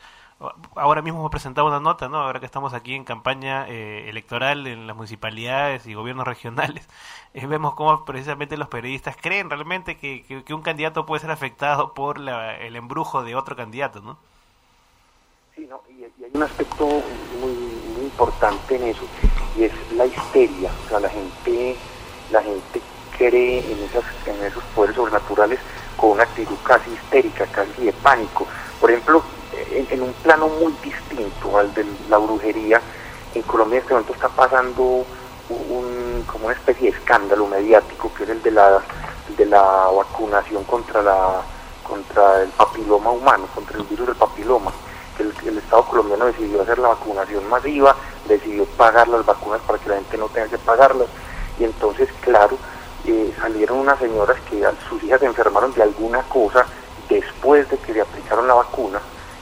Ahora 0.75 1.03
mismo 1.03 1.19
hemos 1.19 1.31
presentado 1.31 1.67
una 1.67 1.81
nota, 1.81 2.09
¿no? 2.09 2.19
Ahora 2.19 2.41
que 2.41 2.47
estamos 2.47 2.73
aquí 2.73 2.95
en 2.95 3.05
campaña 3.05 3.67
eh, 3.69 4.09
electoral 4.09 4.67
en 4.67 4.87
las 4.87 4.97
municipalidades 4.97 5.87
y 5.87 5.93
gobiernos 5.93 6.27
regionales, 6.27 6.89
eh, 7.35 7.47
vemos 7.47 7.75
cómo 7.75 8.05
precisamente 8.07 8.57
los 8.57 8.69
periodistas 8.69 9.17
creen 9.21 9.51
realmente 9.51 9.99
que, 9.99 10.23
que- 10.25 10.43
que 10.43 10.55
un 10.55 10.63
candidato 10.63 11.05
puede 11.05 11.21
ser 11.21 11.31
afectado 11.31 11.93
por 11.93 12.19
la- 12.19 12.57
el 12.57 12.75
embrujo 12.77 13.23
de 13.23 13.35
otro 13.35 13.55
candidato, 13.55 14.01
¿no? 14.01 14.17
Sí, 15.55 15.67
¿no? 15.69 15.83
y, 15.91 16.05
y 16.05 16.25
hay 16.25 16.31
un 16.33 16.43
aspecto 16.43 16.87
muy, 16.87 17.53
muy 17.97 18.05
importante 18.05 18.77
en 18.77 18.85
eso, 18.85 19.03
y 19.59 19.65
es 19.65 19.73
la 19.93 20.07
histeria. 20.07 20.71
O 20.87 20.89
sea, 20.89 21.01
la 21.01 21.11
gente, 21.11 21.77
la 22.31 22.43
gente 22.43 22.81
cree 23.19 23.59
en, 23.59 23.79
esas, 23.85 24.05
en 24.27 24.43
esos 24.43 24.65
poderes 24.75 24.97
sobrenaturales 24.97 25.61
con 25.99 26.13
una 26.13 26.23
actitud 26.23 26.57
casi 26.63 26.91
histérica, 26.93 27.45
casi 27.49 27.85
de 27.85 27.93
pánico. 27.93 28.47
Por 28.81 28.91
ejemplo, 28.91 29.23
en, 29.91 30.03
un 30.03 30.13
plano 30.15 30.49
muy 30.49 30.75
distinto 30.83 31.59
al 31.59 31.73
de 31.75 31.85
la 32.09 32.19
brujería, 32.19 32.81
en 33.35 33.43
Colombia 33.43 33.77
en 33.77 33.83
este 33.83 33.95
momento 33.95 34.15
está 34.15 34.29
pasando 34.29 35.05
un, 35.51 36.25
como 36.27 36.47
una 36.47 36.55
especie 36.55 36.91
de 36.91 36.97
escándalo 36.97 37.47
mediático, 37.47 38.11
que 38.17 38.25
es 38.25 38.31
el 38.31 38.43
de 38.43 38.51
la, 38.53 38.81
de 39.37 39.47
la 39.47 39.63
vacunación 39.63 40.65
contra, 40.65 41.03
la, 41.03 41.43
contra 41.83 42.43
el 42.43 42.49
papiloma 42.51 43.11
humano, 43.11 43.47
contra 43.55 43.77
el 43.79 43.85
virus 43.85 44.07
del 44.07 44.17
papiloma 44.17 44.73
el, 45.21 45.35
el 45.47 45.59
Estado 45.59 45.85
colombiano 45.85 46.27
decidió 46.27 46.63
hacer 46.63 46.79
la 46.79 46.89
vacunación 46.89 47.49
masiva, 47.49 47.95
decidió 48.27 48.65
pagar 48.65 49.09
las 49.09 49.25
vacunas 49.25 49.61
para 49.67 49.79
que 49.79 49.89
la 49.89 49.97
gente 49.97 50.17
no 50.17 50.29
tenga 50.29 50.49
que 50.49 50.59
pagarlas, 50.59 51.09
y 51.59 51.65
entonces, 51.65 52.09
claro, 52.23 52.57
eh, 53.07 53.35
salieron 53.39 53.79
unas 53.79 53.99
señoras 53.99 54.39
que 54.49 54.65
sus 54.89 55.03
hijas 55.03 55.21
se 55.21 55.27
enfermaron 55.27 55.73
de 55.75 55.83
alguna 55.83 56.23
cosa 56.23 56.67
después 57.11 57.69
de 57.71 57.77
que 57.79 57.93
le 57.93 58.01
aplicaron 58.01 58.47
la 58.47 58.55
vacuna, 58.55 59.01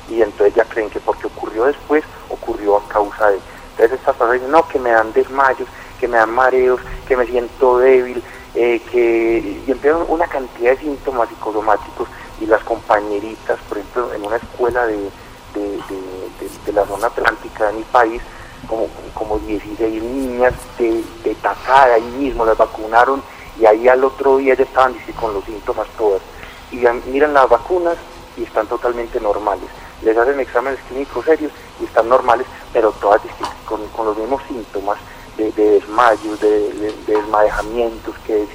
y 0.09 0.23
entonces 0.23 0.55
ya 0.55 0.65
creen 0.65 0.91
que 0.91 1.01
porque 1.01 1.27
ocurrió 1.27 1.67
después, 1.67 2.03
ocurrió 2.31 2.77
a 2.79 2.89
causa 2.89 3.29
de... 3.29 3.39
Entonces 3.73 3.99
estas 3.99 4.17
personas 4.17 4.35
dicen, 4.35 4.51
no, 4.51 4.67
que 4.67 4.79
me 4.79 4.91
dan 4.91 5.13
desmayos, 5.13 5.69
que 6.01 6.09
me 6.09 6.17
dan 6.17 6.31
mareos, 6.31 6.81
que 7.07 7.17
me 7.17 7.27
siento 7.27 7.79
débil, 7.79 8.23
eh, 8.55 8.81
que... 8.91 9.63
y 9.67 9.71
empiezan 9.71 10.05
una 10.09 10.27
cantidad 10.27 10.73
de 10.73 10.79
síntomas 10.79 11.29
psicosomáticos, 11.29 12.09
y 12.41 12.47
las 12.47 12.63
compañeritas, 12.65 13.59
por 13.69 13.79
ejemplo, 13.79 14.15
en 14.15 14.25
una 14.25 14.37
escuela 14.37 14.87
de, 14.87 15.11
de, 15.55 16.73
la 16.73 16.87
zona 16.87 17.09
atlántica 17.09 17.67
de 17.67 17.73
mi 17.75 17.83
país, 17.85 18.23
como, 18.69 18.89
como 19.15 19.39
16 19.39 20.03
niñas 20.03 20.55
de, 20.79 21.03
de 21.25 21.35
tacada 21.37 21.95
ahí 21.95 22.03
mismo, 22.19 22.45
las 22.45 22.57
vacunaron 22.57 23.23
y 23.59 23.67
ahí 23.67 23.89
al 23.89 24.05
otro 24.05 24.37
día 24.37 24.55
ya 24.55 24.65
estaban 24.65 24.95
con 25.19 25.35
los 25.35 25.45
síntomas 25.45 25.89
todas. 25.97 26.21
Y 26.71 26.77
miran 27.11 27.35
las 27.35 27.49
vacunas 27.49 27.97
y 28.37 28.45
están 28.45 28.67
totalmente 28.67 29.21
normales. 29.21 29.69
Les 30.03 30.17
hacen 30.17 30.39
exámenes 30.39 30.79
clínicos 30.89 31.25
serios 31.25 31.51
y 31.81 31.85
están 31.85 32.09
normales, 32.09 32.47
pero 32.73 32.93
todas 32.93 33.21
con, 33.67 33.81
los 34.07 34.17
mismos 34.17 34.43
síntomas 34.47 34.99
de, 35.37 35.51
de 35.53 35.71
desmayos, 35.73 36.41
de, 36.41 36.73
de- 36.75 36.93
de 37.07 37.17
desmadejamientos, 37.17 38.15
que, 38.27 38.47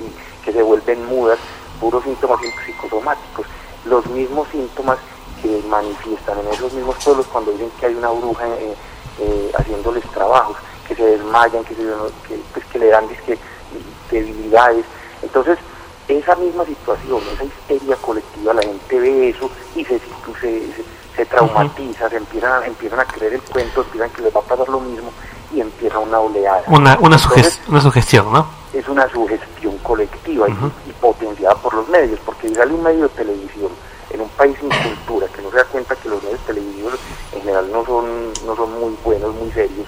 se 0.51 0.61
vuelven 0.61 1.05
mudas, 1.05 1.39
puros 1.79 2.03
síntomas 2.03 2.39
psicosomáticos. 2.65 3.45
Los 3.85 4.05
mismos 4.07 4.47
síntomas 4.49 4.97
que 5.41 5.61
manifiestan 5.67 6.39
en 6.39 6.47
esos 6.53 6.71
mismos 6.73 6.95
pueblos 7.03 7.25
cuando 7.31 7.51
dicen 7.51 7.71
que 7.79 7.87
hay 7.87 7.95
una 7.95 8.09
bruja 8.09 8.47
eh, 8.47 8.75
eh, 9.19 9.51
haciéndoles 9.57 10.03
trabajos, 10.11 10.55
que 10.87 10.95
se 10.95 11.03
desmayan, 11.03 11.63
que, 11.65 11.75
se, 11.75 11.81
que, 12.27 12.39
pues, 12.53 12.75
le 12.75 12.87
dan 12.87 13.05
debilidades. 14.09 14.85
Entonces, 15.21 15.57
esa 16.07 16.35
misma 16.35 16.65
situación, 16.65 17.21
esa 17.33 17.43
histeria 17.45 17.95
colectiva, 17.97 18.53
la 18.53 18.61
gente 18.61 18.99
ve 18.99 19.29
eso 19.29 19.49
y 19.75 19.83
se, 19.85 19.99
se, 19.99 20.73
se- 21.15 21.25
traumatiza, 21.25 22.09
se 22.09 22.17
empiezan, 22.17 22.63
empiezan 22.63 22.99
a 22.99 23.05
creer 23.05 23.33
el 23.35 23.41
cuento, 23.41 23.81
empiezan 23.81 24.09
que 24.11 24.21
les 24.23 24.35
va 24.35 24.39
a 24.39 24.43
pasar 24.43 24.67
lo 24.69 24.79
mismo 24.79 25.11
y 25.53 25.61
empieza 25.61 25.99
una 25.99 26.19
oleada. 26.19 26.63
Una, 26.67 26.97
una, 26.99 27.15
Entonces, 27.17 27.61
una 27.67 27.81
sugestión, 27.81 28.31
¿no? 28.33 28.45
es 28.73 28.87
una 28.87 29.07
sugestión 29.09 29.77
colectiva 29.79 30.47
y, 30.49 30.89
y 30.89 30.93
potenciada 30.93 31.55
por 31.55 31.73
los 31.75 31.87
medios, 31.89 32.19
porque 32.25 32.49
si 32.49 32.55
sale 32.55 32.73
un 32.73 32.81
medio 32.83 33.03
de 33.03 33.09
televisión 33.09 33.69
en 34.09 34.21
un 34.21 34.29
país 34.29 34.55
sin 34.59 34.69
cultura, 34.69 35.27
que 35.27 35.41
no 35.43 35.51
se 35.51 35.57
da 35.57 35.65
cuenta 35.65 35.95
que 35.95 36.09
los 36.09 36.21
medios 36.23 36.39
televisivos 36.41 36.93
en 37.33 37.41
general 37.41 37.71
no 37.71 37.85
son, 37.85 38.33
no 38.45 38.55
son 38.55 38.79
muy 38.79 38.97
buenos, 39.05 39.33
muy 39.35 39.51
serios, 39.51 39.87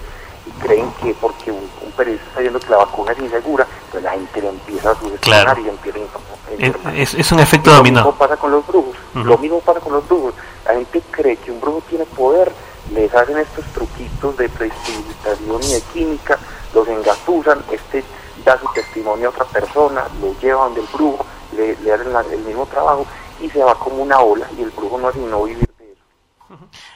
creen 0.66 0.91
que 1.01 1.13
porque 1.16 1.51
un, 1.51 1.70
un 1.86 1.91
periodista 1.95 2.28
está 2.28 2.39
diciendo 2.41 2.59
que 2.59 2.70
la 2.70 2.78
vacuna 2.78 3.11
es 3.11 3.20
insegura, 3.20 3.68
pues 3.91 4.03
la 4.03 4.11
gente 4.11 4.41
le 4.41 4.49
empieza 4.49 4.91
a 4.91 4.95
sugestionar 4.95 5.43
Claro. 5.45 5.61
y 5.61 5.70
empieza 5.70 5.99
a 5.99 6.93
Es, 6.95 7.13
es- 7.13 7.20
es 7.20 7.32
un 7.32 7.39
efecto 7.39 7.70
lo 7.72 7.78
dominó. 7.78 7.99
mismo 8.01 8.16
pasa 8.18 8.38
con 8.38 8.51
los 8.51 8.66
brujos. 8.68 8.95
Lo 9.13 9.38
mismo 9.38 9.59
pasa 9.61 9.80
con 9.80 9.93
los 9.93 10.07
brujos. 10.07 10.34
La 10.66 10.74
gente 10.74 11.01
cree 11.11 11.38
que 11.38 11.51
un 11.51 11.59
brujo 11.61 11.82
tiene 11.89 12.05
poder, 12.05 12.51
les 12.93 13.13
hacen 13.13 13.38
estos 13.38 13.66
truquitos 13.74 14.38
de 14.38 14.49
prestidigitación 14.49 15.63
y 15.63 15.74
de 15.74 15.82
química, 15.93 16.38
los 16.74 16.88
engatusan, 16.88 17.63
este 17.72 18.03
da 18.43 18.59
su 18.59 18.68
testimonio 18.74 19.28
a 19.28 19.32
otra 19.32 19.45
persona, 19.45 20.03
lo 20.22 20.34
lleva 20.39 20.66
donde 20.66 20.82
el 20.82 20.88
brujo, 20.93 21.26
le, 21.55 21.76
le 21.78 21.93
hacen 21.93 22.13
la- 22.13 22.22
el 22.22 22.39
mismo 22.39 22.66
trabajo 22.68 23.05
y 23.41 23.49
se 23.49 23.63
va 23.63 23.76
como 23.76 24.03
una 24.03 24.20
ola 24.20 24.45
y 24.57 24.61
el 24.61 24.70
brujo 24.72 24.97
no 24.99 25.07
hace 25.07 25.20
sino 25.20 25.43
vivir. 25.43 25.64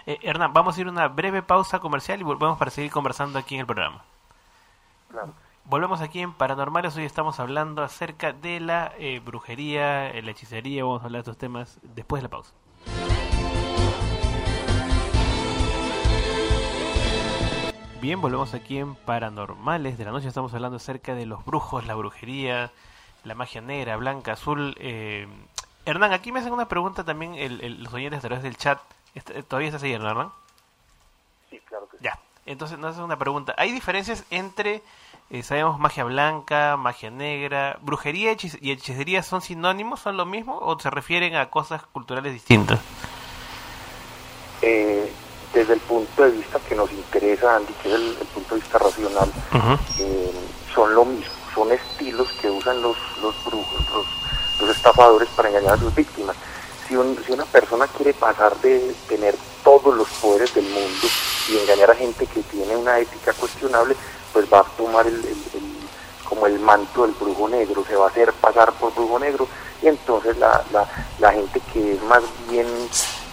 Eh, 0.10 0.18
Hernán, 0.24 0.53
vamos 0.53 0.76
a 0.76 0.82
ir 0.82 0.88
a 0.88 0.89
una 0.89 1.07
breve 1.07 1.43
pausa 1.43 1.78
comercial 1.78 2.20
y 2.20 2.24
volvemos 2.24 2.57
para 2.57 2.72
seguir 2.72 2.89
conversando 2.89 3.38
aquí 3.38 3.53
en 3.53 3.60
el 3.62 3.68
programa. 3.68 4.01
Claro. 5.12 5.34
Volvemos 5.66 6.01
aquí 6.01 6.20
en 6.22 6.34
Paranormales. 6.34 6.95
Hoy 6.97 7.03
estamos 7.05 7.39
hablando 7.39 7.84
acerca 7.84 8.34
de 8.34 8.60
la 8.60 8.91
eh, 8.97 9.22
brujería, 9.24 10.10
eh, 10.10 10.24
la 10.24 10.32
hechicería. 10.32 10.84
Vamos 10.84 11.03
a 11.03 11.05
hablar 11.05 11.20
de 11.24 11.30
estos 11.30 11.38
temas 11.38 11.78
después 11.84 12.24
de 12.24 12.24
la 12.24 12.30
pausa. 12.30 12.53
Bien, 18.01 18.20
volvemos 18.20 18.53
aquí 18.55 18.78
en 18.80 18.95
Paranormales 18.95 19.97
de 19.99 20.05
la 20.05 20.12
noche. 20.12 20.28
Estamos 20.28 20.53
hablando 20.55 20.78
acerca 20.78 21.14
de 21.14 21.26
los 21.28 21.45
brujos, 21.45 21.86
la 21.86 21.95
brujería, 21.95 22.72
la 23.26 23.36
magia 23.36 23.62
negra, 23.62 23.97
blanca, 23.97 24.32
azul. 24.34 24.76
Eh, 24.80 25.28
Hernán, 25.86 26.14
aquí 26.14 26.32
me 26.32 26.39
hacen 26.39 26.53
una 26.53 26.68
pregunta 26.68 27.03
también 27.03 27.36
el- 27.36 27.62
el- 27.62 27.84
los 27.84 27.93
oyentes 27.93 28.20
a 28.20 28.22
través 28.28 28.41
del 28.41 28.55
chat. 28.57 28.80
Est- 29.16 29.32
¿Todavía 29.47 29.68
estás 29.70 29.84
ahí, 29.84 29.93
Hernán? 29.93 30.32
Sí, 31.49 31.60
claro 31.68 31.88
que 31.89 31.97
sí. 31.97 32.03
Ya. 32.03 32.20
Entonces 32.45 32.78
nos 32.80 32.91
hacen 32.91 33.03
una 33.03 33.18
pregunta. 33.18 33.53
¿Hay 33.57 33.72
diferencias 33.72 34.24
entre, 34.32 34.82
eh, 35.30 35.43
sabemos, 35.43 35.80
magia 35.80 36.03
blanca, 36.03 36.78
magia 36.78 37.12
negra, 37.12 37.78
brujería 37.82 38.32
y 38.62 38.72
hechicería 38.72 39.22
son 39.24 39.41
sinónimos, 39.41 39.99
son 39.99 40.18
lo 40.18 40.26
mismo 40.26 40.57
o 40.57 40.80
se 40.80 40.89
refieren 40.89 41.36
a 41.36 41.49
cosas 41.49 41.84
culturales 41.91 42.34
distintas? 42.34 42.80
Eh, 44.62 45.12
desde 45.53 45.74
el 45.74 45.80
punto 45.80 46.24
de 46.24 46.32
vista 46.32 46.60
que 46.68 46.76
nos 46.76 46.91
interesa, 46.91 47.55
Andy, 47.55 47.74
que 47.82 47.89
es 47.89 47.95
el, 47.95 48.18
el 48.20 48.28
punto 48.28 48.55
de 48.55 48.62
vista 48.62 48.78
racional, 48.78 49.32
eh, 49.99 50.32
son 50.74 50.93
lo 50.93 51.05
mismo, 51.05 51.32
son 51.53 51.72
estilos 51.72 52.32
que 52.34 52.49
usan 52.49 52.82
los, 52.82 52.97
los 53.22 53.45
brujos, 53.45 53.89
los, 53.93 54.05
los 54.62 54.76
estafadores 54.76 55.30
para 55.30 55.49
engañar 55.49 55.74
a 55.74 55.78
sus 55.78 55.93
víctimas. 55.95 56.36
Si, 56.89 56.95
un- 56.97 57.17
si 57.25 57.31
una 57.31 57.45
persona 57.45 57.85
quiere 57.87 58.13
pasar 58.13 58.55
de 58.57 58.93
tener 59.07 59.35
todos 59.63 59.95
los 59.95 60.09
poderes 60.21 60.53
del 60.55 60.65
mundo 60.65 61.07
y 61.47 61.57
engañar 61.59 61.91
a 61.91 61.95
gente 61.95 62.25
que 62.25 62.41
tiene 62.41 62.75
una 62.75 62.97
ética 62.99 63.31
cuestionable, 63.33 63.95
pues 64.33 64.51
va 64.51 64.59
a 64.59 64.63
tomar 64.75 65.05
el, 65.07 65.21
como 66.27 66.47
el 66.47 66.59
manto 66.59 67.03
del 67.03 67.11
brujo 67.13 67.47
negro, 67.47 67.85
se 67.87 67.95
va 67.95 68.05
a 68.05 68.09
hacer 68.09 68.33
pasar 68.33 68.71
por 68.73 68.93
brujo 68.93 69.19
negro 69.19 69.47
y 69.81 69.87
entonces 69.87 70.35
la, 70.37 70.63
la, 70.73 70.85
la 71.19 71.31
gente 71.31 71.61
que 71.71 71.93
es 71.93 72.01
más 72.03 72.23
bien 72.49 72.67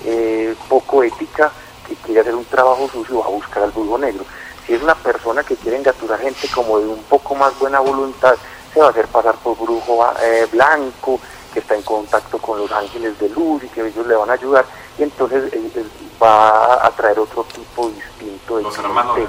eh, 0.05 0.55
poco 0.69 1.03
ética, 1.03 1.51
que 1.89 1.95
quiere 1.97 2.21
hacer 2.21 2.35
un 2.35 2.45
trabajo 2.45 2.89
sucio, 2.93 3.21
va 3.21 3.27
a 3.27 3.31
buscar 3.31 3.63
al 3.63 3.71
brujo 3.73 3.97
negro. 3.99 4.25
Si 4.67 4.75
es 4.75 4.83
una 4.83 4.95
persona 4.97 5.43
que 5.45 5.57
quiere 5.57 5.79
engaturar 5.79 6.21
gente 6.21 6.49
como 6.55 6.79
de 6.79 6.87
un 6.87 7.03
poco 7.05 7.35
más 7.35 7.59
buena 7.59 7.81
voluntad, 7.81 8.35
se 8.75 8.81
va 8.81 8.89
a 8.89 8.91
hacer 8.91 9.07
pasar 9.07 9.37
por 9.37 9.57
brujo 9.57 10.07
eh, 10.23 10.47
blanco, 10.53 11.19
que 11.57 11.61
está 11.61 11.75
en 11.75 11.81
contacto 11.83 12.37
con 12.37 12.59
los 12.59 12.71
ángeles 12.71 13.19
de 13.19 13.31
luz 13.31 13.65
y 13.65 13.69
que 13.69 13.81
ellos 13.89 14.07
le 14.07 14.15
van 14.15 14.29
a 14.29 14.35
ayudar 14.35 14.67
y 14.99 15.05
entonces 15.05 15.51
él- 15.55 15.73
él 15.75 15.91
va 16.23 16.85
a 16.87 16.91
traer 16.91 17.19
otro 17.19 17.45
tipo 17.45 17.89
distinto 17.89 18.59
de 18.59 18.63
Los 18.65 18.77
hermanos 18.77 19.17
de. 19.17 19.27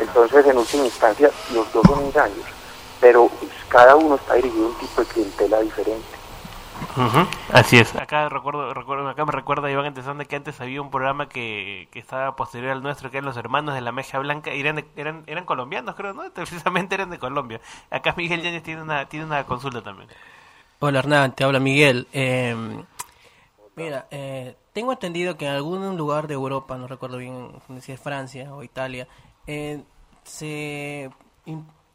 Entonces, 0.00 0.46
en 0.46 0.56
última 0.56 0.84
instancia, 0.86 1.30
los 1.52 1.70
dos 1.70 1.82
son 1.86 2.00
engaños, 2.06 2.46
pero 3.02 3.28
pues, 3.38 3.52
cada 3.68 3.96
uno 3.96 4.14
está 4.14 4.32
dirigido 4.34 4.64
a 4.64 4.68
un 4.70 4.74
tipo 4.78 5.02
de 5.02 5.06
clientela 5.08 5.60
diferente. 5.60 6.06
Así 7.52 7.76
es. 7.78 7.94
Acá 7.96 8.28
recuerdo, 8.30 8.72
recuerdo, 8.72 9.08
acá 9.10 9.24
me 9.26 9.32
recuerda 9.32 9.70
Iván 9.70 9.84
Antesande 9.86 10.24
que 10.26 10.36
antes 10.36 10.58
había 10.62 10.80
un 10.80 10.90
programa 10.90 11.28
que, 11.28 11.88
que 11.92 11.98
estaba 11.98 12.34
posterior 12.34 12.70
al 12.72 12.82
nuestro, 12.82 13.10
que 13.10 13.18
eran 13.18 13.26
los 13.26 13.36
hermanos 13.36 13.74
de 13.74 13.82
la 13.82 13.92
Meja 13.92 14.18
Blanca, 14.20 14.54
y 14.54 14.60
eran, 14.60 14.76
de- 14.76 14.86
eran, 14.96 15.22
eran 15.26 15.44
colombianos, 15.44 15.94
creo, 15.96 16.14
¿no? 16.14 16.22
Precisamente 16.34 16.94
eran 16.94 17.10
de 17.10 17.18
Colombia. 17.18 17.60
Acá 17.90 18.14
Miguel 18.16 18.42
Yáñez 18.42 18.62
tiene 18.62 18.80
una, 18.82 19.06
tiene 19.08 19.26
una 19.26 19.44
consulta 19.44 19.82
también. 19.82 20.08
Hola 20.80 21.00
Hernán, 21.00 21.34
te 21.34 21.42
habla 21.42 21.58
Miguel. 21.58 22.06
Eh, 22.12 22.54
mira, 23.74 24.06
eh, 24.12 24.54
tengo 24.72 24.92
entendido 24.92 25.36
que 25.36 25.46
en 25.46 25.52
algún 25.52 25.96
lugar 25.96 26.28
de 26.28 26.34
Europa, 26.34 26.76
no 26.76 26.86
recuerdo 26.86 27.16
bien 27.16 27.50
si 27.80 27.90
es 27.90 28.00
Francia 28.00 28.54
o 28.54 28.62
Italia, 28.62 29.08
eh, 29.48 29.82
se, 30.22 31.10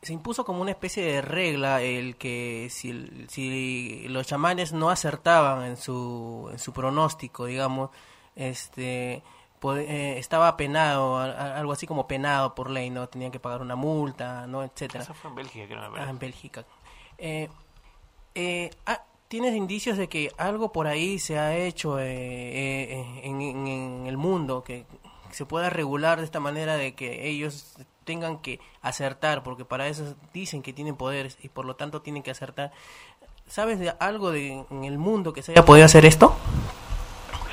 se 0.01 0.13
impuso 0.13 0.43
como 0.43 0.61
una 0.61 0.71
especie 0.71 1.01
de 1.01 1.21
regla 1.21 1.81
el 1.81 2.17
que 2.17 2.67
si, 2.69 4.05
los 4.09 4.27
chamanes 4.27 4.73
no 4.73 4.89
acertaban 4.89 5.63
en 5.63 5.77
su, 5.77 6.49
en 6.51 6.59
su 6.59 6.73
pronóstico, 6.73 7.45
digamos, 7.45 7.89
este 8.35 9.23
eh, 9.77 10.15
estaba 10.17 10.57
penado, 10.57 11.19
algo 11.19 11.71
así 11.71 11.87
como 11.87 12.05
penado 12.05 12.53
por 12.53 12.69
ley, 12.69 12.89
¿no? 12.89 13.07
Tenían 13.07 13.31
que 13.31 13.39
pagar 13.39 13.61
una 13.61 13.77
multa, 13.77 14.45
¿no? 14.45 14.61
Etcétera. 14.61 15.05
Eso 15.05 15.13
fue 15.13 15.29
en 15.29 15.35
Bélgica, 15.37 15.67
creo. 15.67 15.93
Ah, 15.97 16.09
en 16.09 16.19
Bélgica. 16.19 16.65
Eh, 17.17 17.47
eh, 18.35 18.71
ah, 18.85 19.01
¿Tienes 19.27 19.55
indicios 19.55 19.97
de 19.97 20.07
que 20.09 20.31
algo 20.37 20.71
por 20.71 20.85
ahí 20.85 21.17
se 21.17 21.39
ha 21.39 21.55
hecho 21.57 21.99
eh, 21.99 22.05
eh, 22.05 23.21
en, 23.23 23.41
en- 23.41 23.67
en 23.67 24.05
el 24.05 24.15
mundo 24.15 24.63
que 24.63 24.85
se 25.31 25.45
pueda 25.47 25.71
regular 25.71 26.19
de 26.19 26.25
esta 26.25 26.39
manera 26.39 26.77
de 26.77 26.93
que 26.93 27.27
ellos 27.27 27.73
tengan 28.03 28.37
que 28.37 28.59
acertar, 28.83 29.41
porque 29.43 29.65
para 29.65 29.87
eso 29.87 30.13
dicen 30.33 30.61
que 30.61 30.71
tienen 30.71 30.95
poderes 30.95 31.37
y 31.41 31.49
por 31.49 31.65
lo 31.65 31.75
tanto 31.75 32.03
tienen 32.03 32.21
que 32.21 32.29
acertar? 32.29 32.71
¿Sabes 33.47 33.79
de 33.79 33.91
algo 33.99 34.29
de, 34.29 34.63
en 34.69 34.83
el 34.83 34.99
mundo 34.99 35.33
que 35.33 35.41
se 35.41 35.53
haya 35.53 35.65
podido 35.65 35.85
hacer 35.85 36.05
esto? 36.05 36.35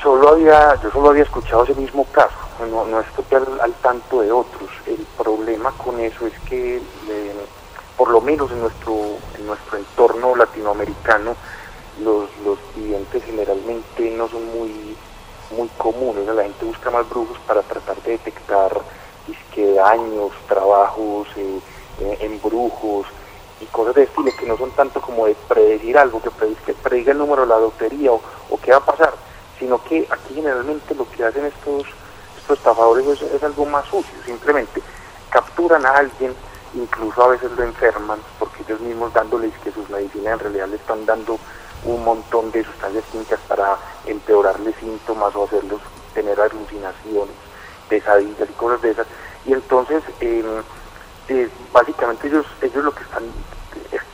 Solo 0.02 0.30
había, 0.30 0.78
yo 0.82 0.90
solo 0.90 1.10
había 1.10 1.22
escuchado 1.24 1.64
ese 1.64 1.74
mismo 1.74 2.04
caso, 2.12 2.36
no, 2.70 2.84
no 2.86 3.00
estoy 3.00 3.24
al, 3.60 3.72
tanto 3.82 4.20
de 4.20 4.32
otros. 4.32 4.68
El 4.86 5.06
problema 5.16 5.70
con 5.72 5.98
eso 6.00 6.26
es 6.26 6.38
que, 6.40 6.76
eh, 6.76 7.34
por 8.01 8.09
lo 8.09 8.22
menos 8.22 8.51
en 8.51 8.62
nuestro, 8.62 8.94
en 9.38 9.46
nuestro 9.46 9.76
entorno 9.76 10.34
latinoamericano, 10.34 11.36
los, 12.03 12.30
los 12.46 12.59
clientes 12.72 13.22
generalmente 13.22 14.11
no 14.12 14.26
son 14.26 14.42
muy, 14.57 14.96
muy 15.55 15.68
comunes. 15.76 16.26
La 16.28 16.44
gente 16.44 16.64
busca 16.64 16.90
más 16.90 17.07
brujos 17.11 17.36
para 17.46 17.61
tratar 17.61 18.01
de 18.01 18.12
detectar 18.12 18.72
disque 19.26 19.74
daños, 19.74 20.32
trabajos, 20.48 21.28
eh, 21.36 21.61
eh, 22.01 22.16
embrujos 22.22 23.07
y 23.61 23.66
cosas 23.66 23.94
de 23.94 24.05
estilo 24.05 24.30
que 24.34 24.46
no 24.46 24.57
son 24.57 24.70
tanto 24.70 25.03
como 25.03 25.26
de 25.26 25.34
predecir 25.46 25.98
algo, 25.98 26.22
que, 26.22 26.30
prediga, 26.30 26.72
prediga 26.82 27.12
el 27.12 27.18
número 27.18 27.42
de 27.42 27.48
la 27.48 27.59
lotería 27.59 28.12
o, 28.12 28.22
qué 28.64 28.70
va 28.70 28.78
a 28.78 28.86
pasar, 28.86 29.12
sino 29.59 29.84
que 29.84 30.09
aquí 30.09 30.36
generalmente 30.36 30.94
lo 30.94 31.07
que 31.11 31.22
hacen 31.22 31.44
estos, 31.44 31.84
estos 32.38 32.57
estafadores 32.57 33.07
es, 33.09 33.20
es 33.20 33.42
algo 33.42 33.66
más 33.66 33.84
sucio, 33.84 34.14
simplemente 34.24 34.80
capturan 35.28 35.84
a 35.84 35.96
alguien, 35.98 36.34
incluso 36.74 37.22
a 37.22 37.28
veces 37.28 37.50
lo 37.52 37.64
enferman, 37.64 38.18
porque 38.38 38.62
ellos 38.62 38.80
mismos 38.80 39.12
dándoles 39.12 39.52
que 39.64 39.72
sus 39.72 39.88
medicinas 39.90 40.34
en 40.34 40.38
realidad 40.38 40.68
le 40.68 40.76
están 40.76 41.04
dando 41.06 41.38
un 41.84 42.04
montón 42.04 42.50
de 42.50 42.64
sustancias 42.64 43.04
químicas 43.10 43.40
para 43.48 43.76
empeorarle 44.06 44.72
síntomas 44.74 45.34
o 45.34 45.44
hacerlos 45.44 45.80
tener 46.14 46.40
alucinaciones, 46.40 47.34
pesadillas 47.88 48.48
y 48.48 48.52
cosas 48.52 48.82
de 48.82 48.90
esas. 48.90 49.06
Y 49.46 49.52
entonces, 49.52 50.02
eh, 50.20 50.62
eh, 51.28 51.48
básicamente 51.72 52.28
ellos, 52.28 52.46
ellos 52.60 52.84
lo 52.84 52.94
que 52.94 53.02
están, 53.02 53.24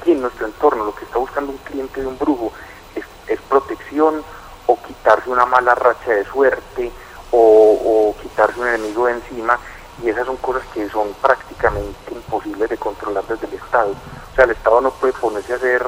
aquí 0.00 0.12
en 0.12 0.22
nuestro 0.22 0.46
entorno, 0.46 0.84
lo 0.84 0.94
que 0.94 1.04
está 1.04 1.18
buscando 1.18 1.52
un 1.52 1.58
cliente 1.58 2.00
de 2.00 2.06
un 2.06 2.18
brujo 2.18 2.52
es, 2.94 3.04
es 3.26 3.40
protección 3.42 4.22
o 4.66 4.78
quitarse 4.82 5.30
una 5.30 5.46
mala 5.46 5.74
racha 5.74 6.12
de 6.12 6.24
suerte 6.24 6.92
o, 7.32 7.38
o 7.38 8.22
quitarse 8.22 8.60
un 8.60 8.68
enemigo 8.68 9.06
de 9.06 9.14
encima 9.14 9.58
y 10.02 10.08
esas 10.10 10.26
son 10.26 10.36
cosas 10.36 10.62
que 10.74 10.88
son 10.90 11.14
prácticamente 11.22 12.12
imposibles 12.12 12.68
de 12.68 12.76
controlar 12.76 13.24
desde 13.26 13.46
el 13.46 13.54
Estado. 13.54 13.90
O 13.90 14.34
sea, 14.34 14.44
el 14.44 14.50
Estado 14.50 14.80
no 14.80 14.90
puede 14.92 15.12
ponerse 15.14 15.52
a 15.52 15.56
hacer, 15.56 15.86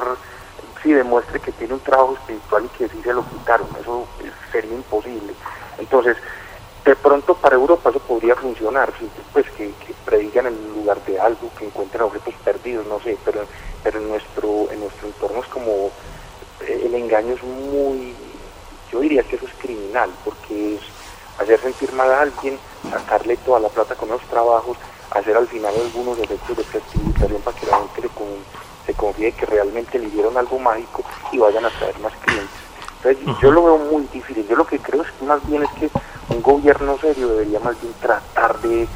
si 0.81 0.93
demuestre 0.93 1.39
que 1.39 1.51
tiene 1.51 1.73
un 1.73 1.79
trabajo 1.81 2.15
espiritual 2.15 2.65
y 2.65 2.77
que 2.77 2.89
sí 2.89 3.01
se 3.03 3.13
lo 3.13 3.23
quitaron, 3.29 3.67
eso 3.79 4.07
sería 4.51 4.73
imposible. 4.73 5.33
Entonces, 5.77 6.17
de 6.85 6.95
pronto 6.95 7.35
para 7.35 7.55
Europa 7.55 7.89
eso 7.89 7.99
podría 7.99 8.35
funcionar, 8.35 8.91
pues 9.33 9.45
que, 9.51 9.73
que 9.73 9.93
predigan 10.05 10.47
en 10.47 10.73
lugar 10.73 11.03
de 11.05 11.19
algo, 11.19 11.51
que 11.57 11.65
encuentren 11.65 12.01
objetos 12.03 12.33
perdidos, 12.43 12.87
no 12.87 12.99
sé, 13.01 13.17
pero, 13.23 13.45
pero 13.83 13.99
en 13.99 14.09
nuestro, 14.09 14.71
en 14.71 14.79
nuestro 14.79 15.07
entorno 15.07 15.41
es 15.41 15.47
como 15.49 15.91
eh, 16.61 16.81
el 16.85 16.95
engaño 16.95 17.35
es 17.35 17.43
muy, 17.43 18.15
yo 18.91 19.01
diría 19.01 19.23
que 19.23 19.35
eso 19.35 19.45
es 19.45 19.53
criminal, 19.61 20.09
porque 20.25 20.75
es 20.75 20.81
hacer 21.39 21.59
sentir 21.61 21.91
mal 21.93 22.11
a 22.11 22.21
alguien, 22.21 22.57
sacarle 22.89 23.37
toda 23.37 23.59
la 23.59 23.69
plata 23.69 23.95
con 23.95 24.09
los 24.09 24.21
trabajos, 24.23 24.77
hacer 25.11 25.35
al 25.35 25.47
final 25.47 25.73
algunos 25.75 26.17
efectos 26.19 26.57
de 26.57 26.63
flexibilización 26.63 27.41
para 27.41 27.57
que 27.57 27.65
la 27.65 27.77
gente 27.77 28.01
le 28.01 28.09
con- 28.09 28.43
se 28.85 28.93
confíe 28.93 29.31
que 29.33 29.45
realmente 29.45 29.99
le 29.99 30.09
dieron 30.09 30.37
algo 30.37 30.57
mágico 30.59 31.03
y 31.31 31.37
vayan 31.37 31.65
a 31.65 31.69
traer 31.69 31.99
más 31.99 32.13
clientes. 32.21 32.49
Entonces 33.03 33.41
yo 33.41 33.51
lo 33.51 33.63
veo 33.63 33.77
muy 33.77 34.03
difícil, 34.11 34.47
yo 34.47 34.55
lo 34.55 34.65
que 34.65 34.79
creo 34.79 35.01
es 35.03 35.11
que 35.13 35.25
más 35.25 35.45
bien 35.47 35.63
es 35.63 35.69
que 35.79 35.89
un 36.33 36.41
gobierno 36.41 36.97
serio 36.99 37.27
debería 37.29 37.59
más 37.59 37.79
bien 37.81 37.93
tratar 38.01 38.59
de, 38.59 38.87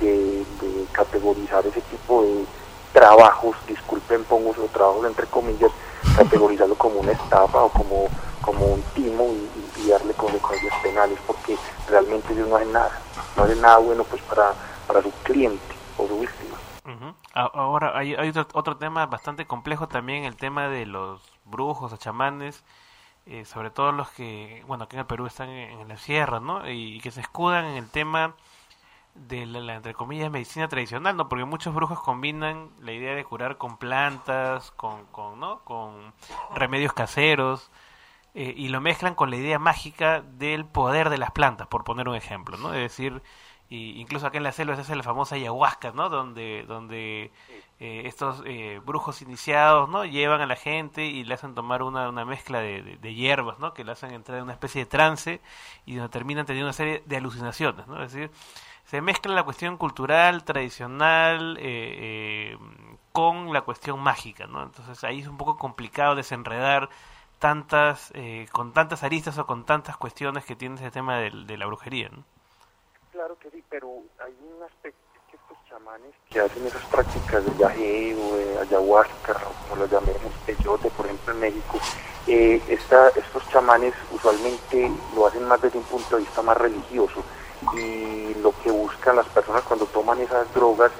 de- 0.00 0.44
de 0.60 0.86
categorizar 0.92 1.64
ese 1.66 1.80
tipo 1.82 2.22
de 2.22 2.44
trabajos, 2.92 3.56
disculpen 3.66 4.24
pongo 4.24 4.52
esos 4.52 4.70
trabajos 4.72 5.06
entre 5.06 5.26
comillas, 5.26 5.70
categorizarlo 6.16 6.74
como 6.74 7.00
una 7.00 7.12
estafa 7.12 7.62
o 7.62 7.68
como, 7.70 8.08
como 8.42 8.66
un 8.66 8.82
timo 8.94 9.24
y, 9.32 9.61
y- 9.84 9.88
darle 9.88 10.12
consecuencias 10.14 10.74
penales 10.82 11.18
porque 11.26 11.56
realmente 11.88 12.32
ellos 12.32 12.48
no 12.48 12.56
hacen 12.56 12.72
nada, 12.72 13.00
no 13.36 13.42
hacen 13.44 13.60
nada 13.60 13.78
bueno 13.78 14.04
pues 14.04 14.22
para, 14.22 14.52
para 14.86 15.02
su 15.02 15.10
cliente 15.22 15.74
o 15.98 16.06
su 16.06 16.20
víctima. 16.20 16.56
A- 17.34 17.50
Ahora, 17.54 17.96
hay, 17.96 18.14
hay 18.14 18.28
otro, 18.28 18.46
otro 18.52 18.76
tema 18.76 19.06
bastante 19.06 19.46
complejo 19.46 19.88
también, 19.88 20.24
el 20.24 20.36
tema 20.36 20.68
de 20.68 20.84
los 20.86 21.22
brujos 21.44 21.92
o 21.92 21.96
chamanes, 21.96 22.62
eh, 23.26 23.44
sobre 23.44 23.70
todo 23.70 23.92
los 23.92 24.10
que, 24.10 24.62
bueno, 24.66 24.84
aquí 24.84 24.96
en 24.96 25.00
el 25.00 25.06
Perú 25.06 25.26
están 25.26 25.48
en, 25.48 25.80
en 25.80 25.88
la 25.88 25.96
sierra, 25.96 26.40
¿no? 26.40 26.68
Y, 26.68 27.00
que 27.00 27.10
se 27.10 27.20
escudan 27.20 27.64
en 27.66 27.76
el 27.76 27.88
tema 27.88 28.34
de 29.14 29.46
la, 29.46 29.60
la, 29.60 29.74
entre 29.76 29.94
comillas, 29.94 30.30
medicina 30.30 30.68
tradicional, 30.68 31.16
¿no? 31.16 31.28
Porque 31.28 31.44
muchos 31.44 31.74
brujos 31.74 32.00
combinan 32.00 32.70
la 32.80 32.92
idea 32.92 33.14
de 33.14 33.24
curar 33.24 33.58
con 33.58 33.76
plantas, 33.76 34.70
con, 34.72 35.06
con 35.06 35.38
¿no? 35.40 35.60
Con 35.60 36.12
remedios 36.54 36.92
caseros, 36.92 37.70
eh, 38.34 38.54
y 38.56 38.68
lo 38.68 38.80
mezclan 38.80 39.14
con 39.14 39.30
la 39.30 39.36
idea 39.36 39.58
mágica 39.58 40.22
del 40.22 40.64
poder 40.64 41.10
de 41.10 41.18
las 41.18 41.30
plantas, 41.32 41.66
por 41.66 41.84
poner 41.84 42.08
un 42.08 42.16
ejemplo, 42.16 42.56
¿no? 42.56 42.74
Es 42.74 42.80
decir, 42.80 43.22
y 43.68 44.00
incluso 44.00 44.26
acá 44.26 44.38
en 44.38 44.44
la 44.44 44.52
selva 44.52 44.74
se 44.74 44.82
hace 44.82 44.96
la 44.96 45.02
famosa 45.02 45.36
ayahuasca, 45.36 45.92
¿no? 45.92 46.08
Donde, 46.08 46.64
donde 46.68 47.30
eh, 47.80 48.02
estos 48.04 48.42
eh, 48.44 48.80
brujos 48.84 49.22
iniciados, 49.22 49.88
¿no? 49.88 50.04
Llevan 50.04 50.40
a 50.40 50.46
la 50.46 50.56
gente 50.56 51.06
y 51.06 51.24
le 51.24 51.34
hacen 51.34 51.54
tomar 51.54 51.82
una, 51.82 52.08
una 52.08 52.24
mezcla 52.24 52.60
de, 52.60 52.98
de, 53.00 53.14
hierbas, 53.14 53.58
¿no? 53.58 53.72
Que 53.74 53.84
le 53.84 53.92
hacen 53.92 54.12
entrar 54.12 54.38
en 54.38 54.44
una 54.44 54.52
especie 54.52 54.84
de 54.84 54.86
trance 54.86 55.40
y 55.86 55.94
donde 55.94 56.10
terminan 56.10 56.44
teniendo 56.46 56.66
una 56.66 56.74
serie 56.74 57.02
de 57.06 57.16
alucinaciones, 57.16 57.86
¿no? 57.86 58.02
Es 58.02 58.12
decir, 58.12 58.30
se 58.84 59.00
mezcla 59.00 59.34
la 59.34 59.44
cuestión 59.44 59.78
cultural, 59.78 60.44
tradicional, 60.44 61.56
eh, 61.60 62.52
eh, 62.52 62.58
con 63.12 63.52
la 63.52 63.62
cuestión 63.62 64.00
mágica, 64.00 64.46
¿no? 64.46 64.62
Entonces 64.62 65.02
ahí 65.04 65.20
es 65.20 65.28
un 65.28 65.38
poco 65.38 65.56
complicado 65.56 66.14
desenredar 66.14 66.90
tantas, 67.42 68.12
eh, 68.14 68.46
con 68.52 68.72
tantas 68.72 69.02
aristas 69.02 69.36
o 69.36 69.44
con 69.44 69.66
tantas 69.66 69.96
cuestiones 69.96 70.44
que 70.44 70.54
tiene 70.54 70.76
ese 70.76 70.92
tema 70.92 71.18
de, 71.18 71.32
de 71.44 71.56
la 71.56 71.66
brujería, 71.66 72.08
¿no? 72.08 72.22
Claro 73.10 73.36
que 73.40 73.50
sí, 73.50 73.64
pero 73.68 73.88
hay 74.24 74.32
un 74.46 74.62
aspecto 74.62 75.00
que 75.28 75.36
estos 75.36 75.58
chamanes 75.68 76.14
que 76.30 76.38
hacen 76.38 76.64
esas 76.64 76.84
prácticas 76.84 77.44
de 77.44 77.52
yagé 77.58 78.14
o 78.14 78.36
de 78.36 78.58
ayahuasca, 78.60 79.34
como 79.68 79.74
lo 79.82 79.86
llamemos, 79.86 80.32
peyote, 80.46 80.88
por 80.90 81.06
ejemplo, 81.06 81.34
en 81.34 81.40
México, 81.40 81.80
eh, 82.28 82.62
esta, 82.68 83.08
estos 83.08 83.48
chamanes 83.48 83.92
usualmente 84.12 84.88
lo 85.16 85.26
hacen 85.26 85.42
más 85.48 85.60
desde 85.60 85.78
un 85.78 85.84
punto 85.84 86.14
de 86.14 86.22
vista 86.22 86.42
más 86.42 86.56
religioso 86.56 87.24
y 87.74 88.34
lo 88.34 88.52
que 88.62 88.70
buscan 88.70 89.16
las 89.16 89.26
personas 89.26 89.62
cuando 89.62 89.86
toman 89.86 90.20
esas 90.20 90.52
drogas 90.54 90.92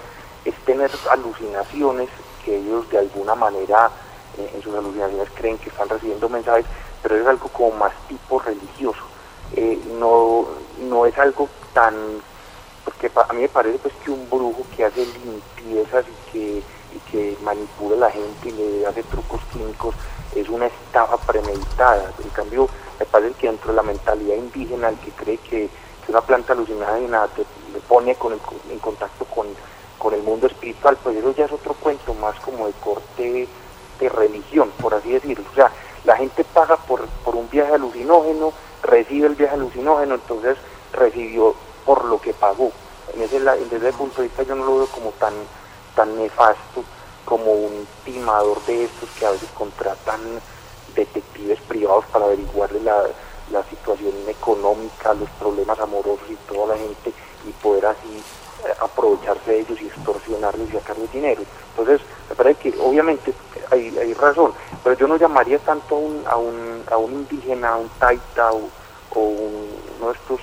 es 0.44 0.56
tener 0.64 0.90
alucinaciones 1.08 2.08
que 2.44 2.56
ellos 2.56 2.90
de 2.90 2.98
alguna 2.98 3.36
manera 3.36 3.92
eh, 4.38 4.50
en 4.54 4.62
sus 4.62 4.74
alucinaciones 4.74 5.28
creen 5.34 5.58
que 5.58 5.68
están 5.70 5.88
recibiendo 5.88 6.28
mensajes, 6.28 6.66
pero 7.02 7.16
es 7.16 7.26
algo 7.26 7.48
como 7.48 7.72
más 7.72 7.92
tipo 8.08 8.38
religioso. 8.40 9.02
Eh, 9.54 9.78
no, 9.98 10.46
no 10.80 11.06
es 11.06 11.16
algo 11.18 11.48
tan 11.74 11.94
porque 12.84 13.10
a 13.14 13.32
mí 13.32 13.42
me 13.42 13.48
parece 13.48 13.78
pues 13.78 13.94
que 14.04 14.10
un 14.10 14.28
brujo 14.28 14.64
que 14.74 14.84
hace 14.84 15.06
limpiezas 15.06 16.04
y 16.32 16.62
que 17.10 17.36
manipula 17.42 17.96
a 17.96 18.00
la 18.00 18.10
gente 18.10 18.48
y 18.48 18.52
le 18.52 18.86
hace 18.86 19.02
trucos 19.04 19.40
químicos 19.52 19.94
es 20.34 20.48
una 20.48 20.66
estafa 20.66 21.16
premeditada. 21.18 22.10
En 22.22 22.30
cambio, 22.30 22.68
me 22.98 23.06
parece 23.06 23.34
que 23.34 23.46
dentro 23.48 23.70
de 23.70 23.76
la 23.76 23.82
mentalidad 23.82 24.36
indígena, 24.36 24.88
el 24.88 24.98
que 24.98 25.10
cree 25.10 25.38
que, 25.38 25.68
que 26.04 26.12
una 26.12 26.22
planta 26.22 26.54
alucinada 26.54 27.28
te, 27.28 27.44
le 27.72 27.80
pone 27.80 28.16
en 28.70 28.78
contacto 28.78 29.24
con, 29.26 29.46
con 29.98 30.14
el 30.14 30.22
mundo 30.22 30.46
espiritual, 30.46 30.96
pues 31.02 31.16
eso 31.16 31.34
ya 31.34 31.44
es 31.44 31.52
otro 31.52 31.74
cuento 31.74 32.14
más 32.14 32.38
como 32.40 32.66
de 32.66 32.72
corte 32.74 33.48
de 33.98 34.08
religión, 34.08 34.70
por 34.80 34.94
así 34.94 35.12
decirlo. 35.12 35.44
O 35.50 35.54
sea, 35.54 35.70
la 36.04 36.16
gente 36.16 36.44
paga 36.44 36.76
por, 36.76 37.06
por 37.24 37.36
un 37.36 37.48
viaje 37.48 37.74
alucinógeno, 37.74 38.52
recibe 38.82 39.28
el 39.28 39.34
viaje 39.34 39.54
alucinógeno, 39.54 40.14
entonces 40.14 40.56
recibió 40.92 41.54
por 41.84 42.04
lo 42.04 42.20
que 42.20 42.34
pagó. 42.34 42.72
En 43.14 43.22
ese, 43.22 43.40
desde 43.40 43.88
ese 43.88 43.98
punto 43.98 44.22
de 44.22 44.28
vista 44.28 44.42
yo 44.42 44.54
no 44.54 44.64
lo 44.64 44.76
veo 44.78 44.86
como 44.86 45.10
tan, 45.12 45.34
tan 45.94 46.16
nefasto 46.16 46.84
como 47.24 47.52
un 47.52 47.86
timador 48.04 48.64
de 48.64 48.84
estos 48.84 49.08
que 49.10 49.26
a 49.26 49.30
veces 49.30 49.48
contratan 49.56 50.20
detectives 50.94 51.60
privados 51.60 52.04
para 52.06 52.26
averiguarle 52.26 52.80
la, 52.80 53.04
la 53.50 53.62
situación 53.64 54.12
económica, 54.28 55.14
los 55.14 55.30
problemas 55.30 55.78
amorosos 55.78 56.28
y 56.28 56.34
toda 56.52 56.74
la 56.74 56.78
gente 56.78 57.12
y 57.46 57.52
poder 57.62 57.86
así 57.86 58.22
aprovecharse 58.80 59.50
de 59.50 59.60
ellos 59.60 59.80
y 59.80 59.86
extorsionarlos 59.86 60.68
y 60.68 60.72
sacarles 60.72 61.10
dinero. 61.10 61.44
Entonces, 61.68 62.00
me 62.28 62.36
parece 62.36 62.60
que 62.60 62.78
obviamente 62.78 63.34
hay, 63.70 63.96
hay 63.98 64.14
razón, 64.14 64.54
pero 64.82 64.96
yo 64.96 65.06
no 65.08 65.16
llamaría 65.16 65.58
tanto 65.60 65.96
a 65.96 65.98
un, 65.98 66.84
a 66.90 66.96
un, 66.98 67.12
indígena, 67.12 67.70
a 67.70 67.76
un 67.76 67.90
taita 67.98 68.52
o, 68.52 68.70
o 69.10 69.20
un- 69.20 69.82
uno 69.98 70.06
de 70.08 70.12
estos 70.18 70.40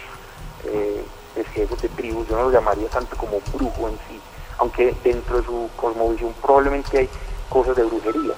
eh, 0.64 1.06
de 1.36 1.90
tribus, 1.90 2.28
yo 2.28 2.36
no 2.36 2.44
lo 2.44 2.52
llamaría 2.52 2.90
tanto 2.90 3.16
como 3.18 3.40
brujo 3.54 3.88
en 3.88 4.00
sí, 4.08 4.22
aunque 4.58 5.00
dentro 5.04 5.38
de 5.38 5.44
su 5.46 5.70
cosmovisión 5.76 6.34
probablemente 6.42 6.98
hay 6.98 7.10
cosas 7.50 7.76
de 7.76 7.84
brujería 7.84 8.36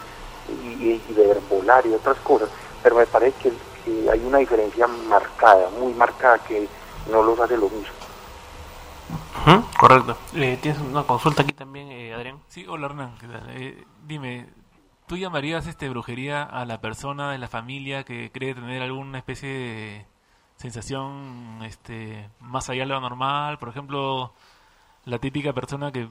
y, 0.48 1.10
y- 1.10 1.14
de 1.14 1.30
herbolario 1.30 1.92
y 1.92 1.96
otras 1.96 2.20
cosas, 2.22 2.50
pero 2.84 2.96
me 2.96 3.08
parece 3.08 3.38
que, 3.40 3.54
que 3.84 4.10
hay 4.10 4.20
una 4.24 4.38
diferencia 4.40 4.88
marcada, 4.88 5.70
muy 5.70 5.94
marcada, 5.94 6.40
que 6.44 6.70
no 7.08 7.24
los 7.24 7.40
hace 7.40 7.58
lo 7.58 7.70
mismo. 7.70 8.01
Correcto. 9.80 10.18
Eh, 10.36 10.58
¿Tienes 10.62 10.80
una 10.82 11.04
consulta 11.04 11.42
aquí 11.42 11.54
también, 11.54 11.92
eh, 11.92 12.14
Adrián? 12.14 12.40
Sí, 12.48 12.66
hola 12.68 12.86
Hernán, 12.88 13.16
¿qué 13.20 13.28
tal? 13.28 13.44
Eh, 13.50 13.84
dime, 14.06 14.48
¿tú 15.08 15.18
llamarías 15.18 15.66
este 15.68 15.90
brujería 15.90 16.44
a 16.44 16.66
la 16.66 16.80
persona 16.82 17.32
de 17.32 17.38
la 17.40 17.48
familia 17.48 18.04
que 18.04 18.32
cree 18.32 18.54
tener 18.54 18.82
alguna 18.82 19.18
especie 19.18 19.50
de 19.50 20.06
sensación 20.58 21.60
este 21.64 22.30
más 22.40 22.70
allá 22.70 22.82
de 22.82 22.88
lo 22.88 23.00
normal? 23.02 23.58
Por 23.58 23.70
ejemplo, 23.70 24.34
la 25.06 25.18
típica 25.18 25.52
persona 25.54 25.92
que 25.92 26.08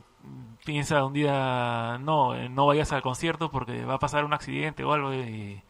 piensa 0.64 1.04
un 1.04 1.12
día, 1.12 1.98
no, 2.00 2.34
eh, 2.34 2.48
no 2.48 2.66
vayas 2.66 2.92
al 2.92 3.02
concierto 3.02 3.50
porque 3.50 3.84
va 3.84 3.94
a 3.94 3.98
pasar 4.00 4.24
un 4.24 4.32
accidente 4.34 4.82
o 4.84 4.92
algo 4.92 5.14
y, 5.14 5.62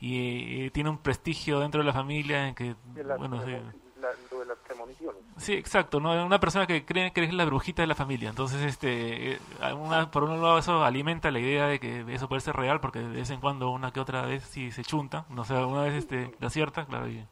y, 0.00 0.64
eh, 0.66 0.70
tiene 0.72 0.88
un 0.90 0.98
prestigio 0.98 1.60
dentro 1.60 1.80
de 1.82 1.86
la 1.86 1.92
familia 1.92 2.48
en 2.48 2.54
que, 2.54 2.74
bueno, 3.18 3.42
sí, 3.44 3.50
premoni- 3.50 3.72
la- 4.00 4.08
lo 4.32 4.38
de 4.40 4.46
las 4.46 4.58
premoniciones. 4.66 5.21
Sí, 5.38 5.54
exacto, 5.54 5.98
¿no? 5.98 6.24
Una 6.26 6.38
persona 6.40 6.66
que 6.66 6.84
cree 6.84 7.12
que 7.12 7.24
es 7.24 7.32
la 7.32 7.44
brujita 7.46 7.82
de 7.82 7.86
la 7.88 7.94
familia. 7.94 8.28
Entonces, 8.28 8.60
este, 8.62 9.32
eh, 9.32 9.38
una- 9.74 10.10
por 10.10 10.24
un 10.24 10.42
lado 10.42 10.58
eso 10.58 10.84
alimenta 10.84 11.30
la 11.30 11.40
idea 11.40 11.66
de 11.66 11.80
que 11.80 12.04
eso 12.08 12.28
puede 12.28 12.40
ser 12.42 12.54
real, 12.54 12.80
porque 12.80 12.98
de 13.00 13.08
vez 13.08 13.30
en 13.30 13.40
cuando 13.40 13.70
una 13.70 13.92
que 13.92 14.00
otra 14.00 14.22
vez 14.26 14.44
sí 14.44 14.70
se 14.70 14.84
chunta, 14.84 15.24
no 15.30 15.44
sé, 15.44 15.54
una 15.54 15.84
vez 15.84 15.94
este, 15.94 16.34
la 16.38 16.50
cierta, 16.50 16.84
claro, 16.84 17.08
y, 17.08 17.26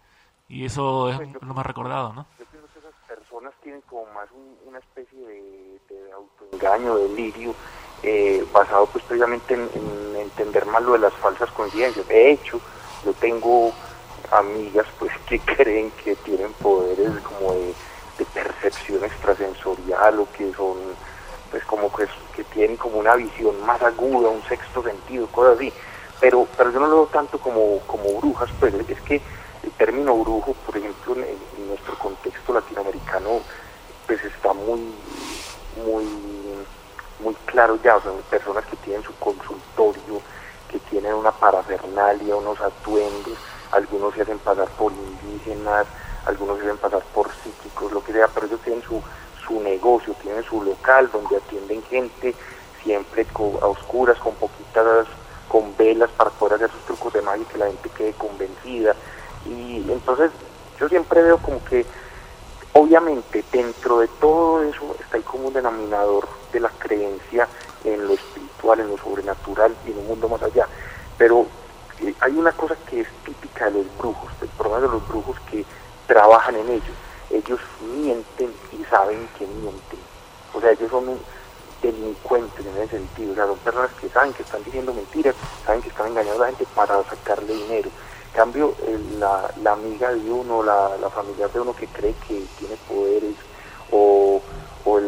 y 0.49 0.65
eso 0.65 1.11
es 1.11 1.21
lo 1.43 1.55
más 1.55 1.67
recordado, 1.67 2.13
¿no? 2.15 2.27
Yo 2.39 2.45
pienso 2.47 2.69
que 2.73 2.79
esas 2.81 2.95
personas 3.07 3.53
tienen 3.63 3.83
como 3.83 4.07
más 4.15 4.29
un- 4.33 4.57
una 4.67 4.79
especie 4.79 5.19
de, 5.19 5.79
de 5.91 6.13
autoengaño, 6.13 6.97
de 6.97 7.09
delirio, 7.09 7.55
eh, 8.03 8.45
basado 8.53 8.87
pues 8.87 9.05
precisamente 9.05 9.53
en, 9.55 9.71
en 9.75 10.17
entender 10.17 10.65
más 10.67 10.83
lo 10.83 10.93
de 10.95 11.01
las 11.01 11.15
falsas 11.17 11.51
coincidencias. 11.53 12.07
De 12.09 12.33
hecho, 12.33 12.61
yo 13.05 13.13
tengo 13.15 13.73
amigas 14.33 14.87
pues 14.99 15.13
que 15.29 15.39
creen 15.41 15.93
que 16.03 16.17
tienen 16.17 16.53
poderes 16.55 17.11
como 17.23 17.53
de, 17.53 17.75
de 18.21 18.27
percepción 18.27 19.03
extrasensorial 19.03 20.21
o 20.21 20.31
que 20.31 20.53
son 20.53 20.77
pues 21.51 21.65
como 21.65 21.91
que, 21.93 22.07
que 22.37 22.45
tienen 22.45 22.77
como 22.77 22.99
una 22.99 23.17
visión 23.17 23.61
más 23.65 23.83
aguda, 23.83 24.29
un 24.29 24.43
sexto 24.45 24.83
sentido, 24.83 25.27
cosas 25.29 25.57
así. 25.57 25.73
Pero, 26.21 26.47
pero 26.57 26.71
yo 26.71 26.79
no 26.81 26.87
lo 26.87 26.97
veo 26.97 27.07
tanto 27.07 27.39
como, 27.39 27.81
como 27.87 28.21
brujas, 28.21 28.51
pues 28.61 28.75
es 28.75 29.01
que 29.01 29.21
el 29.63 29.71
término 29.73 30.15
brujo, 30.17 30.55
por 30.67 30.77
ejemplo, 30.77 31.15
en, 31.17 31.69
nuestro 31.69 31.97
contexto 31.99 32.53
latinoamericano, 32.53 33.41
pues 34.07 34.23
está 34.25 34.53
muy, 34.53 34.93
muy, 35.85 36.05
muy 37.21 37.35
claro 37.47 37.79
ya, 37.83 37.97
o 37.97 38.03
sea, 38.03 38.13
personas 38.29 38.65
que 38.67 38.77
tienen 38.77 39.03
su 39.03 39.15
consultorio, 39.17 40.21
que 40.69 40.79
tienen 40.91 41.15
una 41.15 41.33
parafernalia, 41.33 42.37
unos 42.37 42.61
atuendos, 42.61 43.39
algunos 43.73 44.15
se 44.15 44.23
hacen 44.23 44.39
pasar 44.41 44.69
por 44.71 44.93
indígenas, 44.93 45.87
algunos 46.27 46.61
hacen 46.61 46.77
pasar 46.79 47.03
por 47.15 47.29
psíquicos, 47.43 47.93
lo 47.93 48.05
que 48.05 48.13
sea, 48.13 48.29
pero 48.29 48.47
ellos 48.47 48.61
tienen 48.63 48.83
su, 48.83 49.03
su 49.47 49.61
negocio, 49.61 50.15
tienen 50.23 50.45
su 50.45 50.63
local 50.63 51.11
donde 51.13 51.37
atienden 51.37 51.83
gente 51.85 52.35
siempre 52.83 53.27
a 53.35 53.67
oscuras, 53.67 54.19
con 54.19 54.35
poquitas, 54.35 55.07
con 55.49 55.77
velas 55.77 56.11
para 56.11 56.31
poder 56.31 56.55
hacer 56.55 56.71
sus 56.71 56.85
trucos 56.85 57.13
de 57.13 57.23
magia 57.23 57.43
y 57.43 57.53
que 57.53 57.59
la 57.59 57.67
gente 57.67 57.91
quede 57.91 58.13
convencida. 58.15 58.95
Y 59.47 59.85
entonces 59.91 60.31
yo 60.79 60.89
siempre 60.89 61.23
veo 61.23 61.39
como 61.39 61.63
que 61.65 61.85
obviamente 62.73 63.45
dentro 63.53 63.99
de 63.99 64.09
todo 64.09 64.63
eso 64.63 64.97
está 65.01 65.19
como 65.21 65.49
un 65.49 65.55
denominador 65.55 66.29
de 66.53 66.61
la 66.61 66.69
creencia 66.71 67.49
en 67.85 68.07
lo 68.07 68.15
espiritual, 68.15 68.81
en 68.81 68.91
lo 68.91 68.99
sobrenatural 68.99 69.75
y 69.87 69.91
en 69.91 69.99
un 69.99 70.09
mundo 70.09 70.29
más 70.29 70.43
allá. 70.43 70.67
Pero 71.19 71.47
eh, 72.01 72.15
hay 72.21 72.33
una 72.33 72.53
cosa 72.53 72.77
que 72.89 73.01
es 73.01 73.09
típica 73.25 73.71
de 73.71 73.83
los 73.83 73.99
brujos, 73.99 74.33
del 74.41 74.49
problema 74.51 74.81
de 74.81 74.89
los 74.89 75.09
brujos 75.09 75.37
que 75.51 75.65
trabajan 76.11 76.57
en 76.57 76.69
ello. 76.69 76.93
Ellos 77.31 77.61
mienten 77.95 78.53
y 78.73 78.85
saben 78.91 79.29
que 79.39 79.47
mienten. 79.47 80.01
O 80.53 80.61
sea, 80.61 80.73
ellos 80.73 80.91
son 80.91 81.07
delincuentes 81.81 82.67
en 82.67 82.77
ese 82.79 82.99
sentido. 82.99 83.33
O 83.33 83.35
sea, 83.37 83.47
son 83.47 83.59
personas 83.59 83.91
que 84.01 84.09
saben 84.09 84.33
que 84.33 84.43
están 84.43 84.65
diciendo 84.65 84.93
mentiras, 84.93 85.37
saben 85.65 85.81
que 85.83 85.89
están 85.89 86.09
engañando 86.09 86.43
a 86.43 86.47
la 86.47 86.53
gente 86.57 86.67
para 86.75 87.03
sacarle 87.05 87.55
dinero. 87.55 87.89
En 88.33 88.37
cambio, 88.37 88.75
la, 89.19 89.51
la 89.63 89.73
amiga 89.73 90.13
de 90.13 90.31
uno, 90.31 90.63
la, 90.65 90.97
la 91.01 91.11
familiar 91.11 91.51
de 91.53 91.61
uno 91.61 91.75
que 91.75 91.87
cree 91.87 92.15
que 92.27 92.45
tiene 92.59 92.77
poderes, 92.89 93.37
o, 93.93 94.41
o 94.85 94.99
el, 94.99 95.05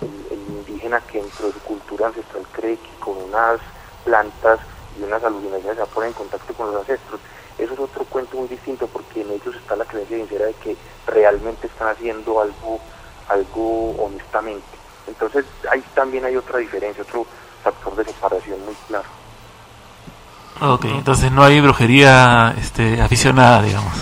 el- 0.00 0.26
el 0.30 0.38
indígena 0.58 1.00
que 1.00 1.20
dentro 1.22 1.46
de 1.48 1.52
su 1.54 1.60
cultura 1.60 2.06
ancestral 2.08 2.44
cree 2.52 2.76
que 2.76 2.90
con 3.00 3.16
unas 3.18 3.60
plantas 4.04 4.60
y 4.98 5.02
unas 5.02 5.22
alucinaciones 5.22 5.74
se 5.74 5.80
va 5.82 5.84
a 5.84 5.94
poner 5.94 6.08
en 6.08 6.14
contacto 6.14 6.54
con 6.54 6.66
los 6.72 6.80
ancestros. 6.80 7.20
Eso 7.58 7.72
es 7.74 7.78
otro 7.80 8.04
cuento 8.04 8.36
muy 8.36 8.48
distinto 8.48 8.86
porque 8.86 9.22
en 9.22 9.30
ellos 9.30 9.54
está 9.56 9.76
la 9.76 9.84
creencia 9.84 10.16
sincera 10.18 10.46
de 10.46 10.54
que 10.54 10.76
realmente 11.06 11.66
están 11.66 11.88
haciendo 11.88 12.40
algo, 12.40 12.78
algo 13.28 13.90
honestamente. 14.04 14.66
Entonces 15.06 15.44
ahí 15.70 15.82
también 15.94 16.24
hay 16.24 16.36
otra 16.36 16.58
diferencia, 16.58 17.02
otro 17.02 17.26
factor 17.62 17.96
de 17.96 18.04
separación 18.04 18.64
muy 18.64 18.74
claro. 18.88 19.08
Ok, 20.60 20.84
entonces 20.86 21.30
no 21.32 21.42
hay 21.44 21.60
brujería 21.60 22.54
este, 22.58 23.00
aficionada, 23.00 23.62
digamos. 23.62 23.92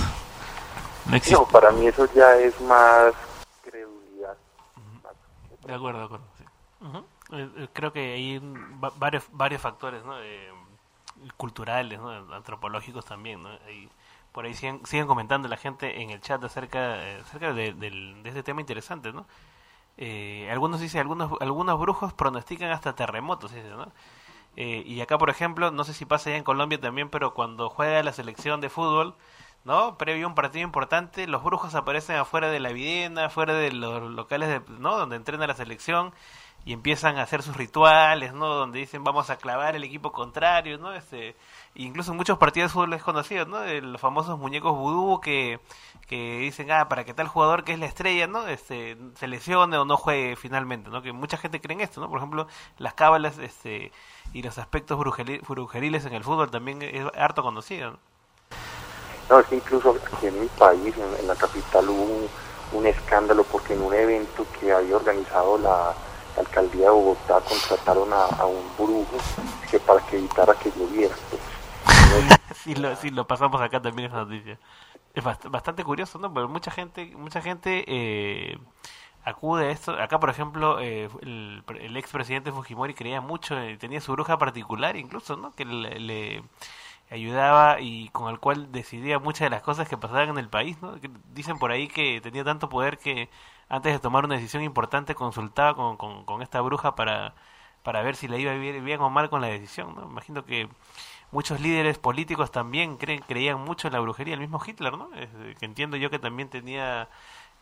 No 1.06 1.16
existe. 1.16 1.36
No, 1.40 1.46
para 1.48 1.70
mí 1.72 1.86
eso 1.86 2.08
ya 2.14 2.36
es 2.36 2.58
más 2.62 3.12
credulidad. 3.64 4.36
De 5.66 5.74
acuerdo, 5.74 5.98
de 5.98 6.04
acuerdo. 6.06 6.24
sí. 6.38 6.44
Eh, 7.32 7.48
eh, 7.56 7.68
Creo 7.72 7.92
que 7.92 8.00
hay 8.14 8.38
va- 8.82 8.92
varios, 8.96 9.24
varios 9.32 9.60
factores 9.60 10.04
¿no? 10.04 10.14
Eh, 10.22 10.52
culturales, 11.36 11.98
¿no? 12.00 12.10
antropológicos 12.34 13.04
también. 13.04 13.42
¿no? 13.42 13.50
Por 14.32 14.46
ahí 14.46 14.54
siguen, 14.54 14.84
siguen 14.84 15.06
comentando 15.06 15.48
la 15.48 15.56
gente 15.56 16.02
en 16.02 16.10
el 16.10 16.20
chat 16.20 16.42
acerca, 16.44 16.96
eh, 17.04 17.20
acerca 17.20 17.52
de, 17.52 17.72
del- 17.72 18.22
de 18.22 18.28
este 18.28 18.42
tema 18.42 18.60
interesante. 18.60 19.12
¿no? 19.12 19.26
Eh, 19.96 20.48
algunos 20.50 20.80
dicen, 20.80 21.00
algunos, 21.00 21.32
algunos 21.40 21.78
brujos 21.80 22.12
pronostican 22.12 22.70
hasta 22.70 22.94
terremotos. 22.94 23.52
dice, 23.52 23.68
¿no? 23.70 23.92
Eh, 24.56 24.82
y 24.86 25.00
acá, 25.00 25.18
por 25.18 25.30
ejemplo, 25.30 25.70
no 25.70 25.84
sé 25.84 25.94
si 25.94 26.04
pasa 26.06 26.30
ya 26.30 26.36
en 26.36 26.44
Colombia 26.44 26.80
también, 26.80 27.10
pero 27.10 27.34
cuando 27.34 27.68
juega 27.70 28.02
la 28.02 28.12
selección 28.12 28.60
de 28.60 28.68
fútbol, 28.70 29.16
¿no? 29.64 29.98
Previo 29.98 30.26
a 30.26 30.28
un 30.28 30.34
partido 30.34 30.64
importante, 30.64 31.26
los 31.26 31.42
brujos 31.42 31.74
aparecen 31.74 32.16
afuera 32.16 32.50
de 32.50 32.60
la 32.60 32.70
vivienda, 32.70 33.26
afuera 33.26 33.54
de 33.54 33.72
los 33.72 34.02
locales, 34.10 34.48
de, 34.48 34.62
¿no? 34.78 34.96
Donde 34.98 35.16
entrena 35.16 35.46
la 35.46 35.54
selección 35.54 36.12
y 36.66 36.72
empiezan 36.72 37.18
a 37.18 37.22
hacer 37.22 37.42
sus 37.42 37.56
rituales, 37.56 38.32
¿no? 38.32 38.46
Donde 38.46 38.78
dicen 38.78 39.04
vamos 39.04 39.28
a 39.28 39.36
clavar 39.36 39.76
el 39.76 39.84
equipo 39.84 40.12
contrario, 40.12 40.78
¿no? 40.78 40.94
Este, 40.94 41.36
incluso 41.74 42.12
en 42.12 42.16
muchos 42.16 42.38
partidos 42.38 42.70
de 42.70 42.72
fútbol 42.72 42.94
es 42.94 43.02
conocido, 43.02 43.44
¿no? 43.44 43.60
De 43.60 43.82
los 43.82 44.00
famosos 44.00 44.38
muñecos 44.38 44.76
vudú 44.76 45.20
que, 45.20 45.60
que 46.08 46.38
dicen, 46.38 46.70
ah, 46.70 46.88
para 46.88 47.04
que 47.04 47.12
tal 47.12 47.28
jugador 47.28 47.64
que 47.64 47.74
es 47.74 47.78
la 47.78 47.86
estrella, 47.86 48.26
¿no? 48.26 48.46
Este, 48.48 48.96
se 49.16 49.26
lesione 49.26 49.76
o 49.76 49.84
no 49.84 49.98
juegue 49.98 50.36
finalmente, 50.36 50.88
¿no? 50.88 51.02
Que 51.02 51.12
mucha 51.12 51.36
gente 51.36 51.60
cree 51.60 51.74
en 51.74 51.82
esto, 51.82 52.00
¿no? 52.00 52.08
Por 52.08 52.18
ejemplo, 52.18 52.46
las 52.78 52.94
cábalas, 52.94 53.38
este, 53.38 53.92
y 54.32 54.42
los 54.42 54.56
aspectos 54.56 54.98
brujeriles 54.98 56.06
en 56.06 56.14
el 56.14 56.24
fútbol 56.24 56.50
también 56.50 56.80
es 56.80 57.04
harto 57.14 57.42
conocido, 57.42 57.92
¿no? 57.92 57.98
No, 59.28 59.40
es 59.40 59.46
que 59.46 59.56
incluso 59.56 59.96
aquí 60.12 60.26
en 60.26 60.40
mi 60.40 60.46
país, 60.48 60.94
en, 60.96 61.20
en 61.20 61.26
la 61.26 61.34
capital, 61.34 61.88
hubo 61.88 62.02
un, 62.02 62.28
un 62.72 62.86
escándalo 62.86 63.42
porque 63.44 63.72
en 63.74 63.82
un 63.82 63.94
evento 63.94 64.46
que 64.58 64.70
había 64.70 64.96
organizado 64.96 65.56
la, 65.56 65.94
alcaldía 66.36 66.84
de 66.86 66.90
Bogotá 66.90 67.40
contrataron 67.40 68.12
a, 68.12 68.44
un 68.46 68.64
brujo 68.78 69.16
que 69.70 69.78
para 69.80 70.00
que 70.06 70.18
evitara 70.18 70.54
que 70.54 70.70
lloviera. 70.72 71.14
Pues, 72.08 72.24
sí, 73.00 73.10
lo, 73.10 73.26
pasamos 73.26 73.60
acá 73.60 73.80
también 73.80 74.08
esa 74.08 74.24
noticia. 74.24 74.58
Es 75.14 75.24
bast- 75.24 75.50
bastante 75.50 75.84
curioso, 75.84 76.18
¿no? 76.18 76.32
Pero 76.32 76.48
mucha 76.48 76.70
gente, 76.70 77.06
mucha 77.16 77.40
gente 77.42 77.84
eh, 77.86 78.58
acude 79.24 79.66
a 79.68 79.70
esto. 79.70 79.92
Acá, 79.92 80.18
por 80.20 80.30
ejemplo, 80.30 80.80
eh, 80.80 81.08
el, 81.22 81.64
el 81.80 81.96
expresidente 81.96 82.52
Fujimori 82.52 82.94
creía 82.94 83.20
mucho, 83.20 83.58
eh, 83.58 83.76
tenía 83.78 84.00
su 84.00 84.12
bruja 84.12 84.38
particular 84.38 84.96
incluso, 84.96 85.36
¿no? 85.36 85.52
Que 85.52 85.64
le, 85.64 86.00
le 86.00 86.42
ayudaba 87.10 87.80
y 87.80 88.08
con 88.10 88.30
el 88.30 88.40
cual 88.40 88.72
decidía 88.72 89.18
muchas 89.18 89.46
de 89.46 89.50
las 89.50 89.62
cosas 89.62 89.88
que 89.88 89.96
pasaban 89.98 90.30
en 90.30 90.38
el 90.38 90.48
país, 90.48 90.80
¿no? 90.82 91.00
Que 91.00 91.10
dicen 91.32 91.58
por 91.58 91.70
ahí 91.72 91.88
que 91.88 92.20
tenía 92.20 92.44
tanto 92.44 92.68
poder 92.68 92.98
que 92.98 93.28
antes 93.74 93.92
de 93.92 93.98
tomar 93.98 94.24
una 94.24 94.36
decisión 94.36 94.62
importante 94.62 95.14
consultaba 95.14 95.74
con, 95.74 95.96
con, 95.96 96.24
con 96.24 96.42
esta 96.42 96.60
bruja 96.60 96.94
para, 96.94 97.34
para 97.82 98.02
ver 98.02 98.14
si 98.14 98.28
le 98.28 98.38
iba 98.38 98.52
bien, 98.54 98.84
bien 98.84 99.00
o 99.00 99.10
mal 99.10 99.28
con 99.28 99.40
la 99.40 99.48
decisión, 99.48 99.94
¿no? 99.94 100.04
Imagino 100.04 100.44
que 100.44 100.68
muchos 101.32 101.60
líderes 101.60 101.98
políticos 101.98 102.52
también 102.52 102.96
creen, 102.96 103.22
creían 103.26 103.60
mucho 103.60 103.88
en 103.88 103.94
la 103.94 104.00
brujería, 104.00 104.34
el 104.34 104.40
mismo 104.40 104.60
Hitler, 104.64 104.96
¿no? 104.96 105.10
Es, 105.14 105.28
eh, 105.40 105.56
que 105.58 105.66
entiendo 105.66 105.96
yo 105.96 106.08
que 106.08 106.20
también 106.20 106.48
tenía 106.48 107.08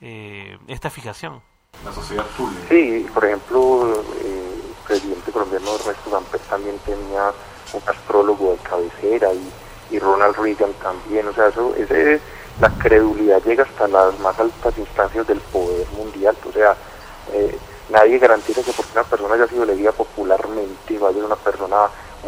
eh, 0.01 0.59
esta 0.67 0.91
fijación. 0.91 1.41
La 1.83 1.93
sociedad 1.93 2.27
Thule. 2.37 2.57
Sí, 2.69 3.07
por 3.15 3.25
ejemplo, 3.25 4.05
eh, 4.23 4.61
el 4.69 4.87
presidente 4.87 5.33
colombiano 5.33 5.75
Ernesto 5.75 6.11
Samper 6.11 6.41
también 6.41 6.77
tenía 6.85 7.33
un 7.73 7.83
astrólogo 7.87 8.53
de 8.53 8.59
cabecera 8.59 9.33
y, 9.33 9.97
y 9.97 9.99
Ronald 9.99 10.37
Reagan 10.37 10.75
también. 10.75 11.27
O 11.27 11.33
sea, 11.33 11.49
eso, 11.49 11.75
ese, 11.75 12.21
la 12.63 12.71
credulidad 12.79 13.43
llega 13.43 13.65
hasta 13.65 13.89
las 13.89 14.17
más 14.21 14.39
altas 14.39 14.79
instancias 14.79 15.27
del 15.27 15.41
poder 15.41 15.85
mundial. 15.99 16.37
O 16.49 16.53
sea, 16.53 16.77
eh, 17.33 17.59
nadie 17.91 18.21
garantiza 18.21 18.63
que 18.63 18.73
porque 18.73 18.93
una 18.93 19.03
persona 19.03 19.35
haya 19.35 19.49
sido 19.49 19.65
elegida 19.65 19.91
popularmente 19.91 20.97
vaya 20.97 21.11
a 21.11 21.15
ser 21.15 21.25
una 21.25 21.37
persona 21.37 21.77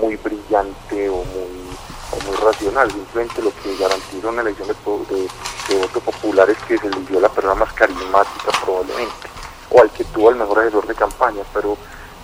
muy 0.01 0.17
brillante 0.17 1.09
o 1.09 1.19
muy, 1.19 1.77
o 2.11 2.27
muy 2.27 2.37
racional. 2.45 2.91
Simplemente 2.91 3.43
lo 3.43 3.53
que 3.63 3.77
garantiza 3.77 4.29
una 4.29 4.43
elección 4.43 4.67
de, 4.67 5.15
de, 5.15 5.29
de 5.69 5.81
voto 5.81 6.01
popular 6.01 6.51
es 6.51 6.59
que 6.65 6.79
se 6.79 6.89
eligió 6.89 7.21
la 7.21 7.29
persona 7.29 7.55
más 7.55 7.73
carismática 7.73 8.51
probablemente 8.65 9.29
o 9.71 9.81
al 9.81 9.91
que 9.91 10.03
tuvo 10.03 10.31
el 10.31 10.37
mejor 10.37 10.59
asesor 10.59 10.85
de 10.89 10.97
campaña, 10.97 11.45
pero 11.55 11.77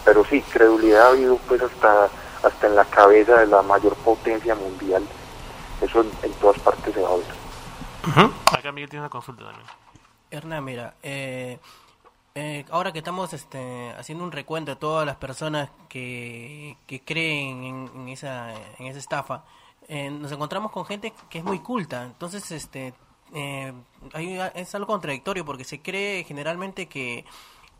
pero 0.04 0.24
sí, 0.24 0.42
credulidad 0.42 1.02
ha 1.02 1.08
habido 1.10 1.36
pues 1.46 1.62
hasta 1.62 2.08
hasta 2.42 2.66
en 2.66 2.74
la 2.74 2.86
cabeza 2.86 3.38
de 3.38 3.46
la 3.46 3.62
mayor 3.62 3.94
potencia 3.96 4.56
mundial. 4.56 5.04
Eso 5.80 6.00
en 6.00 6.32
todas 6.40 6.58
partes 6.58 6.92
se 6.92 7.00
va 7.02 7.10
a 7.10 7.16
ver. 7.16 7.49
Acá 8.46 8.72
Miguel 8.72 8.88
tiene 8.90 9.02
una 9.02 9.10
consulta 9.10 9.44
también. 9.44 9.66
Hernán, 10.30 10.64
mira, 10.64 10.94
eh, 11.02 11.58
eh, 12.34 12.64
ahora 12.70 12.92
que 12.92 12.98
estamos 12.98 13.32
este, 13.32 13.92
haciendo 13.98 14.24
un 14.24 14.32
recuento 14.32 14.70
de 14.70 14.76
todas 14.76 15.04
las 15.04 15.16
personas 15.16 15.70
que, 15.88 16.76
que 16.86 17.02
creen 17.02 17.64
en, 17.64 17.90
en 17.94 18.08
esa, 18.08 18.54
en 18.78 18.86
esa 18.86 18.98
estafa, 18.98 19.44
eh, 19.88 20.10
nos 20.10 20.30
encontramos 20.32 20.70
con 20.70 20.84
gente 20.86 21.12
que 21.28 21.38
es 21.38 21.44
muy 21.44 21.58
culta. 21.58 22.04
Entonces, 22.04 22.50
este, 22.52 22.94
eh, 23.34 23.72
hay, 24.12 24.38
es 24.54 24.74
algo 24.74 24.86
contradictorio 24.86 25.44
porque 25.44 25.64
se 25.64 25.80
cree 25.82 26.24
generalmente 26.24 26.86
que 26.86 27.24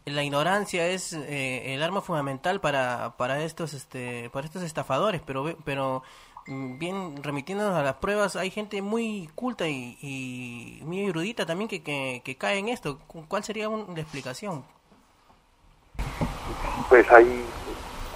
la 0.07 0.25
ignorancia 0.25 0.87
es 0.89 1.13
eh, 1.13 1.75
el 1.75 1.83
arma 1.83 2.01
fundamental 2.01 2.61
para, 2.61 3.17
para 3.17 3.43
estos 3.45 3.75
este 3.75 4.31
para 4.31 4.47
estos 4.47 4.63
estafadores 4.63 5.21
pero 5.25 5.43
ve- 5.45 5.59
pero 5.63 6.03
bien 6.47 7.23
remitiéndonos 7.23 7.77
a 7.77 7.83
las 7.83 7.95
pruebas 7.97 8.37
hay 8.37 8.51
gente 8.51 8.83
muy 8.83 9.29
culta 9.35 9.69
y, 9.69 9.99
y 10.01 10.81
muy 10.85 11.07
erudita 11.07 11.47
también 11.47 11.69
que, 11.69 11.83
cae 12.39 12.59
en 12.59 12.69
esto 12.69 12.99
Cu- 13.07 13.25
¿cuál 13.29 13.45
sería 13.45 13.69
un- 13.69 13.95
la 13.95 14.01
explicación? 14.01 14.65
Pues 16.89 17.11
hay 17.13 17.45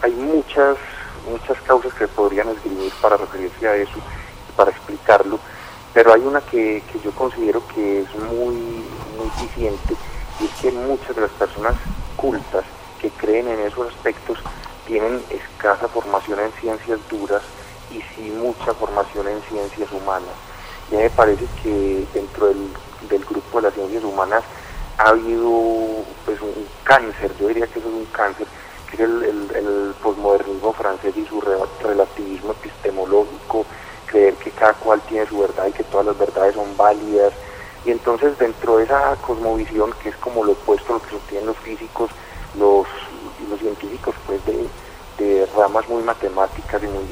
hay 0.03 0.13
muchas 0.13 0.77
muchas 1.31 1.61
causas 1.63 1.93
que 1.95 2.07
podrían 2.09 2.49
escribir 2.51 2.93
para 3.01 3.17
referirse 3.17 3.67
a 3.67 3.77
eso, 3.77 3.99
para 4.57 4.71
explicarlo, 4.71 5.39
pero 5.95 6.13
hay 6.13 6.21
una 6.21 6.41
que, 6.43 6.83
que 6.93 7.01
yo 7.01 7.11
considero 7.13 7.67
que 7.69 8.01
es 8.01 8.15
muy, 8.15 8.55
muy 9.17 9.29
eficiente 9.29 9.95
y 10.41 10.45
es 10.45 10.51
que 10.61 10.71
muchas 10.73 11.15
de 11.17 11.23
las 11.23 11.31
personas 11.33 11.75
cultas 12.17 12.65
que 13.01 13.11
creen 13.11 13.49
en 13.49 13.61
esos 13.61 13.89
aspectos 13.89 14.39
tienen 14.87 15.25
escasa 15.31 15.89
formación 15.89 16.41
en 16.41 16.53
ciencias 16.61 17.01
duras 17.09 17.43
y 17.95 18.03
sí 18.15 18.31
mucha 18.31 18.75
formación 18.75 19.29
en 19.29 19.41
ciencias 19.43 19.91
humanas. 19.93 20.35
Ya 20.91 20.99
me 20.99 21.11
parece 21.11 21.45
que 21.63 22.05
dentro 22.13 22.49
del, 22.49 22.69
del 23.09 23.25
grupo 23.25 23.59
de 23.59 23.63
las 23.63 23.75
ciencias 23.75 24.05
humanas 24.05 24.43
ha 24.99 25.09
habido 25.11 26.05
pues 26.25 26.41
un 26.41 26.55
cáncer, 26.85 27.33
yo 27.39 27.49
diría 27.49 27.67
que 27.67 27.79
eso 27.79 27.89
es 27.89 27.95
un 27.95 28.07
cáncer, 28.07 28.47
que 28.91 28.97
es 28.97 29.01
el, 29.01 29.23
el, 29.55 29.95
posmodernismo 30.03 30.73
francés 30.73 31.17
y 31.17 31.25
su 31.27 31.41
re- 31.41 31.57
relativismo 31.83 32.53
epistemológico, 32.53 33.65
creer 34.07 34.35
que 34.35 34.51
cada 34.51 34.75
cual 34.75 35.01
tiene 35.09 35.27
su 35.27 35.39
verdad 35.39 35.67
y 35.67 35.73
que 35.73 35.85
todas 35.85 36.07
las 36.07 36.19
verdades 36.19 36.55
son 36.55 36.77
válidas. 36.77 37.33
Y 37.85 37.91
entonces 37.91 38.39
dentro 38.39 38.77
de 38.77 38.85
esa 38.85 39.17
cosmovisión, 39.17 39.93
que 40.03 40.11
es 40.11 40.17
como 40.17 40.45
lo 40.45 40.53
opuesto 40.53 40.93
a 40.93 40.97
lo 40.97 41.03
que 41.03 41.11
sostienen 41.11 41.47
los 41.47 41.57
físicos, 41.59 42.11
los, 42.59 42.87
los 43.51 43.59
científicos 43.61 44.15
pues 44.27 44.41
de, 44.47 44.69
de 45.19 45.47
ramas 45.57 45.89
muy 45.89 46.03
matemáticas 46.03 46.83
y 46.83 46.87
muy, 46.87 47.05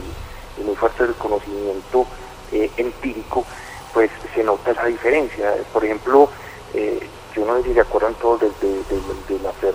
y 0.59 0.63
muy 0.63 0.77
fuertes 0.77 1.09
del 1.09 1.17
conocimiento 1.17 2.07
eh, 2.53 2.71
empírico, 2.77 3.45
pues 3.93 4.11
se 4.35 4.43
nota 4.43 4.71
esa 4.71 4.87
diferencia. 4.87 5.55
Por 5.73 5.85
ejemplo, 5.85 6.29
eh, 6.75 7.01
yo 7.35 7.47
no 7.47 7.57
sé 7.57 7.69
si 7.69 7.75
se 7.75 7.81
acuerdan 7.81 8.15
todos 8.15 8.41
del 8.41 8.53
de, 8.61 8.83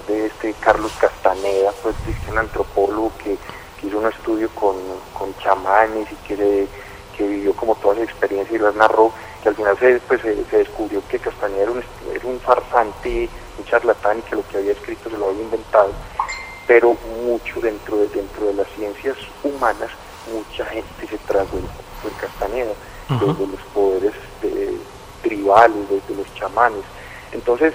de, 0.07 0.25
este 0.25 0.53
Carlos 0.59 0.91
Castaneda, 0.99 1.71
pues 1.81 1.95
es 2.07 2.29
un 2.29 2.37
antropólogo 2.37 3.11
que, 3.23 3.37
hizo 3.83 3.99
un 3.99 4.07
estudio 4.07 4.49
con, 4.49 4.75
con 5.13 5.35
chamanes 5.37 6.07
y 6.11 6.15
que, 6.27 6.67
que 7.15 7.27
vivió 7.27 7.53
como 7.53 7.75
todas 7.75 7.99
las 7.99 8.09
experiencias 8.09 8.59
y 8.59 8.63
las 8.63 8.75
narró, 8.75 9.11
que 9.41 9.49
al 9.49 9.55
final 9.55 9.77
se, 9.77 9.99
pues, 10.07 10.21
se, 10.21 10.57
descubrió 10.57 11.01
que 11.07 11.19
Castaneda 11.19 11.63
era 11.63 11.71
un, 11.71 11.83
era 12.13 12.27
un 12.27 12.39
farsante, 12.39 13.29
un 13.57 13.65
charlatán 13.65 14.21
que 14.23 14.35
lo 14.35 14.47
que 14.47 14.57
había 14.57 14.71
escrito 14.71 15.09
se 15.09 15.17
lo 15.17 15.29
había 15.29 15.43
inventado, 15.43 15.91
pero 16.65 16.95
mucho 17.23 17.61
dentro 17.61 17.97
de, 17.97 18.07
dentro 18.09 18.47
de 18.47 18.53
las 18.55 18.67
ciencias 18.75 19.17
humanas, 19.43 19.91
mucha 20.33 20.65
gente 20.65 21.07
se 21.09 21.17
tragó 21.19 21.57
el 21.57 22.13
Castaneda, 22.19 22.71
de, 23.09 23.33
de 23.33 23.47
los 23.47 23.61
poderes 23.73 24.13
de- 24.41 24.77
tribales, 25.21 25.89
de, 25.89 25.95
de 26.07 26.15
los 26.15 26.33
chamanes. 26.35 26.83
Entonces, 27.31 27.73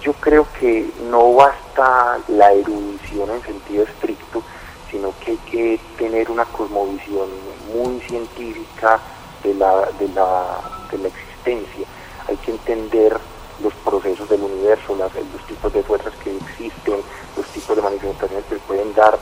yo 0.00 0.12
creo 0.14 0.46
que 0.60 0.90
no 1.10 1.34
basta 1.34 2.18
la 2.28 2.52
erudición 2.52 3.30
en 3.30 3.42
sentido 3.42 3.84
estricto, 3.84 4.42
sino 4.90 5.12
que 5.20 5.32
hay 5.32 5.36
que 5.50 5.80
tener 5.98 6.30
una 6.30 6.44
cosmovisión 6.44 7.28
muy 7.74 8.00
científica 8.00 9.00
de 9.42 9.54
la, 9.54 9.88
de 9.98 10.08
la, 10.08 10.60
de 10.90 10.98
la 10.98 11.08
existencia. 11.08 11.86
Hay 12.28 12.36
que 12.38 12.52
entender 12.52 13.16
los 13.62 13.72
procesos 13.84 14.28
del 14.28 14.42
universo, 14.42 14.94
las- 14.96 15.14
los 15.14 15.46
tipos 15.46 15.72
de 15.72 15.82
fuerzas 15.82 16.12
que 16.22 16.36
existen, 16.36 17.00
los 17.36 17.46
tipos 17.48 17.74
de 17.76 17.82
manifestaciones 17.82 18.44
que 18.46 18.54
se 18.56 18.60
pueden 18.62 18.94
dar. 18.94 19.18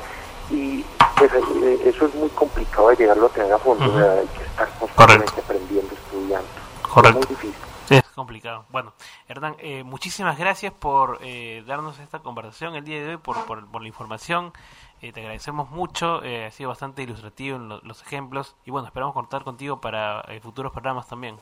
Y 0.51 0.85
pues 1.29 1.45
eh, 1.63 1.81
eso 1.87 2.07
es 2.07 2.15
muy 2.15 2.29
complicado 2.31 2.89
de 2.91 2.97
llegarlo 2.97 3.27
a 3.27 3.29
tener 3.31 3.53
a 3.53 3.59
fondo, 3.59 3.85
Ujú. 3.85 3.95
o 3.97 3.99
sea, 4.01 4.13
hay 4.13 4.27
que 4.29 4.43
estar 4.45 4.69
constantemente 4.79 5.41
aprendiendo, 5.41 5.95
estudiando. 5.95 6.49
Correcto. 6.89 7.21
Es 7.21 7.27
muy 7.29 7.37
difícil. 7.37 7.63
Es 7.91 8.03
complicado. 8.15 8.65
Bueno, 8.71 8.93
Hernán, 9.29 9.57
eh, 9.59 9.83
muchísimas 9.85 10.39
gracias 10.39 10.73
por 10.73 11.19
eh, 11.23 11.63
darnos 11.67 11.99
esta 11.99 12.21
conversación 12.21 12.75
el 12.75 12.85
día 12.85 13.01
de 13.03 13.09
hoy, 13.11 13.17
por, 13.17 13.45
por, 13.45 13.67
por 13.67 13.83
la 13.83 13.89
información. 13.89 14.53
Eh, 15.01 15.13
te 15.13 15.21
agradecemos 15.21 15.69
mucho, 15.71 16.23
eh, 16.23 16.47
ha 16.47 16.51
sido 16.51 16.69
bastante 16.69 17.03
ilustrativo 17.03 17.57
en 17.57 17.69
lo- 17.69 17.81
los 17.81 18.01
ejemplos 18.03 18.55
y 18.65 18.71
bueno, 18.71 18.87
esperamos 18.87 19.15
contar 19.15 19.43
contigo 19.45 19.81
para 19.81 20.21
eh, 20.29 20.41
futuros 20.41 20.73
programas 20.73 21.09
también. 21.09 21.37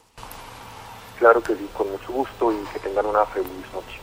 Claro 1.18 1.42
que 1.42 1.54
sí, 1.54 1.68
con 1.76 1.90
mucho 1.90 2.10
gusto 2.12 2.50
y 2.52 2.56
que 2.72 2.78
tengan 2.78 3.04
una 3.06 3.24
feliz 3.26 3.50
noche. 3.74 4.00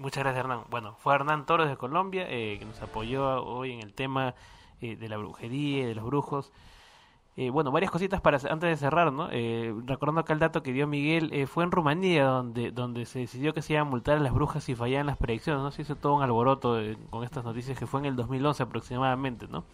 Muchas 0.00 0.24
gracias, 0.24 0.40
Hernán. 0.44 0.62
Bueno, 0.68 0.96
fue 0.98 1.14
Hernán 1.14 1.46
Torres 1.46 1.68
de 1.68 1.76
Colombia 1.76 2.26
eh, 2.28 2.56
que 2.58 2.64
nos 2.64 2.80
apoyó 2.82 3.44
hoy 3.44 3.72
en 3.72 3.80
el 3.80 3.94
tema 3.94 4.34
eh, 4.80 4.96
de 4.96 5.08
la 5.08 5.16
brujería 5.16 5.86
de 5.86 5.94
los 5.94 6.04
brujos. 6.04 6.52
Eh, 7.38 7.50
bueno, 7.50 7.70
varias 7.70 7.90
cositas 7.90 8.22
para 8.22 8.38
antes 8.48 8.70
de 8.70 8.76
cerrar, 8.76 9.12
¿no? 9.12 9.28
Eh, 9.30 9.74
recordando 9.84 10.22
acá 10.22 10.32
el 10.32 10.38
dato 10.38 10.62
que 10.62 10.72
dio 10.72 10.86
Miguel, 10.86 11.28
eh, 11.34 11.46
fue 11.46 11.64
en 11.64 11.70
Rumanía 11.70 12.24
donde 12.24 12.70
donde 12.70 13.04
se 13.04 13.18
decidió 13.20 13.52
que 13.52 13.60
se 13.60 13.74
iban 13.74 13.86
a 13.88 13.90
multar 13.90 14.16
a 14.16 14.20
las 14.20 14.32
brujas 14.32 14.64
si 14.64 14.74
fallaban 14.74 15.06
las 15.06 15.18
predicciones, 15.18 15.62
¿no? 15.62 15.70
Se 15.70 15.82
hizo 15.82 15.96
todo 15.96 16.14
un 16.14 16.22
alboroto 16.22 16.80
eh, 16.80 16.96
con 17.10 17.24
estas 17.24 17.44
noticias 17.44 17.78
que 17.78 17.86
fue 17.86 18.00
en 18.00 18.06
el 18.06 18.16
2011 18.16 18.62
aproximadamente, 18.62 19.48
¿no? 19.48 19.64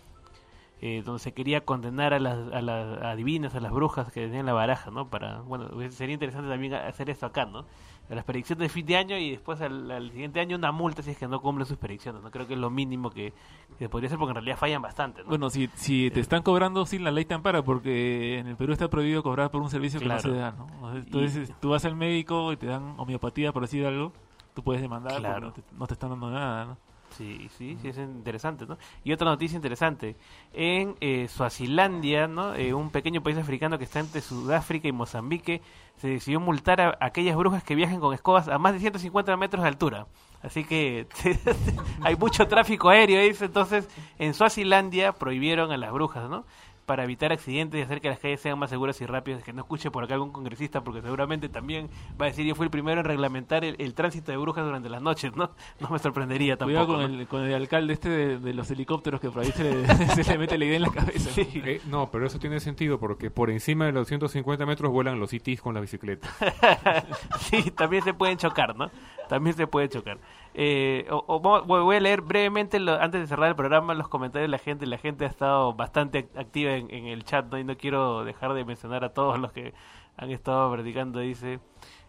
Eh, 0.81 1.03
donde 1.05 1.21
se 1.21 1.33
quería 1.33 1.65
condenar 1.65 2.13
a 2.13 2.19
las, 2.19 2.53
a 2.53 2.61
las 2.61 3.01
adivinas, 3.05 3.55
a 3.55 3.61
las 3.61 3.71
brujas 3.71 4.11
que 4.13 4.23
tenían 4.27 4.47
la 4.47 4.53
baraja, 4.53 4.91
¿no? 4.91 5.09
Para, 5.09 5.41
bueno, 5.43 5.69
sería 5.91 6.15
interesante 6.15 6.49
también 6.49 6.75
hacer 6.75 7.09
esto 7.11 7.27
acá, 7.27 7.47
¿no? 7.47 7.65
A 8.11 8.15
las 8.15 8.25
predicciones 8.25 8.61
de 8.61 8.69
fin 8.69 8.85
de 8.85 8.97
año 8.97 9.17
y 9.17 9.31
después 9.31 9.61
al, 9.63 9.91
al 9.91 10.11
siguiente 10.11 10.39
año 10.41 10.57
una 10.57 10.71
multa 10.71 11.03
si 11.03 11.13
es 11.13 11.17
que 11.17 11.27
no 11.27 11.41
cumplen 11.41 11.67
sus 11.67 11.79
predicciones, 11.79 12.23
¿no? 12.23 12.31
Creo 12.31 12.47
que 12.47 12.55
es 12.55 12.61
lo 12.61 12.69
mínimo 12.69 13.09
que, 13.11 13.33
que 13.79 13.89
podría 13.89 14.11
ser 14.11 14.19
porque 14.19 14.31
en 14.33 14.35
realidad 14.35 14.59
fallan 14.59 14.83
bastante, 14.83 15.23
¿no? 15.23 15.29
Bueno, 15.31 15.49
si, 15.49 15.69
si 15.75 16.11
te 16.11 16.21
están 16.21 16.43
cobrando, 16.43 16.85
sí, 16.85 16.99
la 16.99 17.11
ley 17.11 17.25
te 17.25 17.33
ampara, 17.33 17.63
porque 17.63 18.39
en 18.39 18.49
el 18.49 18.57
Perú 18.57 18.73
está 18.75 18.89
prohibido 18.91 19.23
cobrar 19.23 19.51
por 19.51 19.63
un 19.63 19.71
servicio 19.71 19.99
que 19.99 20.05
Claro. 20.07 20.23
no 20.29 20.35
se 20.35 20.39
da, 20.39 20.51
¿no? 20.53 20.95
Entonces, 20.97 21.53
tú 21.61 21.71
vas 21.71 21.85
al 21.87 21.97
médico 21.97 22.53
y 22.53 22.57
te 22.59 22.67
dan 22.67 22.95
homeopatía, 22.99 23.51
por 23.53 23.63
decir 23.63 23.87
algo, 23.87 24.13
tú 24.53 24.63
puedes 24.63 24.83
demandar 24.83 25.17
Claro. 25.19 25.53
porque 25.53 25.61
no 25.63 25.67
te, 25.71 25.77
no 25.79 25.87
te 25.87 25.95
están 25.95 26.11
dando 26.11 26.31
nada, 26.31 26.65
¿no? 26.67 26.77
Sí, 27.17 27.49
sí, 27.57 27.77
sí, 27.81 27.89
es 27.89 27.99
interesante, 27.99 28.67
¿no? 28.67 28.79
Y 29.05 29.13
otra 29.13 29.27
noticia 29.29 29.57
interesante. 29.57 30.17
En 30.53 30.97
eh, 31.01 31.29
Suazilandia, 31.29 32.27
¿no? 32.27 32.55
Eh, 32.55 32.75
un 32.75 32.91
pequeño 32.91 33.23
país 33.23 33.37
africano 33.37 33.79
que 33.79 33.85
está 33.85 34.01
entre 34.01 34.21
Sudáfrica 34.21 34.89
y 34.89 34.93
Mozambique, 34.93 35.63
se 35.97 36.09
decidió 36.09 36.41
multar 36.41 36.81
a 36.81 36.99
aquellas 37.01 37.37
brujas 37.37 37.63
que 37.63 37.75
viajen 37.75 38.01
con 38.01 38.15
escobas 38.15 38.49
a 38.49 38.59
más 38.59 38.73
de 38.73 38.81
150 38.81 39.37
metros 39.37 39.63
de 39.63 39.69
altura. 39.69 40.07
Así 40.43 40.65
que 40.65 41.07
hay 42.03 42.17
mucho 42.17 42.49
tráfico 42.49 42.89
aéreo, 42.89 43.23
dice. 43.23 43.45
Entonces, 43.45 43.89
en 44.19 44.35
Suazilandia 44.35 45.13
prohibieron 45.13 45.71
a 45.71 45.77
las 45.77 45.93
brujas, 45.93 46.29
¿no? 46.29 46.45
Para 46.87 47.05
evitar 47.05 47.33
accidentes 47.33 47.79
y 47.79 47.83
hacer 47.83 48.01
que 48.01 48.09
las 48.09 48.19
calles 48.19 48.41
sean 48.41 48.59
más 48.59 48.71
seguras 48.71 49.01
y 49.01 49.07
rápidas. 49.07 49.43
Que 49.43 49.53
no 49.53 49.63
escuche 49.63 49.91
por 49.91 50.05
acá 50.05 50.15
algún 50.15 50.33
congresista, 50.33 50.83
porque 50.83 51.01
seguramente 51.01 51.49
también 51.49 51.89
va 52.21 52.27
a 52.27 52.29
decir: 52.29 52.45
Yo 52.47 52.55
fui 52.55 52.65
el 52.65 52.71
primero 52.71 53.01
en 53.01 53.07
reglamentar 53.07 53.65
el, 53.65 53.77
el 53.79 53.95
tránsito 53.95 54.33
de 54.33 54.39
brujas 54.39 54.65
durante 54.65 54.89
las 54.89 55.03
noches, 55.03 55.35
¿no? 55.37 55.51
No 55.81 55.89
me 55.91 55.99
sorprendería 55.99 56.57
tampoco. 56.57 56.87
Cuidado 56.87 56.87
con, 56.87 57.13
¿no? 57.13 57.21
el, 57.21 57.29
con 57.29 57.43
el 57.45 57.55
alcalde 57.55 57.93
este 57.93 58.09
de, 58.09 58.39
de 58.39 58.55
los 58.55 58.71
helicópteros 58.71 59.21
que 59.21 59.31
por 59.31 59.43
ahí 59.43 59.53
se 59.53 59.65
le, 59.65 59.87
se 60.15 60.25
le 60.25 60.39
mete 60.39 60.59
la 60.59 60.65
idea 60.65 60.77
en 60.77 60.83
la 60.83 60.91
cabeza. 60.91 61.31
Eh, 61.41 61.81
no, 61.87 62.11
pero 62.11 62.27
eso 62.27 62.39
tiene 62.39 62.61
sentido 62.61 62.99
porque 62.99 63.31
por 63.31 63.51
encima 63.51 63.87
de 63.87 63.93
los 63.93 64.09
150 64.09 64.67
metros 64.67 64.91
vuelan 64.93 65.19
los 65.21 65.33
ITs 65.33 65.61
con 65.61 65.75
la 65.75 65.81
bicicleta. 65.81 66.29
sí, 67.41 67.71
también 67.71 68.03
se 68.03 68.15
pueden 68.15 68.39
chocar, 68.39 68.77
¿no? 68.77 68.91
También 69.27 69.57
se 69.57 69.67
puede 69.67 69.89
chocar. 69.89 70.21
Eh, 70.55 71.07
o- 71.11 71.25
o 71.27 71.41
voy 71.41 71.97
a 71.97 72.01
leer 72.01 72.21
brevemente, 72.23 72.79
lo- 72.81 73.01
antes 73.01 73.21
de 73.23 73.27
cerrar 73.27 73.49
el 73.49 73.57
programa, 73.57 73.95
los 73.95 74.09
comentarios 74.09 74.49
de 74.49 74.51
la 74.51 74.59
gente. 74.59 74.87
La 74.87 74.99
gente 74.99 75.25
ha 75.25 75.29
estado 75.29 75.75
bastante 75.75 76.29
act- 76.31 76.39
activa 76.39 76.73
en, 76.75 76.91
en 76.93 77.07
el 77.07 77.25
chat, 77.25 77.47
¿no? 77.51 77.59
Y 77.59 77.65
no 77.65 77.77
quiero 77.77 78.25
dejar 78.25 78.53
de 78.55 78.65
mencionar 78.65 79.05
a 79.05 79.15
todos 79.15 79.39
los 79.39 79.53
que 79.53 79.75
han 80.17 80.31
estado 80.31 80.71
practicando. 80.73 81.21
Dice, 81.21 81.61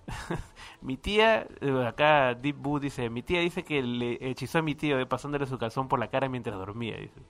mi 0.81 0.97
tía, 0.97 1.47
eh, 1.61 1.85
acá 1.87 2.33
Deep 2.35 2.57
Boo 2.57 2.79
dice, 2.79 3.09
mi 3.09 3.23
tía 3.23 3.39
dice 3.41 3.63
que 3.63 3.81
le 3.83 4.17
hechizó 4.29 4.59
a 4.59 4.61
mi 4.61 4.75
tío 4.75 4.99
eh, 4.99 5.05
pasándole 5.05 5.45
su 5.45 5.57
calzón 5.57 5.87
por 5.87 5.99
la 5.99 6.07
cara 6.09 6.29
mientras 6.29 6.57
dormía, 6.57 6.97
dice. 6.97 7.21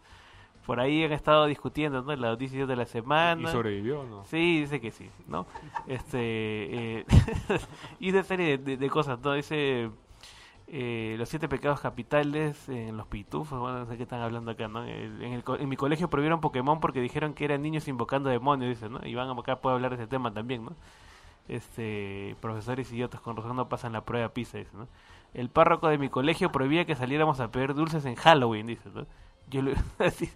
Por 0.66 0.80
ahí 0.80 1.03
han 1.03 1.11
estado 1.11 1.45
discutiendo, 1.45 2.01
¿no? 2.01 2.16
Las 2.16 2.32
noticias 2.32 2.68
de 2.68 2.76
la 2.76 2.86
semana. 2.86 3.49
¿Y 3.49 3.51
sobrevivió 3.51 4.03
no? 4.03 4.24
Sí, 4.26 4.61
dice 4.61 4.80
que 4.80 4.91
sí, 4.91 5.09
¿no? 5.28 5.45
Este, 5.88 6.20
eh, 6.99 7.05
y 7.99 8.11
de 8.11 8.24
serie 8.24 8.57
de, 8.57 8.57
de- 8.64 8.78
de 8.78 8.89
cosas, 8.89 9.20
¿no? 9.22 9.34
Dice 9.34 9.89
eh, 10.68 11.16
los 11.20 11.28
siete 11.28 11.49
pecados 11.49 11.82
capitales 11.82 12.70
en 12.70 12.95
los 12.95 13.05
pitufos, 13.07 13.59
bueno, 13.59 13.80
no 13.80 13.86
sé 13.86 13.97
qué 13.97 14.03
están 14.03 14.22
hablando 14.22 14.51
acá, 14.51 14.68
¿no? 14.70 14.84
El- 14.86 15.22
En, 15.22 15.34
el 15.34 15.43
en 15.59 15.68
mi 15.70 15.76
colegio 15.76 16.09
prohibieron 16.09 16.39
Pokémon 16.39 16.80
porque 16.80 17.01
dijeron 17.01 17.34
que 17.34 17.43
eran 17.45 17.61
niños 17.61 17.88
invocando 17.89 18.30
demonios, 18.30 18.70
dice, 18.70 18.89
¿no? 18.89 19.05
Iván 19.05 19.30
acá 19.38 19.57
puede 19.59 19.76
hablar 19.76 19.91
de 19.97 20.03
ese 20.03 20.07
tema 20.07 20.34
también, 20.34 20.64
¿no? 20.66 20.72
Este, 21.49 22.36
profesores 22.39 22.91
idiotas 22.93 23.20
con 23.20 23.36
razón 23.36 23.57
no 23.57 23.68
pasan 23.68 23.91
la 23.91 24.05
prueba 24.05 24.30
PISA, 24.30 24.59
dice, 24.59 24.72
¿no? 24.74 24.88
El 25.34 25.49
párroco 25.49 25.89
de 25.89 25.97
mi 25.97 26.07
colegio 26.09 26.51
prohibía 26.51 26.86
que 26.86 26.95
saliéramos 26.95 27.39
a 27.41 27.51
pedir 27.51 27.74
dulces 27.74 28.05
en 28.05 28.16
Halloween, 28.16 28.68
dice, 28.68 28.89
¿no? 28.93 29.05
Yo 29.50 29.62
le 29.62 29.76
así, 30.00 30.30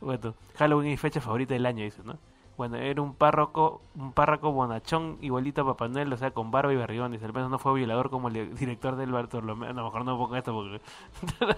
bueno, 0.00 0.34
Halloween 0.56 0.88
es 0.88 0.92
mi 0.92 0.96
fecha 0.96 1.20
favorita 1.20 1.54
del 1.54 1.66
año, 1.66 1.84
dice, 1.84 2.02
¿no? 2.04 2.18
Bueno, 2.56 2.76
era 2.76 3.00
un 3.00 3.14
párroco, 3.14 3.80
un 3.94 4.12
párroco 4.12 4.52
bonachón 4.52 5.16
igualito 5.22 5.62
a 5.62 5.64
Papá 5.64 5.88
Noel, 5.88 6.12
o 6.12 6.16
sea, 6.18 6.30
con 6.32 6.50
barba 6.50 6.70
y 6.74 6.76
barrigón, 6.76 7.10
dice, 7.10 7.24
al 7.24 7.32
menos 7.32 7.50
no 7.50 7.58
fue 7.58 7.72
violador 7.72 8.10
como 8.10 8.28
el 8.28 8.54
director 8.54 8.96
del 8.96 9.12
Bartolomé, 9.12 9.72
no, 9.72 9.84
mejor 9.84 10.04
no 10.04 10.18
pongo 10.18 10.36
esto 10.36 10.52
porque... 10.52 10.80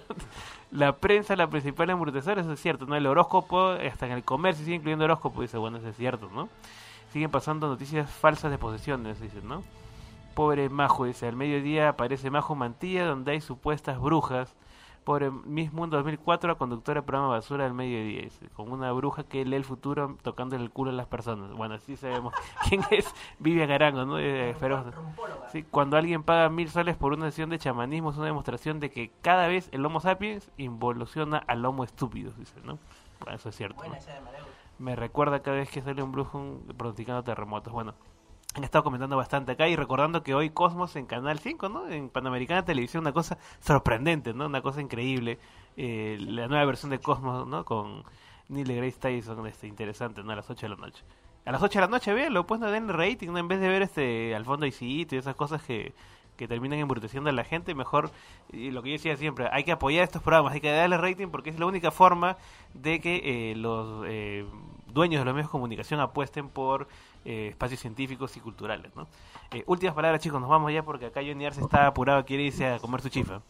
la 0.71 0.97
prensa, 0.97 1.35
la 1.35 1.51
principal 1.51 1.91
embrutecedora, 1.91 2.43
eso 2.43 2.53
es 2.53 2.61
cierto, 2.61 2.87
¿no? 2.87 2.95
El 2.95 3.07
horóscopo, 3.09 3.71
hasta 3.71 4.07
en 4.07 4.13
el 4.13 4.23
comercio 4.23 4.65
sigue 4.65 4.77
incluyendo 4.77 5.05
horóscopo, 5.05 5.43
dice, 5.43 5.59
bueno, 5.59 5.79
eso 5.79 5.89
es 5.89 5.97
cierto, 5.97 6.31
¿no? 6.33 6.49
Siguen 7.13 7.33
pasando 7.33 7.67
noticias 7.67 8.09
falsas 8.09 8.53
de 8.53 8.59
posesiones, 8.59 9.21
dice, 9.21 9.41
¿no? 9.43 9.65
Pobre 10.37 10.69
Majo, 10.69 11.05
dice, 11.07 11.27
al 11.27 11.35
mediodía 11.35 11.89
aparece 11.89 12.31
Majo 12.31 12.55
Mantilla, 12.55 13.07
donde 13.07 13.33
hay 13.33 13.41
supuestas 13.41 14.01
brujas. 14.01 14.55
Pobre 15.05 15.31
Miss 15.31 15.73
Mundo 15.73 15.97
2004, 15.97 16.49
la 16.49 16.55
conductora 16.55 17.01
del 17.01 17.05
programa 17.05 17.29
Basura 17.33 17.65
del 17.65 17.75
mediodía, 17.75 18.23
dice, 18.23 18.49
con 18.51 18.71
una 18.71 18.93
bruja 18.93 19.25
que 19.25 19.45
lee 19.45 19.57
el 19.57 19.65
futuro 19.65 20.17
tocándole 20.23 20.63
el 20.63 20.71
culo 20.71 20.91
a 20.91 20.95
las 20.95 21.07
personas. 21.07 21.53
Bueno, 21.53 21.75
así 21.75 21.97
sabemos 21.97 22.33
quién 22.69 22.83
es 22.91 23.13
Vivian 23.41 23.71
Arango, 23.71 24.05
¿no? 24.05 24.19
Eh, 24.19 24.51
espero- 24.51 24.85
sí, 25.51 25.65
cuando 25.65 25.97
alguien 25.97 26.23
paga 26.23 26.49
mil 26.49 26.69
soles 26.71 26.97
por 26.97 27.13
una 27.13 27.27
sesión 27.27 27.51
de 27.51 27.59
chamanismo 27.59 28.11
es 28.11 28.17
una 28.17 28.27
demostración 28.27 28.79
de 28.81 28.91
que 28.91 29.11
cada 29.23 29.49
vez 29.49 29.69
el 29.73 29.85
Homo 29.85 30.01
sapiens 30.01 30.51
involuciona 30.57 31.39
al 31.47 31.65
Homo 31.65 31.85
estúpido, 31.85 32.33
dice, 32.39 32.61
¿no? 32.65 32.79
Bueno, 33.21 33.37
eso 33.37 33.49
es 33.49 33.57
cierto. 33.57 33.83
¿no? 33.85 33.95
Me 34.79 34.97
recuerda 34.97 35.41
cada 35.43 35.59
vez 35.59 35.71
que 35.71 35.81
sale 35.83 36.03
un 36.03 36.13
brujo 36.13 36.59
pronosticando 36.77 37.23
terremotos. 37.23 37.73
Bueno, 37.73 37.95
han 38.55 38.65
estado 38.65 38.85
comentando 38.85 39.17
bastante 39.17 39.53
acá 39.53 39.69
y 39.69 39.77
recordando 39.77 40.23
que 40.23 40.35
hoy 40.35 40.51
Cosmos 40.51 40.97
en 40.97 41.07
Canal 41.07 41.39
5, 41.39 41.69
¿no? 41.69 41.89
En 41.89 42.11
Panamericana 42.11 42.65
Televisión, 42.65 43.03
una 43.03 43.13
cosa 43.13 43.39
sorprendente, 43.61 44.35
¿no? 44.35 44.47
Una 44.47 44.61
cosa 44.61 44.81
increíble. 44.81 45.39
Eh, 45.77 46.19
la 46.21 46.49
nueva 46.49 46.65
versión 46.67 46.91
de 46.91 46.99
Cosmos, 46.99 47.47
¿no? 47.47 47.65
Con 47.65 48.05
Neil 48.49 48.67
deGrasse 48.67 48.99
Tyson, 48.99 49.47
este, 49.47 49.67
interesante, 49.67 50.23
¿no? 50.23 50.33
A 50.33 50.37
las 50.37 50.51
8 50.51 50.67
de 50.67 50.69
la 50.69 50.77
noche. 50.77 51.03
A 51.47 51.53
las 51.53 51.63
8 51.63 51.79
de 51.79 51.87
la 51.87 51.91
noche, 51.91 52.13
véanlo, 52.13 52.47
pues 52.47 52.61
no 52.61 52.71
den 52.71 52.89
rating, 52.89 53.29
¿no? 53.29 53.39
En 53.39 53.49
vez 53.49 53.61
de 53.61 53.69
ver 53.69 53.83
este 53.83 54.35
al 54.35 54.45
fondo 54.45 54.67
y 54.67 54.75
y 54.79 55.07
esas 55.17 55.35
cosas 55.35 55.63
que, 55.63 55.95
que 56.37 56.49
terminan 56.49 56.79
embruteciendo 56.79 57.31
a 57.31 57.33
la 57.33 57.45
gente, 57.45 57.75
mejor, 57.75 58.11
y 58.53 58.71
lo 58.71 58.83
que 58.83 58.91
yo 58.91 58.93
decía 58.95 59.17
siempre, 59.17 59.49
hay 59.51 59.65
que 59.65 59.73
apoyar 59.73 60.05
estos 60.05 60.23
programas, 60.23 60.53
hay 60.53 60.61
que 60.61 60.71
darle 60.71 60.99
rating 60.99 61.29
porque 61.29 61.51
es 61.51 61.59
la 61.59 61.67
única 61.67 61.91
forma 61.91 62.37
de 62.75 63.01
que 63.01 63.53
eh, 63.53 63.57
los 63.57 64.05
eh, 64.07 64.45
dueños 64.93 65.21
de 65.21 65.25
los 65.25 65.35
medios 65.35 65.49
de 65.49 65.53
comunicación 65.53 66.01
apuesten 66.01 66.49
por 66.49 66.89
eh, 67.25 67.49
espacios 67.51 67.81
científicos 67.81 68.37
y 68.37 68.41
culturales, 68.41 68.91
¿no? 68.97 69.07
Eh, 69.53 69.63
últimas 69.67 69.95
palabras, 69.95 70.21
chicos, 70.21 70.41
nos 70.41 70.51
vamos 70.51 70.73
ya 70.73 70.83
porque 70.83 71.07
acá 71.07 71.21
Johnny 71.27 71.45
Arce 71.47 71.61
está 71.61 71.87
apurado, 71.87 72.25
quiere 72.25 72.45
irse 72.45 72.67
a 72.67 72.79
comer 72.79 73.01
su 73.01 73.09
chifa. 73.09 73.41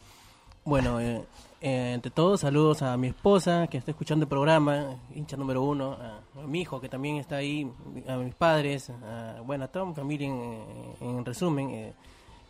Bueno, 0.64 1.00
eh, 1.00 1.24
eh, 1.60 1.92
ante 1.94 2.10
todo, 2.10 2.36
saludos 2.36 2.82
a 2.82 2.96
mi 2.96 3.08
esposa 3.08 3.66
que 3.66 3.78
está 3.78 3.90
escuchando 3.90 4.24
el 4.24 4.28
programa, 4.28 4.96
hincha 5.12 5.36
número 5.36 5.60
uno, 5.62 5.98
a, 6.00 6.20
mi 6.46 6.60
hijo 6.60 6.80
que 6.80 6.88
también 6.88 7.16
está 7.16 7.36
ahí, 7.36 7.68
a 8.08 8.16
mis 8.16 8.34
padres, 8.34 8.90
a, 8.90 9.40
bueno, 9.44 9.64
a 9.64 9.68
toda 9.68 9.86
mi 9.86 9.94
familia 9.94 10.28
en, 10.28 10.62
en 11.00 11.24
resumen. 11.24 11.70
eh, 11.70 11.92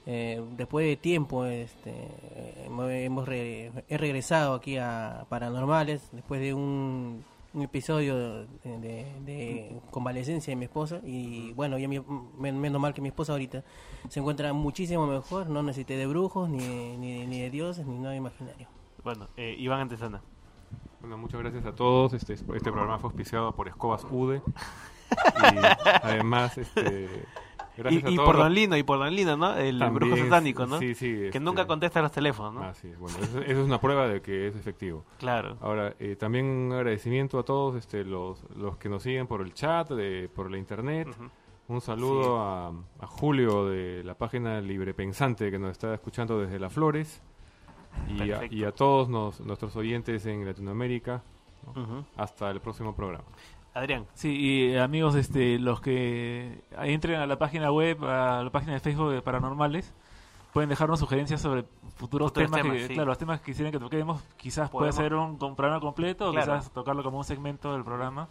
eh, 0.05 0.43
después 0.57 0.85
de 0.85 0.97
tiempo, 0.97 1.45
este, 1.47 1.95
hemos 2.66 3.27
re- 3.29 3.70
he 3.89 3.97
regresado 3.97 4.55
aquí 4.55 4.77
a 4.77 5.25
Paranormales 5.29 6.09
después 6.11 6.41
de 6.41 6.53
un, 6.53 7.25
un 7.55 7.63
episodio 7.63 8.17
de, 8.17 8.47
de- 8.65 9.21
de 9.25 9.81
convalecencia 9.91 10.53
de 10.53 10.57
mi 10.57 10.65
esposa 10.65 11.01
y 11.05 11.53
bueno, 11.53 11.79
ya 11.79 11.87
mi- 11.89 12.03
men- 12.39 12.59
menos 12.61 12.81
mal 12.81 12.95
que 12.95 13.01
mi 13.03 13.09
esposa 13.09 13.33
ahorita 13.33 13.63
se 14.09 14.21
encuentra 14.21 14.53
muchísimo 14.53 15.07
mejor, 15.07 15.49
no 15.49 15.63
necesité 15.63 15.97
de 15.97 16.07
brujos, 16.07 16.49
ni, 16.49 16.97
ni, 16.97 17.27
ni 17.27 17.41
de 17.41 17.51
dioses, 17.51 17.87
ni 17.87 17.99
nada 17.99 18.17
imaginario. 18.17 18.67
Bueno, 19.05 19.27
eh, 19.37 19.55
Iván 19.59 19.81
Antesana. 19.81 20.23
Bueno, 21.01 21.19
muchas 21.19 21.41
gracias 21.41 21.67
a 21.67 21.75
todos. 21.75 22.13
Este, 22.15 22.35
este 22.35 22.49
programa 22.73 22.99
fue 22.99 23.09
auspiciado 23.09 23.53
por 23.53 23.69
Escobas 23.69 24.05
UDE. 24.11 24.41
Y 25.13 25.57
además, 26.03 26.57
este, 26.57 27.07
gracias 27.77 28.03
y, 28.03 28.07
a 28.07 28.11
y 28.11 28.14
todos 28.16 28.27
por 28.27 28.35
los- 28.37 28.45
Don 28.45 28.55
Lino, 28.55 28.77
y 28.77 28.83
por 28.83 28.99
Don 28.99 29.14
Lino, 29.14 29.37
¿no? 29.37 29.57
El 29.57 29.79
También, 29.79 29.95
brujo 30.11 30.16
satánico, 30.25 30.66
¿no? 30.66 30.79
Sí, 30.79 30.95
sí. 30.95 31.07
Que 31.12 31.27
este, 31.27 31.41
nunca 31.41 31.66
contesta 31.66 32.01
los 32.03 32.12
teléfonos, 32.12 32.55
¿no? 32.55 32.62
Así 32.64 32.89
es, 32.89 32.99
bueno, 32.99 33.16
eso, 33.20 33.41
eso 33.41 33.61
es 33.61 33.66
una 33.66 33.81
prueba 33.81 34.07
de 34.09 34.20
que 34.23 34.49
es 34.49 34.57
efectivo. 34.57 35.05
Claro. 35.18 35.57
Ahora, 35.61 35.95
eh, 35.99 36.16
también 36.16 36.47
un 36.47 36.73
agradecimiento 36.73 37.39
a 37.39 37.43
todos 37.45 37.77
este, 37.77 38.05
los, 38.05 38.45
los 38.57 38.77
que 38.77 38.89
nos 38.89 39.03
siguen 39.03 39.27
por 39.27 39.41
el 39.43 39.53
chat, 39.55 39.89
de, 39.91 40.29
por 40.35 40.51
la 40.51 40.59
internet. 40.59 41.09
Un 41.68 41.81
saludo 41.81 42.23
Sí. 42.25 42.79
a, 43.01 43.05
a 43.05 43.07
Julio 43.07 43.66
de 43.68 44.03
la 44.05 44.14
página 44.14 44.61
Librepensante 44.61 45.51
que 45.51 45.59
nos 45.59 45.70
está 45.70 45.95
escuchando 45.95 46.39
desde 46.41 46.59
Las 46.59 46.73
Flores. 46.73 47.23
Y 48.09 48.31
a, 48.33 48.41
y 48.51 48.64
a 48.64 48.73
todos 48.73 49.09
nos- 49.09 49.41
nuestros 49.41 49.77
oyentes 49.77 50.27
en 50.27 50.45
Latinoamérica. 50.47 51.23
¿no? 51.75 51.83
Ujú. 51.83 52.05
Hasta 52.16 52.51
el 52.51 52.61
próximo 52.61 52.95
programa. 52.97 53.25
Adrián. 53.75 54.07
Sí, 54.14 54.29
y 54.29 54.73
eh, 54.73 54.81
amigos, 54.81 55.14
este, 55.14 55.59
los 55.59 55.81
que 55.81 56.62
entren 56.79 57.20
a 57.20 57.27
la 57.27 57.39
página 57.39 57.70
web, 57.73 58.05
a 58.05 58.43
la 58.43 58.51
página 58.51 58.75
de 58.75 58.81
Facebook 58.81 59.11
de 59.12 59.23
Paranormales, 59.23 59.95
pueden 60.53 60.68
dejarnos 60.68 61.01
sugerencias 61.01 61.41
sobre 61.41 61.62
futuros, 61.97 62.31
Futuros 62.31 62.33
temas, 62.33 62.62
temas, 62.62 62.77
que, 62.77 62.89
sí. 62.89 62.95
claro, 62.95 63.09
los 63.09 63.18
temas 63.18 63.41
que 63.41 63.47
quisieran 63.47 63.73
que 63.73 63.79
toquemos. 63.79 64.23
Quizás 64.37 64.68
puede 64.70 64.93
ser 64.93 65.14
un, 65.14 65.39
un 65.41 65.57
programa 65.57 65.81
completo 65.81 66.31
o 66.31 66.33
quizás 66.33 66.70
tocarlo 66.70 67.03
como 67.03 67.18
un 67.18 67.25
segmento 67.25 67.73
del 67.73 67.85
programa 67.85 68.29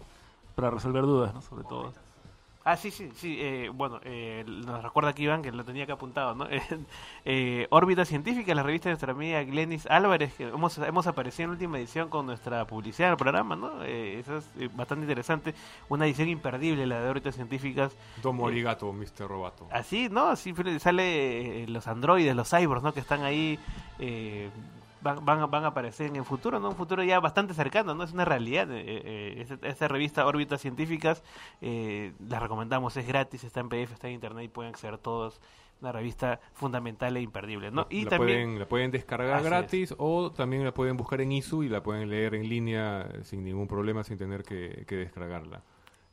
para 0.56 0.70
resolver 0.70 1.04
dudas, 1.04 1.34
¿no? 1.34 1.42
Sobre 1.42 1.64
todo. 1.64 1.92
Ah, 2.64 2.78
sí, 2.78 2.91
sí, 2.91 3.09
sí. 3.16 3.38
eh, 3.39 3.70
bueno, 3.74 3.99
eh, 4.03 4.43
nos 4.47 4.84
recuerda 4.84 5.09
aquí 5.09 5.24
Iván 5.24 5.41
que 5.41 5.51
lo 5.51 5.64
tenía 5.64 5.86
que 5.88 5.91
apuntado, 5.93 6.36
¿no? 6.36 6.47
Eh, 7.26 7.68
Órbita 7.70 8.03
Científica, 8.05 8.53
la 8.55 8.64
revista 8.64 8.89
de 8.89 8.93
nuestra 8.93 9.12
amiga 9.14 9.43
Glenis 9.43 9.86
Álvarez, 9.88 10.34
que 10.34 10.47
hemos, 10.47 10.78
hemos 10.80 11.05
aparecido 11.07 11.45
en 11.45 11.49
la 11.51 11.53
última 11.53 11.78
edición 11.78 12.09
con 12.09 12.26
nuestra 12.26 12.66
publicidad 12.66 13.09
del 13.09 13.18
programa, 13.18 13.55
¿no? 13.55 13.84
Eh, 13.84 14.20
eso 14.20 14.38
es 14.38 14.49
eh, 14.59 14.70
bastante 14.74 15.03
interesante. 15.03 15.53
Una 15.89 16.05
edición 16.05 16.30
imperdible, 16.30 16.86
la 16.88 17.01
de 17.01 17.09
Órbitas 17.09 17.36
Científicas. 17.36 17.95
Domo 18.22 18.47
Eh, 18.47 18.51
arigato, 18.53 18.91
Mr. 18.91 19.28
Robato. 19.28 19.68
Así, 19.72 20.09
¿no? 20.09 20.28
Así 20.30 20.53
sale 20.80 21.64
eh, 21.64 21.68
los 21.68 21.88
androides, 21.88 22.36
los 22.36 22.49
cyborgs, 22.49 22.84
¿no? 22.84 22.93
Que 22.93 22.99
están 23.01 23.24
ahí 23.24 23.59
eh, 23.99 24.49
van, 25.02 25.24
van, 25.26 25.39
a- 25.39 25.45
van 25.47 25.64
a 25.64 25.68
aparecer 25.68 26.08
en 26.08 26.16
el 26.18 26.26
futuro, 26.26 26.60
¿no? 26.60 26.70
Un 26.70 26.76
futuro 26.76 27.04
ya 27.04 27.20
bastante 27.20 27.54
cercano, 27.54 27.93
¿no? 27.95 28.04
Es 28.04 28.12
una 28.14 28.26
realidad. 28.26 28.70
eh, 28.72 28.84
eh, 28.86 29.58
esta, 29.64 29.88
revista 29.88 30.26
Órbitas 30.26 30.62
Científicas, 30.62 31.24
eh, 31.62 32.14
la 32.28 32.39
recomendamos, 32.39 32.95
es 32.97 33.08
gratis, 33.08 33.43
está 33.43 33.60
en 33.60 33.70
PDF, 33.70 33.93
está 33.93 34.08
en 34.08 34.14
internet 34.16 34.45
y 34.45 34.47
pueden 34.49 34.72
acceder 34.72 34.97
todos. 34.97 35.41
Una 35.82 35.91
revista 35.91 36.39
fundamental 36.54 37.18
e 37.18 37.22
imperdible, 37.22 37.72
¿no? 37.72 37.88
Y 37.89 38.04
la, 38.04 38.12
también... 38.12 38.38
pueden, 38.49 38.60
la 38.60 38.68
pueden 38.68 38.91
descargar 38.91 39.39
es. 39.39 39.45
gratis 39.45 39.95
o 39.97 40.32
también 40.32 40.64
la 40.64 40.74
pueden 40.76 40.95
buscar 40.95 41.22
en 41.22 41.32
ISU 41.32 41.64
y 41.64 41.70
la 41.70 41.82
pueden 41.82 42.08
leer 42.08 42.36
en 42.36 42.47
línea 42.47 43.02
eh, 43.12 43.24
sin 43.24 43.43
ningún 43.43 43.68
problema, 43.68 44.04
sin 44.04 44.16
tener 44.16 44.43
que, 44.43 44.84
que 44.88 44.95
descargarla. 44.95 45.64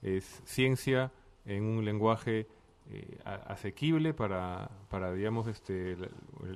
Es 0.00 0.40
ciencia 0.46 1.10
en 1.44 1.64
un 1.64 1.84
lenguaje 1.84 2.46
eh, 2.90 3.18
asequible 3.24 4.14
para, 4.14 4.70
para 4.88 5.12
digamos, 5.12 5.46
este, 5.46 5.92
el, 5.92 6.10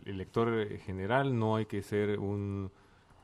el 0.05 0.19
lector 0.19 0.69
general. 0.79 1.39
No 1.39 1.57
hay 1.57 1.67
que 1.67 1.83
ser 1.83 2.19
un, 2.19 2.71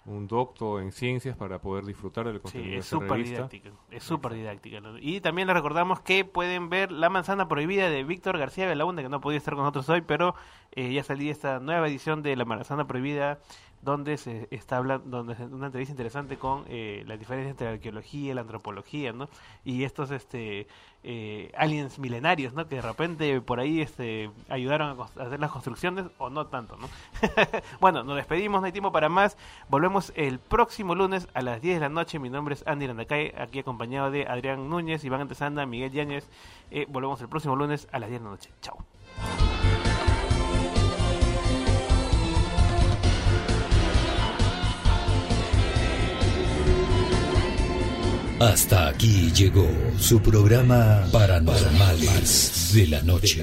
un 0.08 0.26
doctor 0.26 0.82
en 0.82 0.90
ciencias 0.90 1.36
para 1.36 1.60
poder 1.60 1.84
disfrutar 1.84 2.26
del 2.26 2.40
contenido 2.40 2.70
Sí, 2.70 2.76
es 2.78 2.86
súper 2.86 3.22
didáctica. 3.22 3.70
Es 3.90 4.02
súper 4.02 4.34
didáctica. 4.34 4.80
Y 5.00 5.20
también 5.20 5.46
les 5.48 5.56
recordamos 5.56 6.00
que 6.00 6.24
pueden 6.24 6.70
ver 6.70 6.90
La 6.90 7.10
Manzana 7.10 7.48
Prohibida 7.48 7.90
de 7.90 8.04
Víctor 8.04 8.38
García 8.38 8.66
Belaunde, 8.66 9.02
que 9.02 9.08
no 9.08 9.20
podía 9.20 9.38
estar 9.38 9.54
con 9.54 9.62
nosotros 9.62 9.88
hoy, 9.90 10.00
pero 10.00 10.34
eh, 10.72 10.92
ya 10.92 11.02
salió 11.02 11.30
esta 11.30 11.60
nueva 11.60 11.88
edición 11.88 12.22
de 12.22 12.36
La 12.36 12.44
Manzana 12.44 12.86
Prohibida, 12.86 13.38
donde 13.82 14.16
se 14.16 14.48
está 14.50 14.78
hablando, 14.78 15.08
donde 15.08 15.34
es 15.34 15.40
una 15.40 15.66
entrevista 15.66 15.92
interesante 15.92 16.36
con 16.36 16.64
eh, 16.68 17.04
la 17.06 17.16
diferencia 17.16 17.50
entre 17.50 17.66
la 17.66 17.72
arqueología 17.74 18.32
y 18.32 18.34
la 18.34 18.40
antropología, 18.40 19.12
¿no? 19.12 19.28
Y 19.64 19.84
estos 19.84 20.10
este 20.10 20.66
eh, 21.04 21.52
aliens 21.56 21.98
milenarios, 21.98 22.54
¿no? 22.54 22.66
Que 22.66 22.76
de 22.76 22.82
repente 22.82 23.40
por 23.40 23.60
ahí 23.60 23.80
este 23.80 24.30
ayudaron 24.48 24.98
a, 24.98 25.22
hacer 25.22 25.38
las 25.38 25.50
construcciones 25.50 26.06
o 26.18 26.28
no 26.28 26.46
tanto, 26.46 26.76
¿no? 26.76 26.88
bueno, 27.80 28.02
nos 28.02 28.16
despedimos, 28.16 28.60
no 28.60 28.66
hay 28.66 28.72
tiempo 28.72 28.92
para 28.92 29.08
más. 29.08 29.36
Volvemos 29.68 30.12
el 30.16 30.38
próximo 30.38 30.94
lunes 30.94 31.28
a 31.34 31.42
las 31.42 31.62
10 31.62 31.76
de 31.76 31.80
la 31.80 31.88
noche. 31.88 32.18
Mi 32.18 32.30
nombre 32.30 32.54
es 32.54 32.66
Andy 32.66 32.86
Landacay, 32.86 33.34
aquí 33.38 33.60
acompañado 33.60 34.10
de 34.10 34.26
Adrián 34.26 34.68
Núñez, 34.68 35.04
Iván 35.04 35.20
Antesanda, 35.20 35.66
Miguel 35.66 35.92
Yáñez. 35.92 36.28
Eh, 36.70 36.86
volvemos 36.88 37.20
el 37.20 37.28
próximo 37.28 37.54
lunes 37.54 37.88
a 37.92 37.98
las 37.98 38.08
10 38.08 38.20
de 38.20 38.24
la 38.24 38.30
noche. 38.30 38.50
Chao. 38.60 39.57
Hasta 48.40 48.88
aquí 48.88 49.30
llegó 49.32 49.68
su 49.98 50.20
programa 50.20 51.04
Paranormales 51.10 52.70
de 52.72 52.86
la 52.86 53.02
Noche. 53.02 53.42